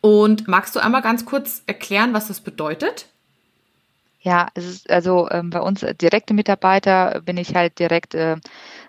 Und 0.00 0.46
magst 0.46 0.76
du 0.76 0.80
einmal 0.80 1.02
ganz 1.02 1.24
kurz 1.24 1.64
erklären, 1.66 2.12
was 2.12 2.28
das 2.28 2.38
bedeutet? 2.38 3.06
Ja, 4.20 4.46
es 4.54 4.66
ist 4.66 4.88
also 4.88 5.28
ähm, 5.28 5.50
bei 5.50 5.60
uns 5.60 5.84
direkte 6.00 6.34
Mitarbeiter 6.34 7.20
bin 7.24 7.36
ich 7.36 7.56
halt 7.56 7.80
direkt 7.80 8.14
äh, 8.14 8.36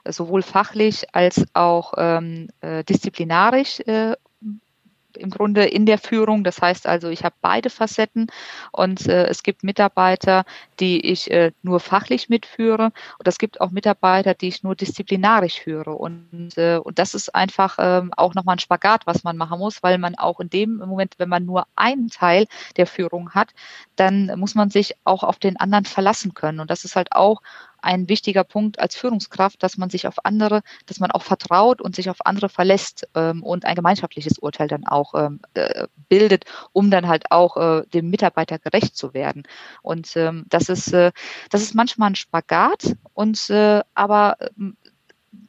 sowohl 0.07 0.43
fachlich 0.43 1.15
als 1.15 1.45
auch 1.55 1.95
ähm, 1.97 2.49
äh, 2.61 2.83
disziplinarisch 2.83 3.79
äh, 3.87 4.13
im 5.17 5.29
Grunde 5.29 5.65
in 5.65 5.85
der 5.85 5.97
Führung. 5.97 6.43
Das 6.43 6.61
heißt 6.61 6.87
also, 6.87 7.09
ich 7.09 7.23
habe 7.23 7.35
beide 7.41 7.69
Facetten 7.69 8.27
und 8.71 9.07
äh, 9.07 9.25
es 9.27 9.43
gibt 9.43 9.63
Mitarbeiter, 9.63 10.45
die 10.79 10.99
ich 11.05 11.29
äh, 11.31 11.51
nur 11.61 11.79
fachlich 11.79 12.29
mitführe 12.29 12.91
und 13.17 13.27
es 13.27 13.37
gibt 13.37 13.61
auch 13.61 13.71
Mitarbeiter, 13.71 14.33
die 14.33 14.47
ich 14.47 14.63
nur 14.63 14.75
disziplinarisch 14.75 15.61
führe. 15.61 15.91
Und, 15.91 16.57
äh, 16.57 16.77
und 16.77 16.99
das 16.99 17.13
ist 17.13 17.33
einfach 17.35 17.77
ähm, 17.79 18.11
auch 18.15 18.33
nochmal 18.35 18.55
ein 18.55 18.59
Spagat, 18.59 19.05
was 19.05 19.23
man 19.23 19.37
machen 19.37 19.59
muss, 19.59 19.83
weil 19.83 19.97
man 19.97 20.15
auch 20.15 20.39
in 20.39 20.49
dem 20.49 20.77
Moment, 20.77 21.15
wenn 21.17 21.29
man 21.29 21.45
nur 21.45 21.67
einen 21.75 22.09
Teil 22.09 22.45
der 22.77 22.87
Führung 22.87 23.31
hat, 23.31 23.49
dann 23.95 24.31
muss 24.37 24.55
man 24.55 24.69
sich 24.69 24.95
auch 25.03 25.23
auf 25.23 25.39
den 25.39 25.57
anderen 25.57 25.85
verlassen 25.85 26.33
können. 26.33 26.59
Und 26.59 26.69
das 26.69 26.85
ist 26.85 26.95
halt 26.95 27.13
auch 27.13 27.41
ein 27.81 28.09
wichtiger 28.09 28.43
Punkt 28.43 28.79
als 28.79 28.95
Führungskraft, 28.95 29.61
dass 29.63 29.77
man 29.77 29.89
sich 29.89 30.07
auf 30.07 30.25
andere, 30.25 30.61
dass 30.85 30.99
man 30.99 31.11
auch 31.11 31.23
vertraut 31.23 31.81
und 31.81 31.95
sich 31.95 32.09
auf 32.09 32.25
andere 32.25 32.49
verlässt 32.49 33.07
ähm, 33.15 33.43
und 33.43 33.65
ein 33.65 33.75
gemeinschaftliches 33.75 34.39
Urteil 34.39 34.67
dann 34.67 34.85
auch 34.85 35.13
ähm, 35.15 35.39
äh, 35.53 35.87
bildet, 36.09 36.45
um 36.73 36.91
dann 36.91 37.07
halt 37.07 37.31
auch 37.31 37.57
äh, 37.57 37.83
dem 37.93 38.09
Mitarbeiter 38.09 38.59
gerecht 38.59 38.95
zu 38.95 39.13
werden. 39.13 39.43
Und 39.81 40.15
ähm, 40.15 40.45
das 40.49 40.69
ist 40.69 40.93
äh, 40.93 41.11
das 41.49 41.61
ist 41.61 41.75
manchmal 41.75 42.11
ein 42.11 42.15
Spagat 42.15 42.95
und 43.13 43.49
äh, 43.49 43.81
aber 43.93 44.37
ähm, 44.57 44.77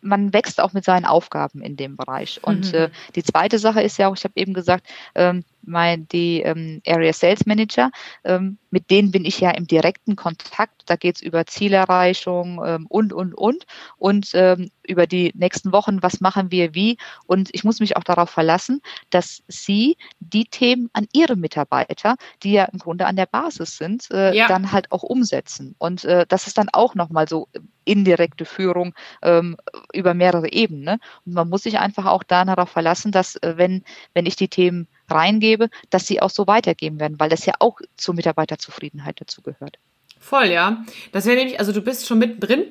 man 0.03 0.33
wächst 0.33 0.61
auch 0.61 0.73
mit 0.73 0.85
seinen 0.85 1.05
Aufgaben 1.05 1.63
in 1.63 1.77
dem 1.77 1.97
Bereich. 1.97 2.41
Und 2.43 2.73
mhm. 2.73 2.79
äh, 2.79 2.91
die 3.15 3.23
zweite 3.23 3.59
Sache 3.59 3.83
ist 3.83 3.99
ja 3.99 4.09
auch, 4.09 4.17
ich 4.17 4.25
habe 4.25 4.35
eben 4.37 4.55
gesagt, 4.55 4.87
ähm, 5.15 5.45
mein, 5.63 6.09
die 6.09 6.43
ähm, 6.43 6.81
Area 6.87 7.13
Sales 7.13 7.47
Manager, 7.47 7.91
ähm, 8.25 8.59
mit 8.71 8.91
denen 8.91 9.11
bin 9.11 9.25
ich 9.25 9.41
ja 9.41 9.51
im 9.51 9.67
direkten 9.67 10.17
Kontakt. 10.17 10.83
Da 10.87 10.97
geht's 10.97 11.21
über 11.21 11.47
Zielerreichung 11.47 12.61
ähm, 12.65 12.87
und, 12.89 13.13
und, 13.13 13.35
und. 13.35 13.67
Und 13.97 14.31
ähm, 14.35 14.71
über 14.87 15.07
die 15.07 15.33
nächsten 15.35 15.73
Wochen, 15.73 16.03
was 16.03 16.21
machen 16.21 16.51
wir 16.51 16.75
wie. 16.75 16.99
Und 17.27 17.51
ich 17.53 17.65
muss 17.65 17.81
mich 17.81 17.97
auch 17.97 18.05
darauf 18.05 18.31
verlassen, 18.31 18.81
dass 19.11 19.43
Sie 19.49 19.97
die 20.21 20.45
Themen 20.45 20.91
an 20.93 21.07
Ihre 21.13 21.37
Mitarbeiter, 21.37 22.17
die 22.43 22.53
ja 22.53 22.65
im 22.65 22.79
Grunde 22.79 23.07
an 23.07 23.17
der 23.17 23.27
Basis 23.27 23.77
sind, 23.77 24.11
äh, 24.11 24.35
ja. 24.35 24.49
dann 24.49 24.73
halt 24.73 24.93
auch 24.93 25.03
umsetzen. 25.03 25.75
Und 25.79 26.05
äh, 26.05 26.27
das 26.29 26.47
ist 26.47 26.59
dann 26.59 26.69
auch 26.73 26.95
nochmal 26.95 27.29
so 27.29 27.49
indirekte 27.85 28.45
Führung 28.45 28.95
ähm, 29.23 29.57
über 29.93 30.15
mehrere 30.15 30.53
Ebenen. 30.53 30.85
Ne? 30.85 30.99
Und 31.27 31.35
man 31.35 31.49
muss 31.49 31.65
sich 31.65 31.79
einfach 31.79 32.07
auch 32.07 32.23
darauf 32.23 32.71
verlassen, 32.71 33.11
dass 33.13 33.37
äh, 33.37 33.55
wenn, 33.57 33.85
wenn 34.15 34.27
ich 34.27 34.37
die 34.37 34.49
Themen 34.49 34.87
reingebe, 35.11 35.69
dass 35.91 36.07
sie 36.07 36.21
auch 36.23 36.31
so 36.31 36.47
weitergeben 36.47 37.01
werden, 37.01 37.19
weil 37.19 37.29
das 37.29 37.47
ja 37.47 37.55
auch 37.59 37.81
zur 37.97 38.15
Mitarbeiterzufriedenheit 38.15 39.21
dazu 39.21 39.43
gehört. 39.43 39.79
Voll, 40.21 40.47
ja. 40.47 40.85
Das 41.13 41.25
wäre 41.25 41.37
nämlich, 41.37 41.59
also 41.59 41.73
du 41.73 41.81
bist 41.81 42.07
schon 42.07 42.19
mittendrin. 42.19 42.67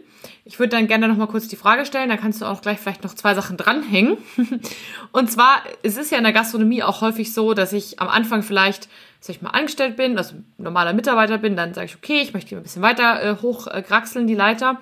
Ich 0.46 0.60
würde 0.60 0.70
dann 0.70 0.88
gerne 0.88 1.08
noch 1.08 1.18
mal 1.18 1.28
kurz 1.28 1.48
die 1.48 1.56
Frage 1.56 1.86
stellen, 1.86 2.10
dann 2.10 2.20
kannst 2.20 2.42
du 2.42 2.46
auch 2.46 2.62
gleich 2.62 2.80
vielleicht 2.80 3.04
noch 3.04 3.16
zwei 3.16 3.34
Sachen 3.34 3.58
dranhängen. 3.58 4.18
Und 5.12 5.32
zwar, 5.32 5.64
es 5.82 5.98
ist 5.98 6.12
ja 6.12 6.18
in 6.20 6.24
der 6.24 6.34
Gastronomie 6.34 6.84
auch 6.84 7.02
häufig 7.02 7.34
so, 7.34 7.54
dass 7.54 7.74
ich 7.74 8.00
am 8.00 8.08
Anfang 8.08 8.44
vielleicht, 8.44 8.88
sag 9.20 9.36
ich 9.36 9.42
mal, 9.42 9.50
angestellt 9.50 9.96
bin, 9.96 10.18
also 10.18 10.36
normaler 10.58 10.94
Mitarbeiter 10.94 11.40
bin, 11.40 11.56
dann 11.56 11.74
sage 11.74 11.86
ich, 11.86 11.96
okay, 11.96 12.22
ich 12.22 12.34
möchte 12.34 12.56
ein 12.56 12.64
bisschen 12.64 12.84
weiter 12.84 13.24
äh, 13.24 13.36
hochkraxeln, 13.42 14.26
äh, 14.26 14.28
die 14.28 14.36
Leiter 14.36 14.80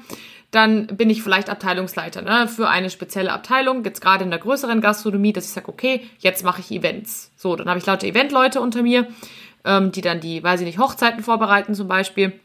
dann 0.51 0.87
bin 0.87 1.09
ich 1.09 1.23
vielleicht 1.23 1.49
Abteilungsleiter 1.49 2.21
ne, 2.21 2.47
für 2.47 2.69
eine 2.69 2.89
spezielle 2.89 3.33
Abteilung, 3.33 3.83
jetzt 3.83 4.01
gerade 4.01 4.23
in 4.23 4.29
der 4.29 4.39
größeren 4.39 4.79
Gastronomie, 4.79 5.33
dass 5.33 5.45
ich 5.45 5.51
sage, 5.51 5.69
okay, 5.69 6.01
jetzt 6.19 6.43
mache 6.43 6.61
ich 6.61 6.71
Events. 6.71 7.31
So, 7.35 7.55
dann 7.55 7.67
habe 7.67 7.79
ich 7.79 7.85
lauter 7.85 8.07
Eventleute 8.07 8.61
unter 8.61 8.81
mir, 8.81 9.07
ähm, 9.65 9.91
die 9.91 10.01
dann 10.01 10.21
die, 10.21 10.41
weiß 10.41 10.61
ich 10.61 10.65
nicht, 10.65 10.79
Hochzeiten 10.79 11.21
vorbereiten 11.21 11.75
zum 11.75 11.87
Beispiel. 11.87 12.39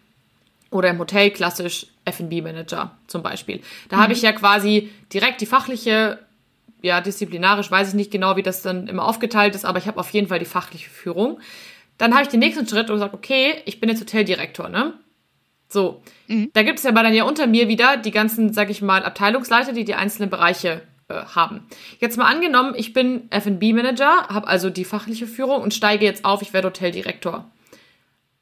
Oder 0.70 0.90
im 0.90 0.98
Hotel 0.98 1.30
klassisch 1.30 1.86
F&B-Manager 2.05 2.96
zum 3.07 3.22
Beispiel. 3.22 3.61
Da 3.88 3.98
mhm. 3.98 4.00
habe 4.00 4.12
ich 4.14 4.22
ja 4.22 4.32
quasi 4.32 4.90
direkt 5.12 5.40
die 5.40 5.46
fachliche, 5.46 6.18
ja, 6.80 7.00
disziplinarisch 7.00 7.70
weiß 7.70 7.88
ich 7.88 7.94
nicht 7.94 8.11
genau, 8.11 8.36
wie 8.36 8.42
das 8.42 8.62
dann 8.62 8.88
immer 8.88 9.05
aufgeteilt 9.05 9.55
ist, 9.55 9.64
aber 9.64 9.78
ich 9.78 9.86
habe 9.86 10.00
auf 10.00 10.11
jeden 10.11 10.26
Fall 10.26 10.40
die 10.40 10.44
fachliche 10.44 10.90
Führung. 10.90 11.38
Dann 11.98 12.14
habe 12.14 12.24
ich 12.24 12.28
den 12.28 12.40
nächsten 12.40 12.66
Schritt 12.66 12.90
und 12.90 12.96
gesagt, 12.96 13.14
okay, 13.14 13.62
ich 13.64 13.78
bin 13.78 13.88
jetzt 13.88 14.00
Hoteldirektor, 14.00 14.68
ne? 14.68 14.94
So, 15.72 16.02
mhm. 16.28 16.50
da 16.52 16.62
gibt 16.62 16.78
es 16.78 16.84
ja 16.84 16.90
aber 16.90 17.02
dann 17.02 17.14
ja 17.14 17.24
unter 17.24 17.46
mir 17.46 17.68
wieder 17.68 17.96
die 17.96 18.10
ganzen, 18.10 18.52
sag 18.52 18.70
ich 18.70 18.82
mal, 18.82 19.04
Abteilungsleiter, 19.04 19.72
die 19.72 19.84
die 19.84 19.94
einzelnen 19.94 20.30
Bereiche 20.30 20.82
äh, 21.08 21.14
haben. 21.34 21.66
Jetzt 21.98 22.18
mal 22.18 22.26
angenommen, 22.26 22.74
ich 22.76 22.92
bin 22.92 23.30
F&B-Manager, 23.30 24.28
habe 24.28 24.46
also 24.46 24.70
die 24.70 24.84
fachliche 24.84 25.26
Führung 25.26 25.62
und 25.62 25.74
steige 25.74 26.04
jetzt 26.04 26.24
auf, 26.24 26.42
ich 26.42 26.52
werde 26.52 26.68
Hoteldirektor. 26.68 27.50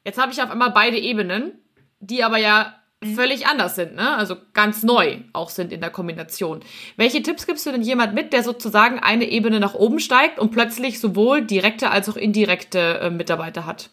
Jetzt 0.03 0.19
habe 0.19 0.31
ich 0.31 0.41
auf 0.41 0.51
einmal 0.51 0.71
beide 0.71 0.97
Ebenen, 0.97 1.53
die 1.99 2.23
aber 2.23 2.37
ja 2.37 2.75
mhm. 3.01 3.15
völlig 3.15 3.47
anders 3.47 3.75
sind, 3.75 3.95
ne? 3.95 4.15
Also 4.17 4.35
ganz 4.53 4.83
neu 4.83 5.19
auch 5.31 5.49
sind 5.49 5.71
in 5.71 5.79
der 5.79 5.89
Kombination. 5.89 6.61
Welche 6.97 7.21
Tipps 7.21 7.47
gibst 7.47 7.65
du 7.65 7.71
denn 7.71 7.81
jemand 7.81 8.13
mit, 8.13 8.33
der 8.33 8.43
sozusagen 8.43 8.99
eine 8.99 9.29
Ebene 9.29 9.59
nach 9.59 9.75
oben 9.75 9.99
steigt 9.99 10.39
und 10.39 10.51
plötzlich 10.51 10.99
sowohl 10.99 11.43
direkte 11.43 11.91
als 11.91 12.09
auch 12.09 12.17
indirekte 12.17 12.99
äh, 12.99 13.09
Mitarbeiter 13.09 13.65
hat? 13.65 13.89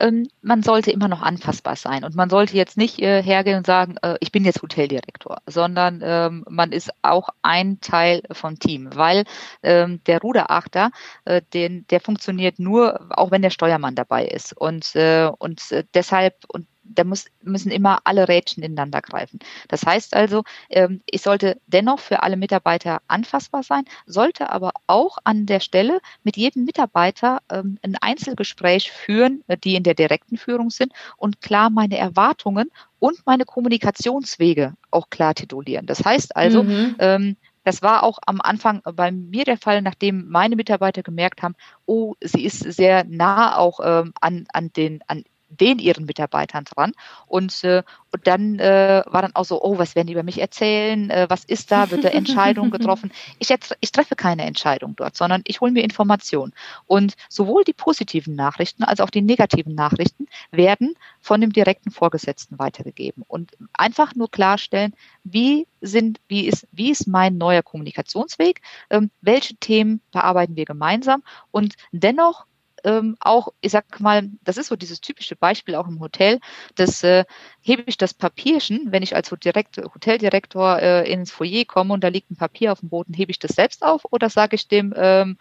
Ähm, 0.00 0.28
man 0.42 0.62
sollte 0.62 0.90
immer 0.90 1.08
noch 1.08 1.22
anfassbar 1.22 1.76
sein. 1.76 2.04
Und 2.04 2.14
man 2.14 2.30
sollte 2.30 2.56
jetzt 2.56 2.76
nicht 2.76 3.00
äh, 3.00 3.22
hergehen 3.22 3.58
und 3.58 3.66
sagen, 3.66 3.96
äh, 4.02 4.16
ich 4.20 4.32
bin 4.32 4.44
jetzt 4.44 4.62
Hoteldirektor, 4.62 5.38
sondern 5.46 6.00
ähm, 6.04 6.44
man 6.48 6.72
ist 6.72 6.90
auch 7.02 7.28
ein 7.42 7.80
Teil 7.80 8.22
vom 8.32 8.58
Team, 8.58 8.90
weil 8.94 9.24
ähm, 9.62 10.00
der 10.06 10.20
Ruderachter, 10.20 10.90
äh, 11.24 11.42
den, 11.52 11.86
der 11.88 12.00
funktioniert 12.00 12.58
nur, 12.58 13.06
auch 13.10 13.30
wenn 13.30 13.42
der 13.42 13.50
Steuermann 13.50 13.94
dabei 13.94 14.26
ist. 14.26 14.56
Und, 14.56 14.94
äh, 14.96 15.30
und 15.38 15.70
äh, 15.72 15.84
deshalb, 15.94 16.34
und 16.48 16.66
da 16.84 17.04
muss, 17.04 17.26
müssen 17.42 17.70
immer 17.70 18.00
alle 18.04 18.28
Rädchen 18.28 18.62
ineinander 18.62 19.02
greifen. 19.02 19.38
Das 19.68 19.84
heißt 19.84 20.14
also, 20.14 20.44
ähm, 20.70 21.00
ich 21.06 21.22
sollte 21.22 21.60
dennoch 21.66 21.98
für 21.98 22.22
alle 22.22 22.36
Mitarbeiter 22.36 23.00
anfassbar 23.08 23.62
sein, 23.62 23.84
sollte 24.06 24.50
aber 24.50 24.72
auch 24.86 25.18
an 25.24 25.46
der 25.46 25.60
Stelle 25.60 26.00
mit 26.22 26.36
jedem 26.36 26.64
Mitarbeiter 26.64 27.40
ähm, 27.50 27.78
ein 27.82 27.96
Einzelgespräch 28.00 28.92
führen, 28.92 29.42
äh, 29.48 29.56
die 29.56 29.76
in 29.76 29.82
der 29.82 29.94
direkten 29.94 30.36
Führung 30.36 30.70
sind 30.70 30.92
und 31.16 31.40
klar 31.40 31.70
meine 31.70 31.96
Erwartungen 31.96 32.70
und 32.98 33.26
meine 33.26 33.44
Kommunikationswege 33.44 34.74
auch 34.90 35.10
klar 35.10 35.34
titulieren. 35.34 35.86
Das 35.86 36.04
heißt 36.04 36.36
also, 36.36 36.62
mhm. 36.62 36.96
ähm, 36.98 37.36
das 37.64 37.80
war 37.80 38.02
auch 38.02 38.18
am 38.26 38.40
Anfang 38.42 38.82
bei 38.84 39.10
mir 39.10 39.44
der 39.44 39.56
Fall, 39.56 39.80
nachdem 39.80 40.28
meine 40.28 40.54
Mitarbeiter 40.54 41.02
gemerkt 41.02 41.42
haben, 41.42 41.54
oh, 41.86 42.14
sie 42.20 42.44
ist 42.44 42.58
sehr 42.58 43.04
nah 43.04 43.56
auch 43.56 43.80
ähm, 43.82 44.12
an, 44.20 44.46
an 44.52 44.70
den, 44.74 45.00
an 45.06 45.24
den 45.60 45.78
ihren 45.78 46.04
Mitarbeitern 46.04 46.64
dran. 46.64 46.92
Und, 47.26 47.64
äh, 47.64 47.82
und 48.12 48.26
dann 48.26 48.58
äh, 48.58 49.02
war 49.06 49.22
dann 49.22 49.34
auch 49.34 49.44
so, 49.44 49.62
oh, 49.62 49.78
was 49.78 49.94
werden 49.94 50.06
die 50.06 50.12
über 50.12 50.22
mich 50.22 50.40
erzählen? 50.40 51.10
Äh, 51.10 51.26
was 51.28 51.44
ist 51.44 51.70
da? 51.70 51.90
Wird 51.90 52.04
da 52.04 52.08
Entscheidung 52.08 52.70
getroffen? 52.70 53.10
Ich, 53.38 53.52
ich 53.80 53.92
treffe 53.92 54.16
keine 54.16 54.44
Entscheidung 54.44 54.96
dort, 54.96 55.16
sondern 55.16 55.42
ich 55.46 55.60
hole 55.60 55.72
mir 55.72 55.82
Informationen. 55.82 56.52
Und 56.86 57.14
sowohl 57.28 57.64
die 57.64 57.72
positiven 57.72 58.34
Nachrichten 58.34 58.84
als 58.84 59.00
auch 59.00 59.10
die 59.10 59.22
negativen 59.22 59.74
Nachrichten 59.74 60.28
werden 60.50 60.94
von 61.20 61.40
dem 61.40 61.52
direkten 61.52 61.90
Vorgesetzten 61.90 62.58
weitergegeben. 62.58 63.24
Und 63.26 63.52
einfach 63.72 64.14
nur 64.14 64.30
klarstellen, 64.30 64.94
wie 65.24 65.66
sind, 65.80 66.20
wie 66.28 66.46
ist, 66.46 66.66
wie 66.72 66.90
ist 66.90 67.06
mein 67.06 67.36
neuer 67.38 67.62
Kommunikationsweg? 67.62 68.60
Ähm, 68.90 69.10
welche 69.20 69.56
Themen 69.56 70.00
bearbeiten 70.12 70.56
wir 70.56 70.64
gemeinsam? 70.64 71.22
Und 71.50 71.74
dennoch 71.92 72.46
ähm, 72.84 73.16
auch, 73.20 73.48
ich 73.60 73.72
sag 73.72 74.00
mal, 74.00 74.30
das 74.42 74.56
ist 74.56 74.68
so 74.68 74.76
dieses 74.76 75.00
typische 75.00 75.36
Beispiel 75.36 75.74
auch 75.74 75.88
im 75.88 76.00
Hotel, 76.00 76.40
das 76.74 77.02
äh, 77.02 77.24
hebe 77.60 77.82
ich 77.86 77.96
das 77.96 78.14
Papierchen, 78.14 78.92
wenn 78.92 79.02
ich 79.02 79.16
als 79.16 79.30
Direkt, 79.30 79.78
Hoteldirektor 79.78 80.78
äh, 80.78 81.10
ins 81.10 81.30
Foyer 81.30 81.64
komme 81.64 81.94
und 81.94 82.04
da 82.04 82.08
liegt 82.08 82.30
ein 82.30 82.36
Papier 82.36 82.72
auf 82.72 82.80
dem 82.80 82.90
Boden, 82.90 83.14
hebe 83.14 83.30
ich 83.30 83.38
das 83.38 83.52
selbst 83.52 83.82
auf 83.82 84.04
oder 84.10 84.30
sage 84.30 84.54
ich 84.54 84.68
dem 84.68 84.94
ähm, 84.96 85.36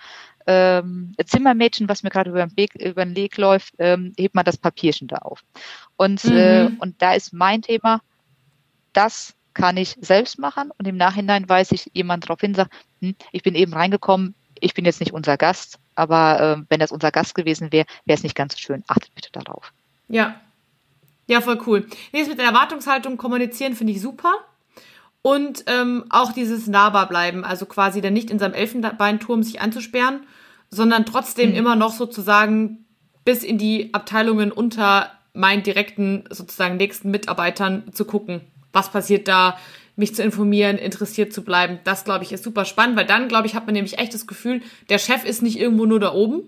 ähm, 0.47 1.15
Zimmermädchen, 1.25 1.87
was 1.87 2.03
mir 2.03 2.09
gerade 2.09 2.29
über 2.29 2.45
den 2.45 2.57
Weg, 2.57 2.75
über 2.75 3.05
den 3.05 3.15
Weg 3.15 3.37
läuft, 3.37 3.75
ähm, 3.79 4.13
hebt 4.17 4.35
mal 4.35 4.43
das 4.43 4.57
Papierchen 4.57 5.07
da 5.07 5.17
auf. 5.17 5.43
Und, 5.95 6.25
äh, 6.25 6.29
mhm. 6.69 6.75
äh, 6.75 6.79
und 6.79 7.01
da 7.01 7.13
ist 7.13 7.33
mein 7.33 7.61
Thema, 7.61 8.01
das 8.93 9.35
kann 9.53 9.77
ich 9.77 9.95
selbst 10.01 10.39
machen 10.39 10.71
und 10.77 10.87
im 10.87 10.97
Nachhinein 10.97 11.47
weiß 11.47 11.71
ich, 11.73 11.91
jemand 11.93 12.25
darauf 12.25 12.41
hin 12.41 12.55
sagt, 12.55 12.73
hm, 13.01 13.15
ich 13.31 13.43
bin 13.43 13.55
eben 13.55 13.73
reingekommen, 13.73 14.35
ich 14.59 14.73
bin 14.73 14.85
jetzt 14.85 14.99
nicht 14.99 15.13
unser 15.13 15.37
Gast, 15.37 15.79
aber 15.95 16.39
äh, 16.39 16.63
wenn 16.69 16.79
das 16.79 16.91
unser 16.91 17.11
Gast 17.11 17.35
gewesen 17.35 17.71
wäre, 17.71 17.85
wäre 18.05 18.17
es 18.17 18.23
nicht 18.23 18.35
ganz 18.35 18.53
so 18.53 18.59
schön. 18.59 18.83
Achtet 18.87 19.13
bitte 19.15 19.29
darauf. 19.31 19.71
Ja. 20.07 20.39
Ja, 21.27 21.41
voll 21.41 21.59
cool. 21.65 21.87
Nee, 22.11 22.19
das 22.19 22.27
mit 22.27 22.39
der 22.39 22.47
Erwartungshaltung 22.47 23.17
kommunizieren 23.17 23.75
finde 23.75 23.93
ich 23.93 24.01
super. 24.01 24.33
Und 25.21 25.63
ähm, 25.67 26.03
auch 26.09 26.33
dieses 26.33 26.67
nahbar 26.67 27.07
bleiben, 27.07 27.45
also 27.45 27.65
quasi 27.65 28.01
dann 28.01 28.13
nicht 28.13 28.29
in 28.29 28.39
seinem 28.39 28.53
Elfenbeinturm 28.53 29.41
sich 29.41 29.61
anzusperren, 29.61 30.27
sondern 30.69 31.05
trotzdem 31.05 31.51
mhm. 31.51 31.55
immer 31.55 31.75
noch 31.77 31.93
sozusagen 31.93 32.85
bis 33.23 33.43
in 33.43 33.57
die 33.57 33.93
Abteilungen 33.93 34.51
unter 34.51 35.11
meinen 35.33 35.63
direkten, 35.63 36.25
sozusagen 36.29 36.77
nächsten 36.77 37.09
Mitarbeitern 37.09 37.93
zu 37.93 38.05
gucken. 38.05 38.41
Was 38.73 38.91
passiert 38.91 39.27
da? 39.27 39.57
Mich 39.95 40.15
zu 40.15 40.23
informieren, 40.23 40.77
interessiert 40.77 41.33
zu 41.33 41.43
bleiben. 41.43 41.79
Das, 41.83 42.03
glaube 42.03 42.23
ich, 42.23 42.31
ist 42.31 42.43
super 42.43 42.65
spannend, 42.65 42.97
weil 42.97 43.05
dann, 43.05 43.27
glaube 43.27 43.47
ich, 43.47 43.55
hat 43.55 43.65
man 43.65 43.73
nämlich 43.73 43.99
echt 43.99 44.13
das 44.13 44.27
Gefühl, 44.27 44.61
der 44.89 44.97
Chef 44.97 45.23
ist 45.23 45.41
nicht 45.41 45.59
irgendwo 45.59 45.85
nur 45.85 45.99
da 45.99 46.13
oben, 46.13 46.43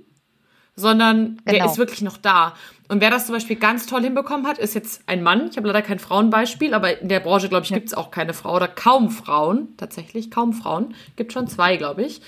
sondern 0.75 1.37
genau. 1.45 1.57
der 1.57 1.65
ist 1.65 1.77
wirklich 1.77 2.01
noch 2.01 2.17
da. 2.17 2.55
Und 2.87 3.01
wer 3.01 3.09
das 3.09 3.25
zum 3.25 3.33
Beispiel 3.33 3.55
ganz 3.55 3.85
toll 3.85 4.01
hinbekommen 4.01 4.45
hat, 4.45 4.57
ist 4.57 4.75
jetzt 4.75 5.03
ein 5.07 5.23
Mann. 5.23 5.47
Ich 5.49 5.57
habe 5.57 5.67
leider 5.67 5.81
kein 5.81 5.99
Frauenbeispiel, 5.99 6.73
aber 6.73 7.01
in 7.01 7.09
der 7.09 7.19
Branche, 7.19 7.49
glaube 7.49 7.65
ich, 7.65 7.73
gibt 7.73 7.87
es 7.87 7.93
auch 7.93 8.11
keine 8.11 8.33
Frau 8.33 8.55
oder 8.55 8.67
kaum 8.67 9.09
Frauen, 9.09 9.69
tatsächlich, 9.77 10.29
kaum 10.29 10.53
Frauen. 10.53 10.93
Gibt 11.15 11.33
schon 11.33 11.47
zwei, 11.47 11.77
glaube 11.77 12.03
ich. 12.03 12.21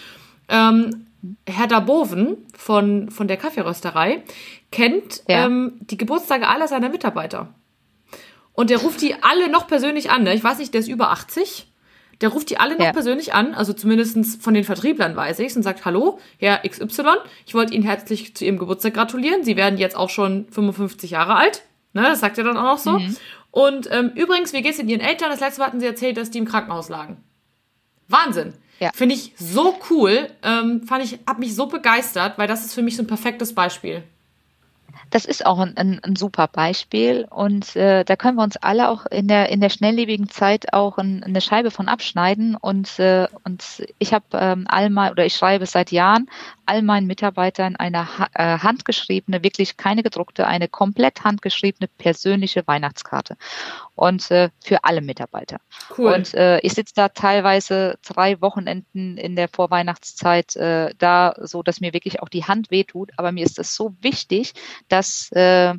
Ähm, 0.49 1.07
Herr 1.47 1.67
Daboven 1.67 2.37
von, 2.55 3.11
von 3.11 3.27
der 3.27 3.37
Kaffeerösterei 3.37 4.23
kennt 4.71 5.23
ja. 5.27 5.45
ähm, 5.45 5.73
die 5.81 5.97
Geburtstage 5.97 6.47
aller 6.47 6.67
seiner 6.67 6.89
Mitarbeiter. 6.89 7.53
Und 8.57 8.71
der 8.71 8.79
ruft 8.79 9.01
die 9.01 9.13
alle 9.21 9.49
noch 9.49 9.67
persönlich 9.67 10.09
an. 10.09 10.23
Ne? 10.23 10.33
Ich 10.33 10.43
weiß 10.43 10.57
nicht, 10.57 10.73
der 10.73 10.81
ist 10.81 10.87
über 10.87 11.11
80. 11.11 11.67
Der 12.21 12.29
ruft 12.29 12.49
die 12.49 12.59
alle 12.59 12.75
noch 12.75 12.85
ja. 12.85 12.91
persönlich 12.91 13.35
an, 13.35 13.53
also 13.53 13.71
zumindest 13.71 14.41
von 14.41 14.55
den 14.55 14.63
Vertrieblern 14.63 15.15
weiß 15.15 15.37
ich 15.37 15.55
und 15.55 15.61
sagt, 15.61 15.85
hallo, 15.85 16.17
Herr 16.39 16.67
XY, 16.67 17.17
ich 17.45 17.53
wollte 17.53 17.75
Ihnen 17.75 17.83
herzlich 17.83 18.35
zu 18.35 18.45
Ihrem 18.45 18.57
Geburtstag 18.57 18.95
gratulieren. 18.95 19.43
Sie 19.43 19.57
werden 19.57 19.77
jetzt 19.77 19.95
auch 19.95 20.09
schon 20.09 20.47
55 20.49 21.11
Jahre 21.11 21.35
alt. 21.35 21.61
Ne, 21.93 22.01
das 22.01 22.19
sagt 22.19 22.39
er 22.39 22.45
dann 22.45 22.57
auch 22.57 22.63
noch 22.63 22.77
so. 22.79 22.97
Mhm. 22.97 23.15
Und 23.51 23.89
ähm, 23.91 24.11
übrigens, 24.15 24.53
wie 24.53 24.63
geht's 24.63 24.79
in 24.79 24.89
Ihren 24.89 25.01
Eltern? 25.01 25.29
Das 25.29 25.39
letzte 25.39 25.59
Mal 25.59 25.67
hatten 25.67 25.79
Sie 25.79 25.85
erzählt, 25.85 26.17
dass 26.17 26.31
die 26.31 26.39
im 26.39 26.45
Krankenhaus 26.45 26.89
lagen. 26.89 27.23
Wahnsinn. 28.07 28.55
Ja. 28.79 28.89
Finde 28.95 29.13
ich 29.13 29.33
so 29.37 29.77
cool. 29.91 30.29
Ähm, 30.41 30.81
fand 30.81 31.03
ich, 31.03 31.19
hab 31.27 31.37
mich 31.37 31.53
so 31.53 31.67
begeistert, 31.67 32.39
weil 32.39 32.47
das 32.47 32.65
ist 32.65 32.73
für 32.73 32.81
mich 32.81 32.95
so 32.95 33.03
ein 33.03 33.07
perfektes 33.07 33.53
Beispiel. 33.53 34.01
Das 35.09 35.25
ist 35.25 35.45
auch 35.45 35.59
ein, 35.59 35.77
ein, 35.77 35.99
ein 36.03 36.15
super 36.15 36.47
Beispiel 36.47 37.27
und 37.29 37.75
äh, 37.75 38.03
da 38.03 38.15
können 38.15 38.37
wir 38.37 38.43
uns 38.43 38.57
alle 38.57 38.89
auch 38.89 39.05
in 39.05 39.27
der 39.27 39.49
in 39.49 39.61
der 39.61 39.69
schnelllebigen 39.69 40.29
Zeit 40.29 40.73
auch 40.73 40.97
ein, 40.97 41.23
eine 41.23 41.41
Scheibe 41.41 41.71
von 41.71 41.87
abschneiden 41.87 42.55
und 42.55 42.99
äh, 42.99 43.27
und 43.43 43.63
ich 43.99 44.13
habe 44.13 44.25
ähm, 44.33 44.65
all 44.67 44.89
mal 44.89 45.11
oder 45.11 45.25
ich 45.25 45.35
schreibe 45.35 45.65
seit 45.65 45.91
Jahren 45.91 46.29
all 46.65 46.81
meinen 46.81 47.07
Mitarbeitern 47.07 47.77
eine 47.77 48.07
äh, 48.33 48.59
handgeschriebene, 48.59 49.43
wirklich 49.43 49.77
keine 49.77 50.03
gedruckte, 50.03 50.45
eine 50.47 50.67
komplett 50.67 51.23
handgeschriebene 51.23 51.87
persönliche 51.97 52.67
Weihnachtskarte 52.67 53.37
und 53.97 54.29
äh, 54.31 54.49
für 54.63 54.83
alle 54.83 55.01
Mitarbeiter. 55.01 55.57
Cool. 55.97 56.13
Und 56.13 56.33
äh, 56.35 56.59
ich 56.59 56.73
sitze 56.73 56.93
da 56.95 57.09
teilweise 57.09 57.97
drei 58.05 58.39
Wochenenden 58.41 59.17
in 59.17 59.35
der 59.35 59.49
Vorweihnachtszeit 59.49 60.55
äh, 60.55 60.93
da, 60.97 61.33
so 61.41 61.63
dass 61.63 61.81
mir 61.81 61.93
wirklich 61.93 62.21
auch 62.21 62.29
die 62.29 62.45
Hand 62.45 62.69
wehtut. 62.71 63.11
Aber 63.17 63.31
mir 63.31 63.43
ist 63.43 63.57
es 63.57 63.75
so 63.75 63.95
wichtig, 64.01 64.53
dass 64.87 65.31
äh, 65.31 65.73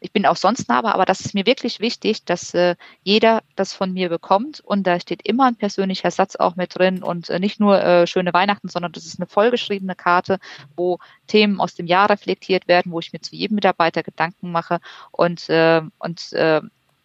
ich 0.00 0.12
bin 0.12 0.26
auch 0.26 0.36
sonst 0.36 0.68
nah, 0.68 0.84
aber 0.84 1.04
das 1.06 1.20
ist 1.20 1.34
mir 1.34 1.46
wirklich 1.46 1.80
wichtig, 1.80 2.24
dass 2.24 2.52
äh, 2.52 2.76
jeder 3.02 3.42
das 3.56 3.72
von 3.72 3.92
mir 3.92 4.10
bekommt 4.10 4.60
und 4.60 4.86
da 4.86 5.00
steht 5.00 5.26
immer 5.26 5.46
ein 5.46 5.56
persönlicher 5.56 6.10
Satz 6.10 6.36
auch 6.36 6.56
mit 6.56 6.78
drin 6.78 7.02
und 7.02 7.30
äh, 7.30 7.38
nicht 7.38 7.58
nur 7.58 7.82
äh, 7.82 8.06
schöne 8.06 8.34
Weihnachten, 8.34 8.68
sondern 8.68 8.92
das 8.92 9.06
ist 9.06 9.18
eine 9.18 9.26
vollgeschriebene 9.26 9.94
Karte, 9.94 10.38
wo 10.76 10.98
Themen 11.26 11.58
aus 11.58 11.74
dem 11.74 11.86
Jahr 11.86 12.10
reflektiert 12.10 12.68
werden, 12.68 12.92
wo 12.92 13.00
ich 13.00 13.14
mir 13.14 13.20
zu 13.20 13.34
jedem 13.34 13.54
Mitarbeiter 13.54 14.02
Gedanken 14.02 14.52
mache 14.52 14.78
und 15.10 15.48
äh, 15.48 15.80
und 15.98 16.32
äh, 16.34 16.60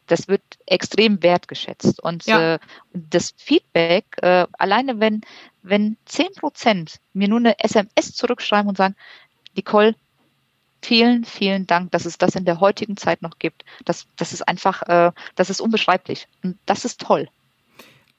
das 0.10 0.28
wird 0.28 0.42
extrem 0.66 1.22
wertgeschätzt. 1.24 2.02
Und 2.02 2.26
ja. 2.26 2.56
äh, 2.56 2.60
das 2.94 3.34
Feedback, 3.38 4.06
äh, 4.22 4.46
alleine 4.58 5.00
wenn, 5.00 5.22
wenn 5.62 5.98
zehn 6.06 6.32
Prozent 6.36 7.00
mir 7.14 7.28
nur 7.28 7.40
eine 7.40 7.60
SMS 7.60 8.14
zurückschreiben 8.14 8.68
und 8.68 8.78
sagen, 8.78 8.96
Nicole, 9.56 9.96
vielen, 10.82 11.26
vielen 11.26 11.68
Dank, 11.68 11.92
dass 11.92 12.06
es 12.06 12.18
das 12.18 12.36
in 12.36 12.46
der 12.46 12.60
heutigen 12.60 12.98
Zeit 12.98 13.22
noch 13.22 13.40
gibt. 13.40 13.64
Das, 13.86 14.08
das 14.18 14.34
ist 14.34 14.48
einfach, 14.48 14.82
äh, 14.84 15.12
das 15.36 15.50
ist 15.50 15.62
unbeschreiblich. 15.62 16.28
Und 16.44 16.58
das 16.66 16.86
ist 16.86 17.02
toll. 17.02 17.28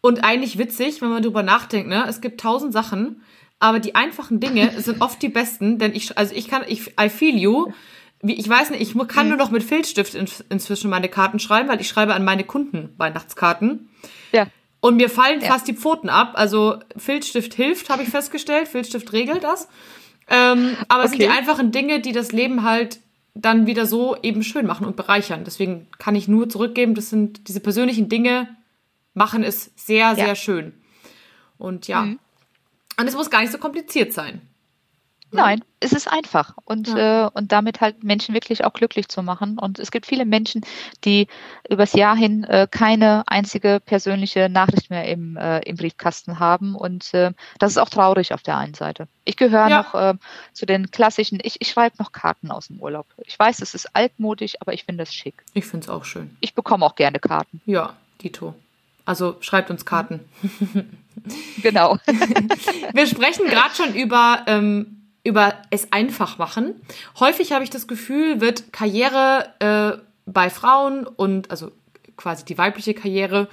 Und 0.01 0.25
eigentlich 0.25 0.59
witzig, 0.59 1.03
wenn 1.03 1.11
man 1.11 1.23
drüber 1.23 1.43
nachdenkt, 1.43 1.89
ne? 1.89 2.07
Es 2.09 2.21
gibt 2.21 2.41
tausend 2.41 2.73
Sachen, 2.73 3.23
aber 3.59 3.81
die 3.81 3.95
einfachen 3.95 4.41
Dinge 4.41 4.71
sind 4.81 5.01
oft 5.01 5.21
die 5.23 5.29
besten, 5.29 5.79
denn 5.79 5.95
ich, 5.95 6.17
also 6.17 6.35
ich 6.35 6.49
kann, 6.49 6.65
ich, 6.67 6.99
I 7.01 7.09
feel 7.09 7.37
you 7.37 7.73
ich 8.23 8.49
weiß 8.49 8.71
nicht, 8.71 8.83
ich 8.83 9.09
kann 9.09 9.29
nur 9.29 9.39
noch 9.39 9.51
mit 9.51 9.63
Filzstift 9.63 10.15
in, 10.15 10.27
inzwischen 10.51 10.91
meine 10.91 11.09
Karten 11.09 11.39
schreiben, 11.39 11.69
weil 11.69 11.81
ich 11.81 11.89
schreibe 11.89 12.15
an 12.15 12.25
meine 12.25 12.45
Kunden 12.45 12.93
Weihnachtskarten. 12.99 13.89
Ja. 14.33 14.47
Und 14.81 14.97
mir 14.97 15.11
fallen 15.11 15.41
ja. 15.41 15.49
fast 15.49 15.69
die 15.69 15.75
Pfoten 15.75 16.09
ab. 16.09 16.33
Also 16.35 16.79
Filzstift 16.97 17.55
hilft, 17.55 17.91
habe 17.91 18.03
ich 18.03 18.09
festgestellt. 18.09 18.69
Filzstift 18.69 19.13
regelt 19.13 19.45
das. 19.45 19.69
Ähm, 20.29 20.77
aber 20.89 21.01
okay. 21.01 21.05
es 21.05 21.11
sind 21.11 21.23
die 21.23 21.29
einfachen 21.29 21.73
Dinge, 21.73 22.01
die 22.01 22.13
das 22.13 22.33
Leben 22.33 22.63
halt 22.63 23.01
dann 23.35 23.67
wieder 23.67 23.87
so 23.87 24.17
eben 24.23 24.43
schön 24.43 24.67
machen 24.67 24.87
und 24.87 24.97
bereichern. 24.97 25.45
Deswegen 25.45 25.89
kann 25.99 26.15
ich 26.15 26.29
nur 26.29 26.49
zurückgeben, 26.49 26.95
das 26.95 27.11
sind 27.11 27.49
diese 27.49 27.61
persönlichen 27.61 28.09
Dinge, 28.09 28.49
machen 29.15 29.43
es 29.43 29.73
sehr, 29.77 30.09
ja. 30.09 30.15
sehr 30.15 30.35
schön. 30.35 30.73
Und 31.59 31.89
ja. 31.89 32.03
Mhm. 32.03 32.19
Und 32.99 33.07
es 33.07 33.15
muss 33.15 33.31
gar 33.31 33.41
nicht 33.41 33.53
so 33.53 33.59
kompliziert 33.59 34.13
sein. 34.13 34.43
Nein, 35.33 35.65
es 35.81 35.93
ist 35.93 36.11
einfach 36.11 36.55
und, 36.65 36.89
ja. 36.89 37.27
äh, 37.27 37.31
und 37.33 37.53
damit 37.53 37.81
halt 37.81 38.03
Menschen 38.05 38.35
wirklich 38.35 38.65
auch 38.65 38.73
glücklich 38.73 39.09
zu 39.09 39.23
machen. 39.23 39.59
Und 39.59 39.79
es 39.79 39.91
gibt 39.91 40.07
viele 40.07 40.25
Menschen, 40.25 40.63
die 41.05 41.29
übers 41.69 41.93
Jahr 41.93 42.17
hin 42.17 42.45
äh, 42.45 42.67
keine 42.71 43.25
einzige 43.27 43.81
persönliche 43.85 44.49
Nachricht 44.49 44.91
mehr 44.91 45.07
im, 45.07 45.37
äh, 45.37 45.61
im 45.61 45.77
Briefkasten 45.77 46.39
haben. 46.39 46.75
Und 46.75 47.15
äh, 47.15 47.33
das 47.59 47.73
ist 47.73 47.79
auch 47.79 47.89
traurig 47.89 48.35
auf 48.35 48.43
der 48.43 48.59
einen 48.59 48.75
Seite. 48.75 49.09
Ich 49.25 49.37
gehöre 49.37 49.69
ja. 49.69 49.83
noch 49.83 49.95
äh, 49.95 50.15
zu 50.53 50.67
den 50.67 50.91
klassischen, 50.91 51.39
ich, 51.43 51.61
ich 51.61 51.71
schreibe 51.71 51.97
noch 51.99 52.13
Karten 52.13 52.51
aus 52.51 52.67
dem 52.67 52.81
Urlaub. 52.81 53.07
Ich 53.25 53.39
weiß, 53.39 53.63
es 53.63 53.75
ist 53.75 53.95
altmodisch, 53.95 54.57
aber 54.61 54.73
ich 54.73 54.85
finde 54.85 55.05
es 55.05 55.15
schick. 55.15 55.43
Ich 55.55 55.67
finde 55.67 55.85
es 55.85 55.91
auch 55.91 56.05
schön. 56.05 56.37
Ich 56.41 56.55
bekomme 56.55 56.85
auch 56.85 56.97
gerne 56.97 57.21
Karten. 57.21 57.61
Ja, 57.67 57.95
Dito. 58.23 58.55
Also 59.05 59.37
schreibt 59.41 59.71
uns 59.71 59.85
Karten. 59.85 60.21
genau. 61.63 61.99
Wir 62.93 63.07
sprechen 63.07 63.47
gerade 63.47 63.75
schon 63.75 63.95
über 63.95 64.43
ähm, 64.47 65.00
über 65.23 65.55
es 65.71 65.93
einfach 65.93 66.39
machen. 66.39 66.75
Häufig 67.19 67.53
habe 67.53 67.65
ich 67.65 67.71
das 67.71 67.87
Gefühl, 67.87 68.41
wird 68.41 68.73
Karriere 68.73 69.53
äh, 69.59 70.03
bei 70.27 70.51
Frauen 70.51 71.07
und 71.07 71.51
also 71.51 71.73
quasi 72.17 72.45
die 72.45 72.59
weibliche 72.59 72.95
Karriere 72.95 73.49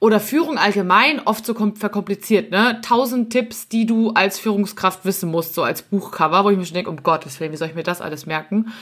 oder 0.00 0.20
Führung 0.20 0.58
allgemein 0.58 1.20
oft 1.20 1.46
so 1.46 1.54
verkompliziert, 1.54 2.50
ne? 2.50 2.80
Tausend 2.82 3.30
Tipps, 3.32 3.68
die 3.68 3.86
du 3.86 4.10
als 4.10 4.38
Führungskraft 4.38 5.06
wissen 5.06 5.30
musst, 5.30 5.54
so 5.54 5.62
als 5.62 5.80
Buchcover, 5.80 6.44
wo 6.44 6.50
ich 6.50 6.58
mir 6.58 6.66
schon 6.66 6.74
denke, 6.74 6.90
um 6.90 7.02
Gottes 7.02 7.40
Willen, 7.40 7.52
wie 7.52 7.56
soll 7.56 7.68
ich 7.68 7.74
mir 7.74 7.84
das 7.84 8.02
alles 8.02 8.26
merken? 8.26 8.72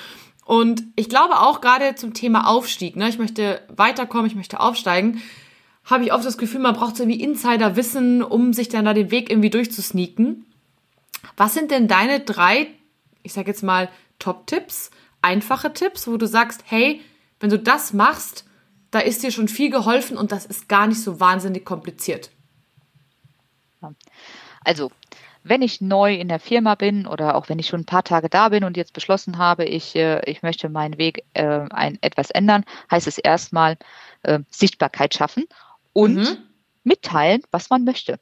Und 0.44 0.82
ich 0.96 1.08
glaube 1.08 1.38
auch 1.38 1.60
gerade 1.60 1.94
zum 1.94 2.14
Thema 2.14 2.48
Aufstieg, 2.48 2.96
ne? 2.96 3.08
Ich 3.08 3.18
möchte 3.18 3.60
weiterkommen, 3.68 4.26
ich 4.26 4.34
möchte 4.34 4.58
aufsteigen, 4.58 5.22
habe 5.84 6.04
ich 6.04 6.12
oft 6.12 6.24
das 6.24 6.38
Gefühl, 6.38 6.60
man 6.60 6.74
braucht 6.74 6.96
so 6.96 7.04
irgendwie 7.04 7.22
Insider-Wissen, 7.22 8.22
um 8.22 8.52
sich 8.52 8.68
dann 8.68 8.84
da 8.84 8.92
den 8.92 9.12
Weg 9.12 9.30
irgendwie 9.30 9.50
durchzusneaken. 9.50 10.44
Was 11.36 11.54
sind 11.54 11.70
denn 11.70 11.88
deine 11.88 12.20
drei, 12.20 12.68
ich 13.22 13.32
sag 13.32 13.46
jetzt 13.46 13.62
mal, 13.62 13.88
Top-Tipps, 14.18 14.90
einfache 15.20 15.72
Tipps, 15.72 16.06
wo 16.06 16.16
du 16.16 16.26
sagst, 16.26 16.62
hey, 16.66 17.00
wenn 17.40 17.50
du 17.50 17.58
das 17.58 17.92
machst, 17.92 18.44
da 18.90 19.00
ist 19.00 19.22
dir 19.22 19.30
schon 19.30 19.48
viel 19.48 19.70
geholfen 19.70 20.16
und 20.16 20.32
das 20.32 20.46
ist 20.46 20.68
gar 20.68 20.86
nicht 20.86 21.02
so 21.02 21.18
wahnsinnig 21.18 21.64
kompliziert. 21.64 22.30
Also, 24.64 24.92
wenn 25.44 25.62
ich 25.62 25.80
neu 25.80 26.14
in 26.14 26.28
der 26.28 26.38
Firma 26.38 26.76
bin 26.76 27.06
oder 27.06 27.34
auch 27.34 27.48
wenn 27.48 27.58
ich 27.58 27.66
schon 27.66 27.80
ein 27.80 27.86
paar 27.86 28.04
Tage 28.04 28.28
da 28.28 28.50
bin 28.50 28.62
und 28.62 28.76
jetzt 28.76 28.92
beschlossen 28.92 29.38
habe, 29.38 29.64
ich, 29.64 29.96
äh, 29.96 30.22
ich 30.30 30.42
möchte 30.42 30.68
meinen 30.68 30.98
Weg 30.98 31.24
äh, 31.34 31.66
ein, 31.70 31.98
etwas 32.00 32.30
ändern, 32.30 32.64
heißt 32.90 33.08
es 33.08 33.18
erstmal 33.18 33.76
äh, 34.22 34.40
Sichtbarkeit 34.50 35.14
schaffen 35.14 35.46
und 35.92 36.14
mhm. 36.14 36.38
mitteilen, 36.84 37.42
was 37.50 37.70
man 37.70 37.84
möchte. 37.84 38.20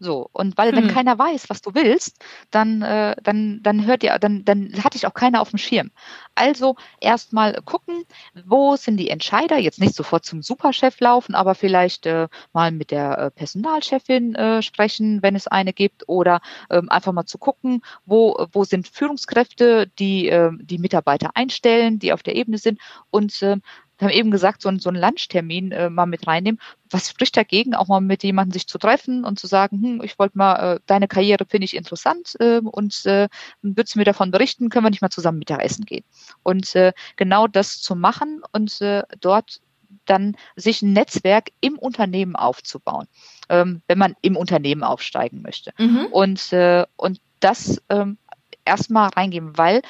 So, 0.00 0.28
und 0.32 0.56
weil, 0.56 0.76
wenn 0.76 0.88
hm. 0.88 0.94
keiner 0.94 1.18
weiß, 1.18 1.50
was 1.50 1.60
du 1.60 1.74
willst, 1.74 2.22
dann, 2.52 2.82
äh, 2.82 3.16
dann, 3.22 3.60
dann 3.62 3.84
hört 3.84 4.04
ihr, 4.04 4.16
dann, 4.20 4.44
dann 4.44 4.72
hat 4.84 4.94
dich 4.94 5.06
auch 5.06 5.14
keiner 5.14 5.40
auf 5.40 5.50
dem 5.50 5.58
Schirm. 5.58 5.90
Also 6.36 6.76
erstmal 7.00 7.60
gucken, 7.62 8.04
wo 8.46 8.76
sind 8.76 8.96
die 8.98 9.10
Entscheider, 9.10 9.58
jetzt 9.58 9.80
nicht 9.80 9.96
sofort 9.96 10.24
zum 10.24 10.42
Superchef 10.42 11.00
laufen, 11.00 11.34
aber 11.34 11.56
vielleicht 11.56 12.06
äh, 12.06 12.28
mal 12.52 12.70
mit 12.70 12.92
der 12.92 13.18
äh, 13.18 13.30
Personalchefin 13.32 14.36
äh, 14.36 14.62
sprechen, 14.62 15.20
wenn 15.22 15.34
es 15.34 15.48
eine 15.48 15.72
gibt, 15.72 16.08
oder 16.08 16.40
ähm, 16.70 16.88
einfach 16.90 17.12
mal 17.12 17.26
zu 17.26 17.38
gucken, 17.38 17.82
wo, 18.06 18.46
wo 18.52 18.62
sind 18.62 18.86
Führungskräfte, 18.86 19.88
die 19.98 20.28
äh, 20.28 20.52
die 20.60 20.78
Mitarbeiter 20.78 21.30
einstellen, 21.34 21.98
die 21.98 22.12
auf 22.12 22.22
der 22.22 22.36
Ebene 22.36 22.58
sind 22.58 22.80
und 23.10 23.42
äh, 23.42 23.56
wir 23.98 24.08
haben 24.08 24.14
eben 24.14 24.30
gesagt, 24.30 24.62
so, 24.62 24.68
ein, 24.68 24.78
so 24.78 24.88
einen 24.88 25.00
Lunchtermin 25.00 25.72
äh, 25.72 25.90
mal 25.90 26.06
mit 26.06 26.26
reinnehmen. 26.26 26.60
Was 26.90 27.10
spricht 27.10 27.36
dagegen, 27.36 27.74
auch 27.74 27.88
mal 27.88 28.00
mit 28.00 28.22
jemandem 28.22 28.52
sich 28.52 28.66
zu 28.66 28.78
treffen 28.78 29.24
und 29.24 29.38
zu 29.38 29.46
sagen, 29.46 29.82
hm, 29.82 30.02
ich 30.02 30.18
wollte 30.18 30.38
mal, 30.38 30.76
äh, 30.76 30.80
deine 30.86 31.08
Karriere 31.08 31.44
finde 31.46 31.64
ich 31.64 31.76
interessant 31.76 32.34
äh, 32.40 32.60
und 32.60 33.04
äh, 33.06 33.28
würdest 33.62 33.94
du 33.94 33.98
mir 33.98 34.04
davon 34.04 34.30
berichten, 34.30 34.70
können 34.70 34.84
wir 34.84 34.90
nicht 34.90 35.02
mal 35.02 35.10
zusammen 35.10 35.38
Mittagessen 35.38 35.84
gehen. 35.84 36.04
Und 36.42 36.74
äh, 36.74 36.92
genau 37.16 37.46
das 37.46 37.80
zu 37.80 37.96
machen 37.96 38.42
und 38.52 38.80
äh, 38.80 39.02
dort 39.20 39.60
dann 40.04 40.36
sich 40.56 40.82
ein 40.82 40.92
Netzwerk 40.92 41.50
im 41.60 41.78
Unternehmen 41.78 42.36
aufzubauen, 42.36 43.06
ähm, 43.48 43.82
wenn 43.88 43.98
man 43.98 44.14
im 44.22 44.36
Unternehmen 44.36 44.82
aufsteigen 44.82 45.42
möchte. 45.42 45.72
Mhm. 45.78 46.06
Und, 46.10 46.52
äh, 46.52 46.86
und 46.96 47.20
das 47.40 47.82
ähm, 47.88 48.18
erstmal 48.64 49.08
reingeben, 49.08 49.56
weil 49.56 49.82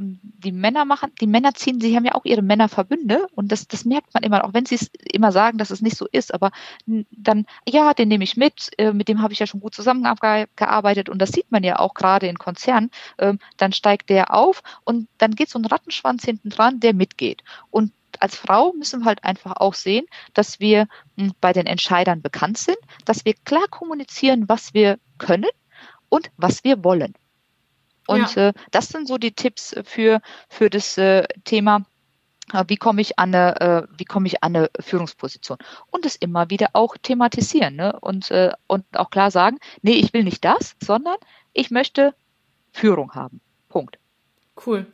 die 0.00 0.52
Männer 0.52 0.86
machen, 0.86 1.12
die 1.20 1.26
Männer 1.26 1.52
ziehen, 1.52 1.80
sie 1.80 1.94
haben 1.94 2.06
ja 2.06 2.14
auch 2.14 2.24
ihre 2.24 2.40
Männerverbünde 2.40 3.26
und 3.34 3.52
das, 3.52 3.68
das 3.68 3.84
merkt 3.84 4.14
man 4.14 4.22
immer, 4.22 4.44
auch 4.44 4.54
wenn 4.54 4.64
sie 4.64 4.76
es 4.76 4.90
immer 5.12 5.30
sagen, 5.30 5.58
dass 5.58 5.70
es 5.70 5.82
nicht 5.82 5.96
so 5.96 6.06
ist, 6.10 6.32
aber 6.32 6.52
dann, 6.86 7.44
ja, 7.68 7.92
den 7.92 8.08
nehme 8.08 8.24
ich 8.24 8.36
mit, 8.36 8.70
äh, 8.78 8.92
mit 8.92 9.08
dem 9.08 9.20
habe 9.20 9.34
ich 9.34 9.40
ja 9.40 9.46
schon 9.46 9.60
gut 9.60 9.74
zusammengearbeitet 9.74 11.10
und 11.10 11.18
das 11.20 11.32
sieht 11.32 11.52
man 11.52 11.62
ja 11.62 11.78
auch 11.78 11.92
gerade 11.92 12.28
in 12.28 12.38
Konzernen, 12.38 12.90
ähm, 13.18 13.38
dann 13.58 13.72
steigt 13.72 14.08
der 14.08 14.34
auf 14.34 14.62
und 14.84 15.06
dann 15.18 15.34
geht 15.34 15.50
so 15.50 15.58
ein 15.58 15.66
Rattenschwanz 15.66 16.24
hinten 16.24 16.48
dran, 16.48 16.80
der 16.80 16.94
mitgeht. 16.94 17.44
Und 17.70 17.92
als 18.20 18.36
Frau 18.36 18.72
müssen 18.72 19.00
wir 19.00 19.06
halt 19.06 19.24
einfach 19.24 19.56
auch 19.56 19.74
sehen, 19.74 20.06
dass 20.32 20.60
wir 20.60 20.88
hm, 21.18 21.32
bei 21.40 21.52
den 21.52 21.66
Entscheidern 21.66 22.22
bekannt 22.22 22.56
sind, 22.56 22.78
dass 23.04 23.24
wir 23.26 23.34
klar 23.44 23.66
kommunizieren, 23.68 24.48
was 24.48 24.72
wir 24.72 24.98
können 25.18 25.50
und 26.08 26.30
was 26.36 26.64
wir 26.64 26.82
wollen. 26.84 27.14
Und 28.10 28.34
ja. 28.34 28.48
äh, 28.48 28.52
das 28.72 28.88
sind 28.88 29.06
so 29.06 29.18
die 29.18 29.32
Tipps 29.32 29.74
für, 29.84 30.20
für 30.48 30.68
das 30.68 30.98
äh, 30.98 31.26
Thema 31.44 31.84
äh, 32.52 32.64
wie 32.66 32.76
komme 32.76 33.00
ich 33.00 33.18
an 33.18 33.34
eine, 33.34 33.60
äh, 33.60 33.86
wie 33.96 34.04
komme 34.04 34.26
ich 34.26 34.42
an 34.42 34.56
eine 34.56 34.70
Führungsposition 34.80 35.58
und 35.90 36.04
es 36.06 36.16
immer 36.16 36.50
wieder 36.50 36.70
auch 36.72 36.96
thematisieren 36.96 37.76
ne? 37.76 37.98
und, 38.00 38.30
äh, 38.30 38.52
und 38.66 38.84
auch 38.96 39.10
klar 39.10 39.30
sagen, 39.30 39.58
nee, 39.82 39.94
ich 39.94 40.12
will 40.12 40.24
nicht 40.24 40.44
das, 40.44 40.76
sondern 40.82 41.16
ich 41.52 41.70
möchte 41.70 42.14
Führung 42.72 43.14
haben. 43.14 43.40
Punkt. 43.68 43.98
Cool. 44.66 44.86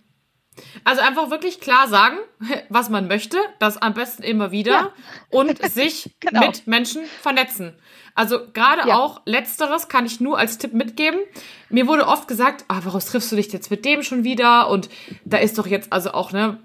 Also 0.84 1.02
einfach 1.02 1.30
wirklich 1.30 1.60
klar 1.60 1.88
sagen, 1.88 2.16
was 2.68 2.88
man 2.88 3.08
möchte, 3.08 3.38
das 3.58 3.76
am 3.76 3.94
besten 3.94 4.22
immer 4.22 4.50
wieder 4.50 4.72
ja. 4.72 4.92
und 5.30 5.62
sich 5.70 6.14
genau. 6.20 6.46
mit 6.46 6.66
Menschen 6.66 7.04
vernetzen. 7.04 7.74
Also 8.14 8.40
gerade 8.52 8.88
ja. 8.88 8.96
auch 8.96 9.20
letzteres 9.26 9.88
kann 9.88 10.06
ich 10.06 10.20
nur 10.20 10.38
als 10.38 10.56
Tipp 10.56 10.72
mitgeben. 10.72 11.20
Mir 11.68 11.86
wurde 11.86 12.06
oft 12.06 12.28
gesagt, 12.28 12.64
ah, 12.68 12.80
warum 12.82 13.00
triffst 13.00 13.30
du 13.30 13.36
dich 13.36 13.52
jetzt 13.52 13.70
mit 13.70 13.84
dem 13.84 14.02
schon 14.02 14.24
wieder? 14.24 14.70
Und 14.70 14.88
da 15.24 15.36
ist 15.36 15.58
doch 15.58 15.66
jetzt 15.66 15.92
also 15.92 16.12
auch, 16.12 16.32
ne, 16.32 16.58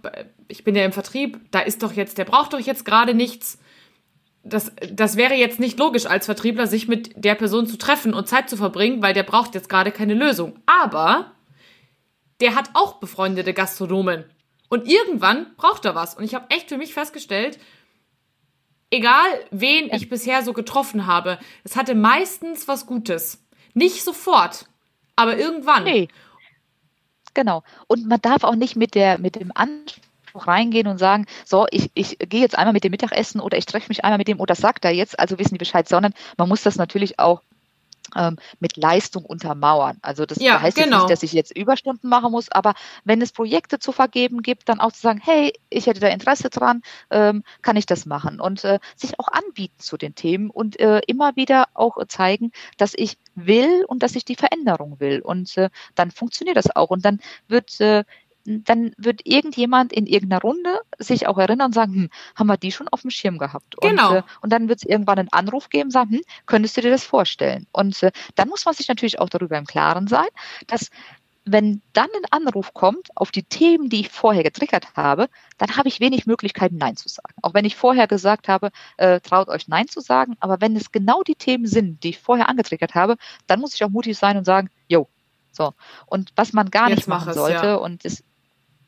ich 0.47 0.63
bin 0.63 0.75
ja 0.75 0.85
im 0.85 0.93
Vertrieb, 0.93 1.41
da 1.51 1.59
ist 1.59 1.83
doch 1.83 1.91
jetzt, 1.91 2.17
der 2.17 2.25
braucht 2.25 2.53
doch 2.53 2.59
jetzt 2.59 2.85
gerade 2.85 3.13
nichts. 3.13 3.59
Das, 4.43 4.71
das 4.91 5.17
wäre 5.17 5.35
jetzt 5.35 5.59
nicht 5.59 5.77
logisch 5.77 6.05
als 6.05 6.25
Vertriebler, 6.25 6.67
sich 6.67 6.87
mit 6.87 7.11
der 7.15 7.35
Person 7.35 7.67
zu 7.67 7.77
treffen 7.77 8.13
und 8.13 8.29
Zeit 8.29 8.49
zu 8.49 8.55
verbringen, 8.55 9.03
weil 9.03 9.13
der 9.13 9.23
braucht 9.23 9.53
jetzt 9.53 9.69
gerade 9.69 9.91
keine 9.91 10.13
Lösung. 10.13 10.57
Aber 10.65 11.31
der 12.41 12.55
hat 12.55 12.71
auch 12.73 12.95
befreundete 12.95 13.53
Gastronomen. 13.53 14.25
Und 14.69 14.87
irgendwann 14.87 15.55
braucht 15.57 15.85
er 15.85 15.95
was. 15.95 16.15
Und 16.15 16.23
ich 16.23 16.33
habe 16.33 16.49
echt 16.49 16.69
für 16.69 16.77
mich 16.77 16.93
festgestellt, 16.93 17.59
egal 18.89 19.25
wen 19.51 19.89
ich 19.93 20.09
bisher 20.09 20.43
so 20.43 20.53
getroffen 20.53 21.07
habe, 21.07 21.39
es 21.63 21.75
hatte 21.75 21.95
meistens 21.95 22.67
was 22.67 22.85
Gutes. 22.85 23.43
Nicht 23.73 24.03
sofort, 24.03 24.67
aber 25.15 25.37
irgendwann. 25.37 25.83
Nee. 25.83 26.07
Genau. 27.33 27.63
Und 27.87 28.07
man 28.07 28.21
darf 28.21 28.43
auch 28.43 28.55
nicht 28.55 28.75
mit 28.75 28.95
der, 28.95 29.17
mit 29.17 29.35
dem 29.35 29.51
Anspruch 29.55 30.47
reingehen 30.47 30.87
und 30.87 30.97
sagen, 30.97 31.25
so, 31.45 31.65
ich, 31.71 31.89
ich 31.93 32.17
gehe 32.19 32.41
jetzt 32.41 32.57
einmal 32.57 32.73
mit 32.73 32.83
dem 32.83 32.91
Mittagessen 32.91 33.39
oder 33.39 33.57
ich 33.57 33.65
treffe 33.65 33.89
mich 33.89 34.03
einmal 34.03 34.17
mit 34.17 34.27
dem 34.27 34.39
oder 34.39 34.55
sagt 34.55 34.83
er 34.83 34.91
jetzt, 34.91 35.19
also 35.19 35.39
wissen 35.39 35.55
die 35.55 35.59
Bescheid, 35.59 35.87
sondern 35.87 36.13
man 36.37 36.49
muss 36.49 36.63
das 36.63 36.75
natürlich 36.75 37.19
auch 37.19 37.41
ähm, 38.15 38.37
mit 38.59 38.77
Leistung 38.77 39.25
untermauern. 39.25 39.97
Also 40.01 40.25
das 40.25 40.39
ja, 40.39 40.61
heißt 40.61 40.77
genau. 40.77 40.85
jetzt 40.85 41.01
nicht, 41.01 41.11
dass 41.11 41.23
ich 41.23 41.33
jetzt 41.33 41.55
Überstunden 41.55 42.09
machen 42.09 42.31
muss, 42.31 42.51
aber 42.51 42.73
wenn 43.03 43.21
es 43.21 43.31
Projekte 43.31 43.79
zu 43.79 43.91
vergeben 43.91 44.41
gibt, 44.41 44.69
dann 44.69 44.79
auch 44.79 44.91
zu 44.91 45.01
sagen, 45.01 45.21
hey, 45.23 45.53
ich 45.69 45.87
hätte 45.87 45.99
da 45.99 46.07
Interesse 46.07 46.49
dran, 46.49 46.81
ähm, 47.09 47.43
kann 47.61 47.75
ich 47.75 47.85
das 47.85 48.05
machen 48.05 48.39
und 48.39 48.63
äh, 48.63 48.79
sich 48.95 49.19
auch 49.19 49.27
anbieten 49.27 49.79
zu 49.79 49.97
den 49.97 50.15
Themen 50.15 50.49
und 50.49 50.79
äh, 50.79 51.01
immer 51.07 51.35
wieder 51.35 51.65
auch 51.73 51.97
zeigen, 52.07 52.51
dass 52.77 52.93
ich 52.95 53.17
will 53.35 53.85
und 53.87 54.03
dass 54.03 54.15
ich 54.15 54.25
die 54.25 54.35
Veränderung 54.35 54.99
will 54.99 55.21
und 55.21 55.57
äh, 55.57 55.69
dann 55.95 56.11
funktioniert 56.11 56.57
das 56.57 56.75
auch 56.75 56.89
und 56.89 57.05
dann 57.05 57.19
wird 57.47 57.79
äh, 57.79 58.03
dann 58.45 58.93
wird 58.97 59.21
irgendjemand 59.25 59.93
in 59.93 60.07
irgendeiner 60.07 60.41
Runde 60.41 60.79
sich 60.97 61.27
auch 61.27 61.37
erinnern 61.37 61.67
und 61.67 61.73
sagen, 61.73 61.93
hm, 61.93 62.09
haben 62.35 62.47
wir 62.47 62.57
die 62.57 62.71
schon 62.71 62.87
auf 62.87 63.01
dem 63.01 63.11
Schirm 63.11 63.37
gehabt? 63.37 63.75
Genau. 63.81 64.09
Und, 64.09 64.17
äh, 64.17 64.23
und 64.41 64.51
dann 64.51 64.69
wird 64.69 64.79
es 64.79 64.89
irgendwann 64.89 65.19
einen 65.19 65.31
Anruf 65.31 65.69
geben, 65.69 65.91
sagen, 65.91 66.11
hm, 66.11 66.21
könntest 66.45 66.77
du 66.77 66.81
dir 66.81 66.91
das 66.91 67.03
vorstellen? 67.03 67.67
Und 67.71 68.01
äh, 68.03 68.11
dann 68.35 68.49
muss 68.49 68.65
man 68.65 68.73
sich 68.73 68.87
natürlich 68.87 69.19
auch 69.19 69.29
darüber 69.29 69.57
im 69.57 69.65
Klaren 69.65 70.07
sein, 70.07 70.27
dass 70.67 70.89
wenn 71.43 71.81
dann 71.93 72.09
ein 72.15 72.45
Anruf 72.45 72.73
kommt 72.73 73.09
auf 73.15 73.31
die 73.31 73.43
Themen, 73.43 73.89
die 73.89 74.01
ich 74.01 74.09
vorher 74.09 74.43
getriggert 74.43 74.95
habe, 74.95 75.27
dann 75.57 75.75
habe 75.75 75.87
ich 75.87 75.99
wenig 75.99 76.27
Möglichkeiten, 76.27 76.77
Nein 76.77 76.95
zu 76.95 77.09
sagen. 77.09 77.33
Auch 77.41 77.53
wenn 77.53 77.65
ich 77.65 77.75
vorher 77.75 78.07
gesagt 78.07 78.47
habe, 78.47 78.71
äh, 78.97 79.19
traut 79.21 79.47
euch 79.47 79.67
Nein 79.67 79.87
zu 79.87 80.01
sagen, 80.01 80.37
aber 80.39 80.61
wenn 80.61 80.75
es 80.75 80.91
genau 80.91 81.23
die 81.23 81.35
Themen 81.35 81.65
sind, 81.65 82.03
die 82.03 82.09
ich 82.09 82.19
vorher 82.19 82.47
angetriggert 82.47 82.93
habe, 82.93 83.17
dann 83.47 83.59
muss 83.59 83.73
ich 83.73 83.83
auch 83.83 83.89
mutig 83.89 84.17
sein 84.17 84.37
und 84.37 84.45
sagen, 84.45 84.69
jo, 84.87 85.07
so. 85.51 85.73
Und 86.05 86.31
was 86.35 86.53
man 86.53 86.69
gar 86.69 86.89
Jetzt 86.89 86.97
nicht 86.97 87.07
machen 87.07 87.29
es, 87.29 87.35
sollte, 87.35 87.65
ja. 87.65 87.75
und 87.75 88.05
es 88.05 88.23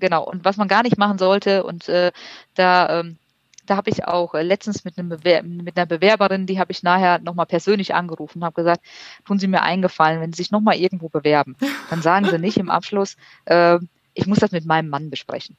genau. 0.04 0.26
Und 0.26 0.44
was 0.44 0.58
man 0.58 0.68
gar 0.68 0.84
nicht 0.84 0.98
machen 0.98 1.18
sollte, 1.18 1.64
und 1.64 1.88
äh, 1.88 2.12
da, 2.56 3.00
ähm, 3.00 3.18
da 3.66 3.78
habe 3.78 3.90
ich 3.90 4.06
auch 4.06 4.34
äh, 4.34 4.44
letztens 4.44 4.84
mit, 4.84 4.98
mit 4.98 5.78
einer 5.78 5.86
Bewerberin, 5.86 6.46
die 6.46 6.60
habe 6.60 6.74
ich 6.74 6.84
nachher 6.84 7.20
nochmal 7.20 7.46
persönlich 7.46 7.96
angerufen 7.96 8.40
und 8.40 8.44
habe 8.46 8.62
gesagt, 8.62 8.86
tun 9.26 9.40
Sie 9.40 9.48
mir 9.48 9.62
eingefallen, 9.62 10.20
wenn 10.20 10.34
Sie 10.34 10.44
sich 10.44 10.52
nochmal 10.52 10.76
irgendwo 10.76 11.08
bewerben, 11.08 11.56
dann 11.90 12.02
sagen 12.02 12.26
Sie 12.26 12.38
nicht 12.38 12.58
im 12.58 12.70
Abschluss, 12.70 13.16
äh, 13.46 13.80
ich 14.14 14.28
muss 14.28 14.40
das 14.40 14.52
mit 14.52 14.66
meinem 14.66 14.90
Mann 14.90 15.10
besprechen. 15.10 15.56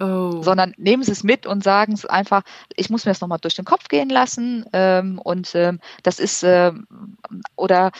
Oh. 0.00 0.42
Sondern 0.42 0.74
nehmen 0.76 1.04
Sie 1.04 1.12
es 1.12 1.22
mit 1.22 1.46
und 1.46 1.62
sagen 1.62 1.92
es 1.92 2.04
einfach, 2.04 2.42
ich 2.74 2.90
muss 2.90 3.04
mir 3.04 3.12
das 3.12 3.20
nochmal 3.20 3.38
durch 3.38 3.54
den 3.54 3.64
Kopf 3.64 3.86
gehen 3.86 4.08
lassen 4.08 4.64
ähm, 4.72 5.20
und 5.20 5.54
ähm, 5.54 5.78
das 6.02 6.18
ist, 6.18 6.42
äh, 6.42 6.72
oder 7.54 7.92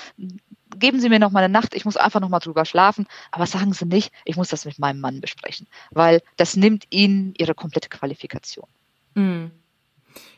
geben 0.76 1.00
Sie 1.00 1.08
mir 1.08 1.18
noch 1.18 1.30
mal 1.30 1.44
eine 1.44 1.52
Nacht, 1.52 1.74
ich 1.74 1.84
muss 1.84 1.96
einfach 1.96 2.20
noch 2.20 2.28
mal 2.28 2.38
drüber 2.38 2.64
schlafen, 2.64 3.06
aber 3.30 3.46
sagen 3.46 3.72
Sie 3.72 3.86
nicht, 3.86 4.12
ich 4.24 4.36
muss 4.36 4.48
das 4.48 4.64
mit 4.64 4.78
meinem 4.78 5.00
Mann 5.00 5.20
besprechen, 5.20 5.66
weil 5.90 6.22
das 6.36 6.56
nimmt 6.56 6.86
Ihnen 6.90 7.34
Ihre 7.38 7.54
komplette 7.54 7.88
Qualifikation. 7.88 8.66
Mm. 9.14 9.46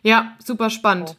Ja, 0.02 0.36
super 0.38 0.70
spannend. 0.70 1.10
So. 1.10 1.16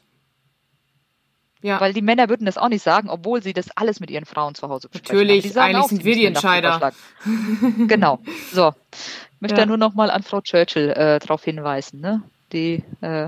Ja. 1.66 1.82
Weil 1.82 1.94
die 1.94 2.04
Männer 2.04 2.30
würden 2.30 2.46
das 2.46 2.60
auch 2.60 2.70
nicht 2.70 2.84
sagen, 2.84 3.10
obwohl 3.10 3.42
sie 3.42 3.52
das 3.52 3.72
alles 3.76 4.00
mit 4.00 4.12
ihren 4.12 4.26
Frauen 4.26 4.54
zu 4.54 4.70
Hause 4.70 4.88
besprechen. 4.88 5.18
Natürlich, 5.18 5.58
eigentlich 5.58 5.84
auch, 5.84 5.90
sind 5.90 6.04
wir 6.04 6.14
die 6.14 6.26
Entscheider. 6.26 6.94
genau. 7.88 8.20
So. 8.52 8.72
Ich 8.92 9.42
möchte 9.42 9.62
ja. 9.62 9.66
nur 9.66 9.78
noch 9.78 9.96
mal 9.96 10.12
an 10.12 10.22
Frau 10.22 10.42
Churchill 10.42 10.92
äh, 10.92 11.18
darauf 11.18 11.44
hinweisen, 11.44 12.02
ne? 12.02 12.22
Die 12.54 12.84
äh, 13.02 13.28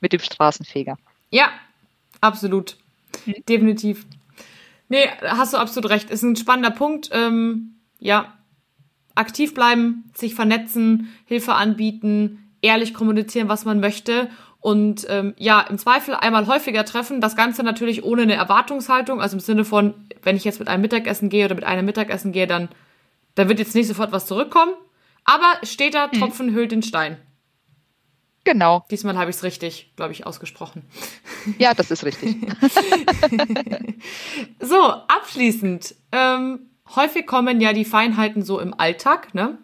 mit 0.00 0.12
dem 0.12 0.18
Straßenfeger. 0.18 0.98
Ja, 1.30 1.50
absolut. 2.20 2.76
Hm. 3.24 3.34
Definitiv. 3.48 4.04
Nee, 4.90 5.08
hast 5.22 5.54
du 5.54 5.56
absolut 5.56 5.88
recht. 5.88 6.10
Ist 6.10 6.22
ein 6.22 6.36
spannender 6.36 6.72
Punkt. 6.72 7.08
Ähm, 7.12 7.76
ja, 8.00 8.34
aktiv 9.14 9.54
bleiben, 9.54 10.10
sich 10.14 10.34
vernetzen, 10.34 11.08
Hilfe 11.24 11.54
anbieten, 11.54 12.50
ehrlich 12.60 12.92
kommunizieren, 12.92 13.48
was 13.48 13.64
man 13.64 13.80
möchte 13.80 14.28
Und 14.58 15.06
ähm, 15.08 15.34
ja, 15.38 15.60
im 15.60 15.78
Zweifel 15.78 16.14
einmal 16.14 16.46
häufiger 16.46 16.84
treffen. 16.84 17.20
Das 17.20 17.36
Ganze 17.36 17.62
natürlich 17.62 18.04
ohne 18.04 18.22
eine 18.22 18.34
Erwartungshaltung, 18.34 19.20
also 19.20 19.36
im 19.36 19.40
Sinne 19.40 19.64
von, 19.64 19.94
wenn 20.22 20.36
ich 20.36 20.44
jetzt 20.44 20.58
mit 20.58 20.68
einem 20.68 20.82
Mittagessen 20.82 21.30
gehe 21.30 21.46
oder 21.46 21.54
mit 21.54 21.64
einem 21.64 21.86
Mittagessen 21.86 22.32
gehe, 22.32 22.46
dann, 22.46 22.68
dann 23.36 23.48
wird 23.48 23.58
jetzt 23.58 23.74
nicht 23.74 23.88
sofort 23.88 24.12
was 24.12 24.26
zurückkommen. 24.26 24.72
Aber 25.24 25.54
steht 25.62 25.94
da, 25.94 26.08
mhm. 26.08 26.18
Tropfen 26.18 26.52
hüllt 26.52 26.72
den 26.72 26.82
Stein. 26.82 27.16
Genau. 28.50 28.84
Diesmal 28.90 29.16
habe 29.16 29.30
ich 29.30 29.36
es 29.36 29.44
richtig, 29.44 29.92
glaube 29.94 30.10
ich, 30.10 30.26
ausgesprochen. 30.26 30.82
Ja, 31.58 31.72
das 31.72 31.92
ist 31.92 32.04
richtig. 32.04 32.36
so, 34.60 34.76
abschließend. 34.76 35.94
Ähm, 36.10 36.58
häufig 36.96 37.28
kommen 37.28 37.60
ja 37.60 37.72
die 37.72 37.84
Feinheiten 37.84 38.42
so 38.42 38.58
im 38.58 38.74
Alltag, 38.74 39.34
ne? 39.34 39.58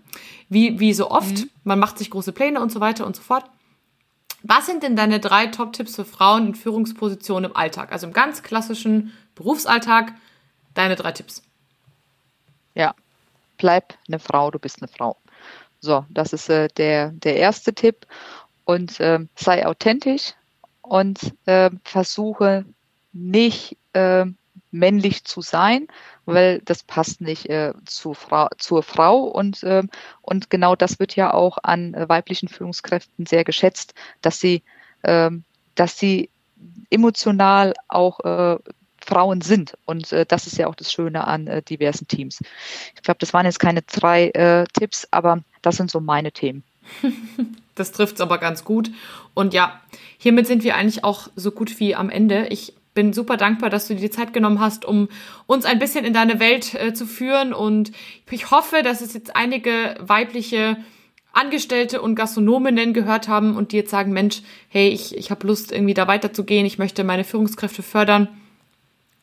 Wie, 0.49 0.78
wie 0.78 0.93
so 0.93 1.11
oft. 1.11 1.37
Mhm. 1.39 1.51
Man 1.64 1.80
macht 1.80 1.99
sich 1.99 2.12
große 2.12 2.30
Pläne 2.30 2.61
und 2.61 2.70
so 2.70 2.78
weiter 2.78 3.07
und 3.07 3.16
so 3.16 3.22
fort. 3.22 3.45
Was 4.45 4.66
sind 4.66 4.84
denn 4.84 4.95
deine 4.95 5.18
drei 5.18 5.49
Top-Tipps 5.49 5.97
für 5.97 6.05
Frauen 6.05 6.47
in 6.47 6.55
Führungspositionen 6.55 7.51
im 7.51 7.57
Alltag? 7.57 7.91
Also 7.91 8.07
im 8.07 8.12
ganz 8.12 8.45
klassischen 8.45 9.12
Berufsalltag, 9.34 10.12
deine 10.74 10.95
drei 10.95 11.11
Tipps. 11.11 11.43
Ja, 12.76 12.95
bleib 13.57 13.95
eine 14.07 14.20
Frau, 14.20 14.53
du 14.53 14.61
bist 14.61 14.80
eine 14.80 14.87
Frau. 14.87 15.16
So, 15.80 16.05
das 16.09 16.32
ist 16.32 16.49
äh, 16.49 16.68
der, 16.76 17.11
der 17.11 17.37
erste 17.37 17.74
Tipp. 17.74 18.07
Und 18.67 19.01
äh, 19.01 19.21
sei 19.35 19.67
authentisch 19.67 20.35
und 20.83 21.35
äh, 21.47 21.71
versuche 21.85 22.67
nicht 23.12 23.79
äh, 23.95 24.27
männlich 24.71 25.25
zu 25.25 25.41
sein, 25.41 25.89
weil 26.27 26.61
das 26.64 26.83
passt 26.83 27.21
nicht 27.21 27.49
äh, 27.49 27.73
zu 27.87 28.14
Frau, 28.14 28.49
zur 28.59 28.83
Frau 28.83 29.21
und, 29.25 29.62
äh, 29.62 29.83
und 30.21 30.51
genau 30.51 30.77
das 30.77 30.99
wird 30.99 31.17
ja 31.17 31.33
auch 31.33 31.59
an 31.62 31.95
äh, 31.95 32.09
weiblichen 32.09 32.49
Führungskräften 32.49 33.27
sehr 33.27 33.45
geschätzt, 33.45 33.95
dass 34.21 34.41
sie, 34.41 34.62
äh, 35.03 35.31
dass 35.75 35.99
sie 35.99 36.29
emotional 36.91 37.75
auch 37.89 38.21
äh, 38.21 38.59
Frauen 39.01 39.41
sind. 39.41 39.79
Und 39.87 40.12
äh, 40.12 40.27
das 40.27 40.47
ist 40.47 40.59
ja 40.59 40.67
auch 40.67 40.75
das 40.75 40.93
Schöne 40.93 41.27
an 41.27 41.47
äh, 41.47 41.62
diversen 41.62 42.09
Teams. 42.09 42.41
Ich 42.95 43.03
glaube, 43.03 43.19
das 43.19 43.33
waren 43.33 43.47
jetzt 43.47 43.61
keine 43.61 43.83
drei 43.83 44.29
äh, 44.31 44.67
Tipps, 44.73 45.07
aber 45.12 45.43
das 45.62 45.77
sind 45.77 45.91
so 45.91 46.01
meine 46.01 46.33
Themen. 46.33 46.64
das 47.77 47.93
trifft 47.93 48.16
es 48.16 48.20
aber 48.20 48.39
ganz 48.39 48.64
gut. 48.64 48.91
Und 49.35 49.55
ja, 49.55 49.81
hiermit 50.18 50.47
sind 50.47 50.64
wir 50.64 50.74
eigentlich 50.74 51.05
auch 51.05 51.29
so 51.37 51.53
gut 51.53 51.79
wie 51.79 51.95
am 51.95 52.11
Ende. 52.11 52.49
Ich 52.49 52.74
bin 52.95 53.12
super 53.12 53.37
dankbar, 53.37 53.70
dass 53.70 53.87
du 53.87 53.95
dir 53.95 54.01
die 54.01 54.11
Zeit 54.11 54.33
genommen 54.33 54.59
hast, 54.59 54.85
um 54.85 55.09
uns 55.47 55.64
ein 55.64 55.79
bisschen 55.79 56.05
in 56.05 56.14
deine 56.14 56.41
Welt 56.41 56.74
äh, 56.74 56.95
zu 56.95 57.07
führen. 57.07 57.53
Und 57.53 57.93
ich 58.31 58.51
hoffe, 58.51 58.83
dass 58.83 59.01
es 59.01 59.14
jetzt 59.14 59.37
einige 59.37 59.95
weibliche 60.01 60.79
Angestellte 61.33 62.01
und 62.01 62.14
Gastronominnen 62.14 62.95
gehört 62.95 63.29
haben 63.29 63.57
und 63.57 63.72
die 63.72 63.77
jetzt 63.77 63.91
sagen, 63.91 64.12
Mensch, 64.12 64.41
hey, 64.68 64.89
ich, 64.89 65.14
ich 65.16 65.31
habe 65.31 65.47
Lust, 65.47 65.70
irgendwie 65.70 65.93
da 65.93 66.09
weiterzugehen, 66.09 66.64
ich 66.64 66.79
möchte 66.79 67.05
meine 67.05 67.24
Führungskräfte 67.24 67.83
fördern. 67.83 68.29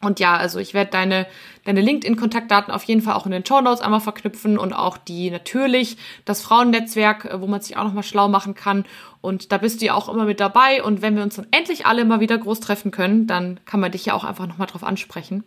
Und 0.04 0.20
ja, 0.20 0.36
also 0.36 0.60
ich 0.60 0.74
werde 0.74 0.92
deine, 0.92 1.28
deine 1.66 1.82
LinkedIn-Kontaktdaten 1.82 2.74
auf 2.74 2.84
jeden 2.84 3.02
Fall 3.02 3.16
auch 3.16 3.26
in 3.26 3.32
den 3.32 3.46
Show 3.46 3.62
Notes 3.62 3.82
einmal 3.82 4.00
verknüpfen 4.00 4.58
und 4.58 4.74
auch 4.74 4.98
die 4.98 5.32
natürlich, 5.32 5.98
das 6.26 6.42
Frauennetzwerk, 6.42 7.26
äh, 7.26 7.42
wo 7.42 7.48
man 7.48 7.62
sich 7.62 7.78
auch 7.78 7.84
nochmal 7.84 8.04
schlau 8.04 8.28
machen 8.28 8.56
kann. 8.56 8.86
Und 9.22 9.52
da 9.52 9.58
bist 9.58 9.82
du 9.82 9.86
ja 9.86 9.94
auch 9.94 10.10
immer 10.10 10.26
mit 10.26 10.40
dabei. 10.40 10.84
Und 10.84 11.02
wenn 11.02 11.16
wir 11.16 11.24
uns 11.24 11.36
dann 11.36 11.48
endlich 11.52 11.86
alle 11.86 12.06
mal 12.06 12.20
wieder 12.20 12.38
groß 12.38 12.60
treffen 12.60 12.92
können, 12.92 13.28
dann 13.28 13.60
kann 13.66 13.80
man 13.80 13.92
dich 13.92 14.06
ja 14.06 14.14
auch 14.14 14.24
einfach 14.24 14.48
nochmal 14.48 14.68
drauf 14.68 14.84
ansprechen. 14.84 15.44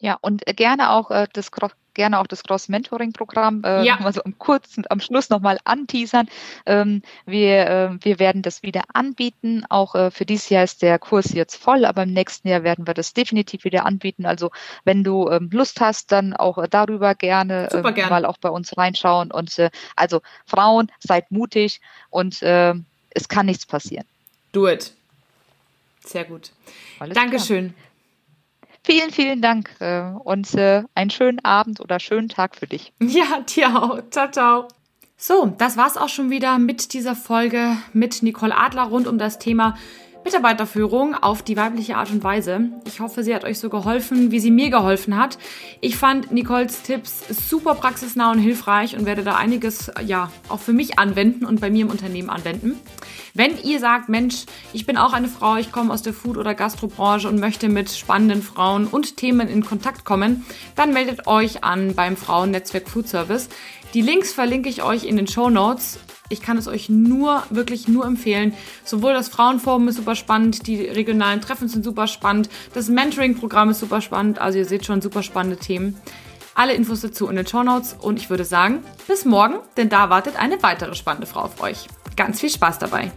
Ja, 0.00 0.18
und 0.20 0.44
gerne 0.56 0.90
auch 0.90 1.10
äh, 1.10 1.28
das 1.32 1.52
gerne 1.94 2.18
auch 2.18 2.26
das 2.26 2.42
Cross-Mentoring-Programm, 2.42 3.62
äh, 3.64 3.84
ja. 3.84 3.98
also 4.00 4.22
am 4.24 4.38
kurz 4.38 4.76
und 4.76 4.90
am 4.90 5.00
Schluss 5.00 5.30
nochmal 5.30 5.58
anteasern. 5.64 6.28
Ähm, 6.66 7.02
wir, 7.26 7.66
äh, 7.66 8.04
wir 8.04 8.18
werden 8.18 8.42
das 8.42 8.62
wieder 8.62 8.82
anbieten. 8.92 9.64
Auch 9.68 9.94
äh, 9.94 10.10
für 10.10 10.24
dieses 10.24 10.48
Jahr 10.48 10.64
ist 10.64 10.82
der 10.82 10.98
Kurs 10.98 11.32
jetzt 11.32 11.56
voll, 11.56 11.84
aber 11.84 12.02
im 12.04 12.12
nächsten 12.12 12.48
Jahr 12.48 12.62
werden 12.62 12.86
wir 12.86 12.94
das 12.94 13.12
definitiv 13.12 13.64
wieder 13.64 13.86
anbieten. 13.86 14.26
Also 14.26 14.50
wenn 14.84 15.04
du 15.04 15.28
ähm, 15.30 15.50
Lust 15.52 15.80
hast, 15.80 16.12
dann 16.12 16.34
auch 16.34 16.58
äh, 16.58 16.68
darüber 16.68 17.14
gerne, 17.14 17.68
äh, 17.72 17.82
gerne, 17.92 18.10
mal 18.10 18.24
auch 18.24 18.38
bei 18.38 18.48
uns 18.48 18.76
reinschauen. 18.76 19.30
Und 19.30 19.58
äh, 19.58 19.70
also 19.96 20.20
Frauen, 20.46 20.90
seid 21.00 21.30
mutig 21.30 21.80
und 22.10 22.42
äh, 22.42 22.74
es 23.10 23.28
kann 23.28 23.46
nichts 23.46 23.66
passieren. 23.66 24.06
Do 24.52 24.68
it. 24.68 24.92
Sehr 26.04 26.24
gut. 26.24 26.50
Alles 26.98 27.14
Dankeschön. 27.14 27.74
Klar. 27.74 27.91
Vielen, 28.84 29.10
vielen 29.10 29.40
Dank 29.40 29.70
äh, 29.78 30.02
und 30.24 30.54
äh, 30.54 30.82
einen 30.94 31.10
schönen 31.10 31.44
Abend 31.44 31.80
oder 31.80 32.00
schönen 32.00 32.28
Tag 32.28 32.56
für 32.56 32.66
dich. 32.66 32.92
Ja, 33.00 33.40
dir 33.40 33.80
auch. 33.80 34.00
Ciao, 34.10 34.30
ciao. 34.30 34.68
So, 35.16 35.54
das 35.58 35.76
war's 35.76 35.96
auch 35.96 36.08
schon 36.08 36.30
wieder 36.30 36.58
mit 36.58 36.94
dieser 36.94 37.14
Folge 37.14 37.76
mit 37.92 38.24
Nicole 38.24 38.56
Adler 38.56 38.84
rund 38.84 39.06
um 39.06 39.18
das 39.18 39.38
Thema 39.38 39.76
Mitarbeiterführung 40.24 41.14
auf 41.14 41.42
die 41.42 41.56
weibliche 41.56 41.96
Art 41.96 42.10
und 42.10 42.22
Weise. 42.22 42.70
Ich 42.86 43.00
hoffe, 43.00 43.22
sie 43.22 43.34
hat 43.34 43.44
euch 43.44 43.58
so 43.58 43.68
geholfen, 43.68 44.30
wie 44.30 44.40
sie 44.40 44.50
mir 44.50 44.70
geholfen 44.70 45.16
hat. 45.16 45.38
Ich 45.80 45.96
fand 45.96 46.30
Nicoles 46.30 46.82
Tipps 46.82 47.24
super 47.28 47.74
praxisnah 47.74 48.30
und 48.30 48.38
hilfreich 48.38 48.96
und 48.96 49.04
werde 49.04 49.24
da 49.24 49.36
einiges, 49.36 49.90
ja, 50.06 50.30
auch 50.48 50.60
für 50.60 50.72
mich 50.72 50.98
anwenden 50.98 51.44
und 51.44 51.60
bei 51.60 51.70
mir 51.70 51.82
im 51.82 51.90
Unternehmen 51.90 52.30
anwenden. 52.30 52.78
Wenn 53.34 53.56
ihr 53.62 53.80
sagt, 53.80 54.08
Mensch, 54.08 54.44
ich 54.72 54.86
bin 54.86 54.96
auch 54.96 55.12
eine 55.12 55.28
Frau, 55.28 55.56
ich 55.56 55.72
komme 55.72 55.92
aus 55.92 56.02
der 56.02 56.12
Food- 56.12 56.36
oder 56.36 56.54
Gastrobranche 56.54 57.28
und 57.28 57.40
möchte 57.40 57.68
mit 57.68 57.90
spannenden 57.90 58.42
Frauen 58.42 58.86
und 58.86 59.16
Themen 59.16 59.48
in 59.48 59.64
Kontakt 59.64 60.04
kommen, 60.04 60.44
dann 60.76 60.92
meldet 60.92 61.26
euch 61.26 61.64
an 61.64 61.94
beim 61.94 62.16
Frauennetzwerk 62.16 62.88
Food 62.88 63.08
Service. 63.08 63.48
Die 63.94 64.02
Links 64.02 64.32
verlinke 64.32 64.68
ich 64.68 64.82
euch 64.82 65.04
in 65.04 65.16
den 65.16 65.26
Show 65.26 65.50
Notes 65.50 65.98
ich 66.32 66.42
kann 66.42 66.56
es 66.56 66.66
euch 66.66 66.88
nur, 66.88 67.42
wirklich 67.50 67.86
nur 67.86 68.06
empfehlen. 68.06 68.54
Sowohl 68.84 69.12
das 69.12 69.28
Frauenforum 69.28 69.86
ist 69.88 69.96
super 69.96 70.16
spannend, 70.16 70.66
die 70.66 70.80
regionalen 70.80 71.40
Treffen 71.40 71.68
sind 71.68 71.84
super 71.84 72.06
spannend, 72.06 72.48
das 72.74 72.88
Mentoring-Programm 72.88 73.70
ist 73.70 73.80
super 73.80 74.00
spannend. 74.00 74.40
Also 74.40 74.58
ihr 74.58 74.64
seht 74.64 74.84
schon 74.86 75.00
super 75.00 75.22
spannende 75.22 75.58
Themen. 75.58 75.96
Alle 76.54 76.74
Infos 76.74 77.00
dazu 77.00 77.28
in 77.28 77.36
den 77.36 77.46
Show 77.46 77.62
Notes 77.62 77.96
und 78.00 78.18
ich 78.18 78.28
würde 78.28 78.44
sagen, 78.44 78.82
bis 79.06 79.24
morgen, 79.24 79.56
denn 79.76 79.88
da 79.88 80.10
wartet 80.10 80.36
eine 80.36 80.62
weitere 80.62 80.94
spannende 80.94 81.26
Frau 81.26 81.40
auf 81.42 81.62
euch. 81.62 81.86
Ganz 82.16 82.40
viel 82.40 82.50
Spaß 82.50 82.78
dabei. 82.78 83.10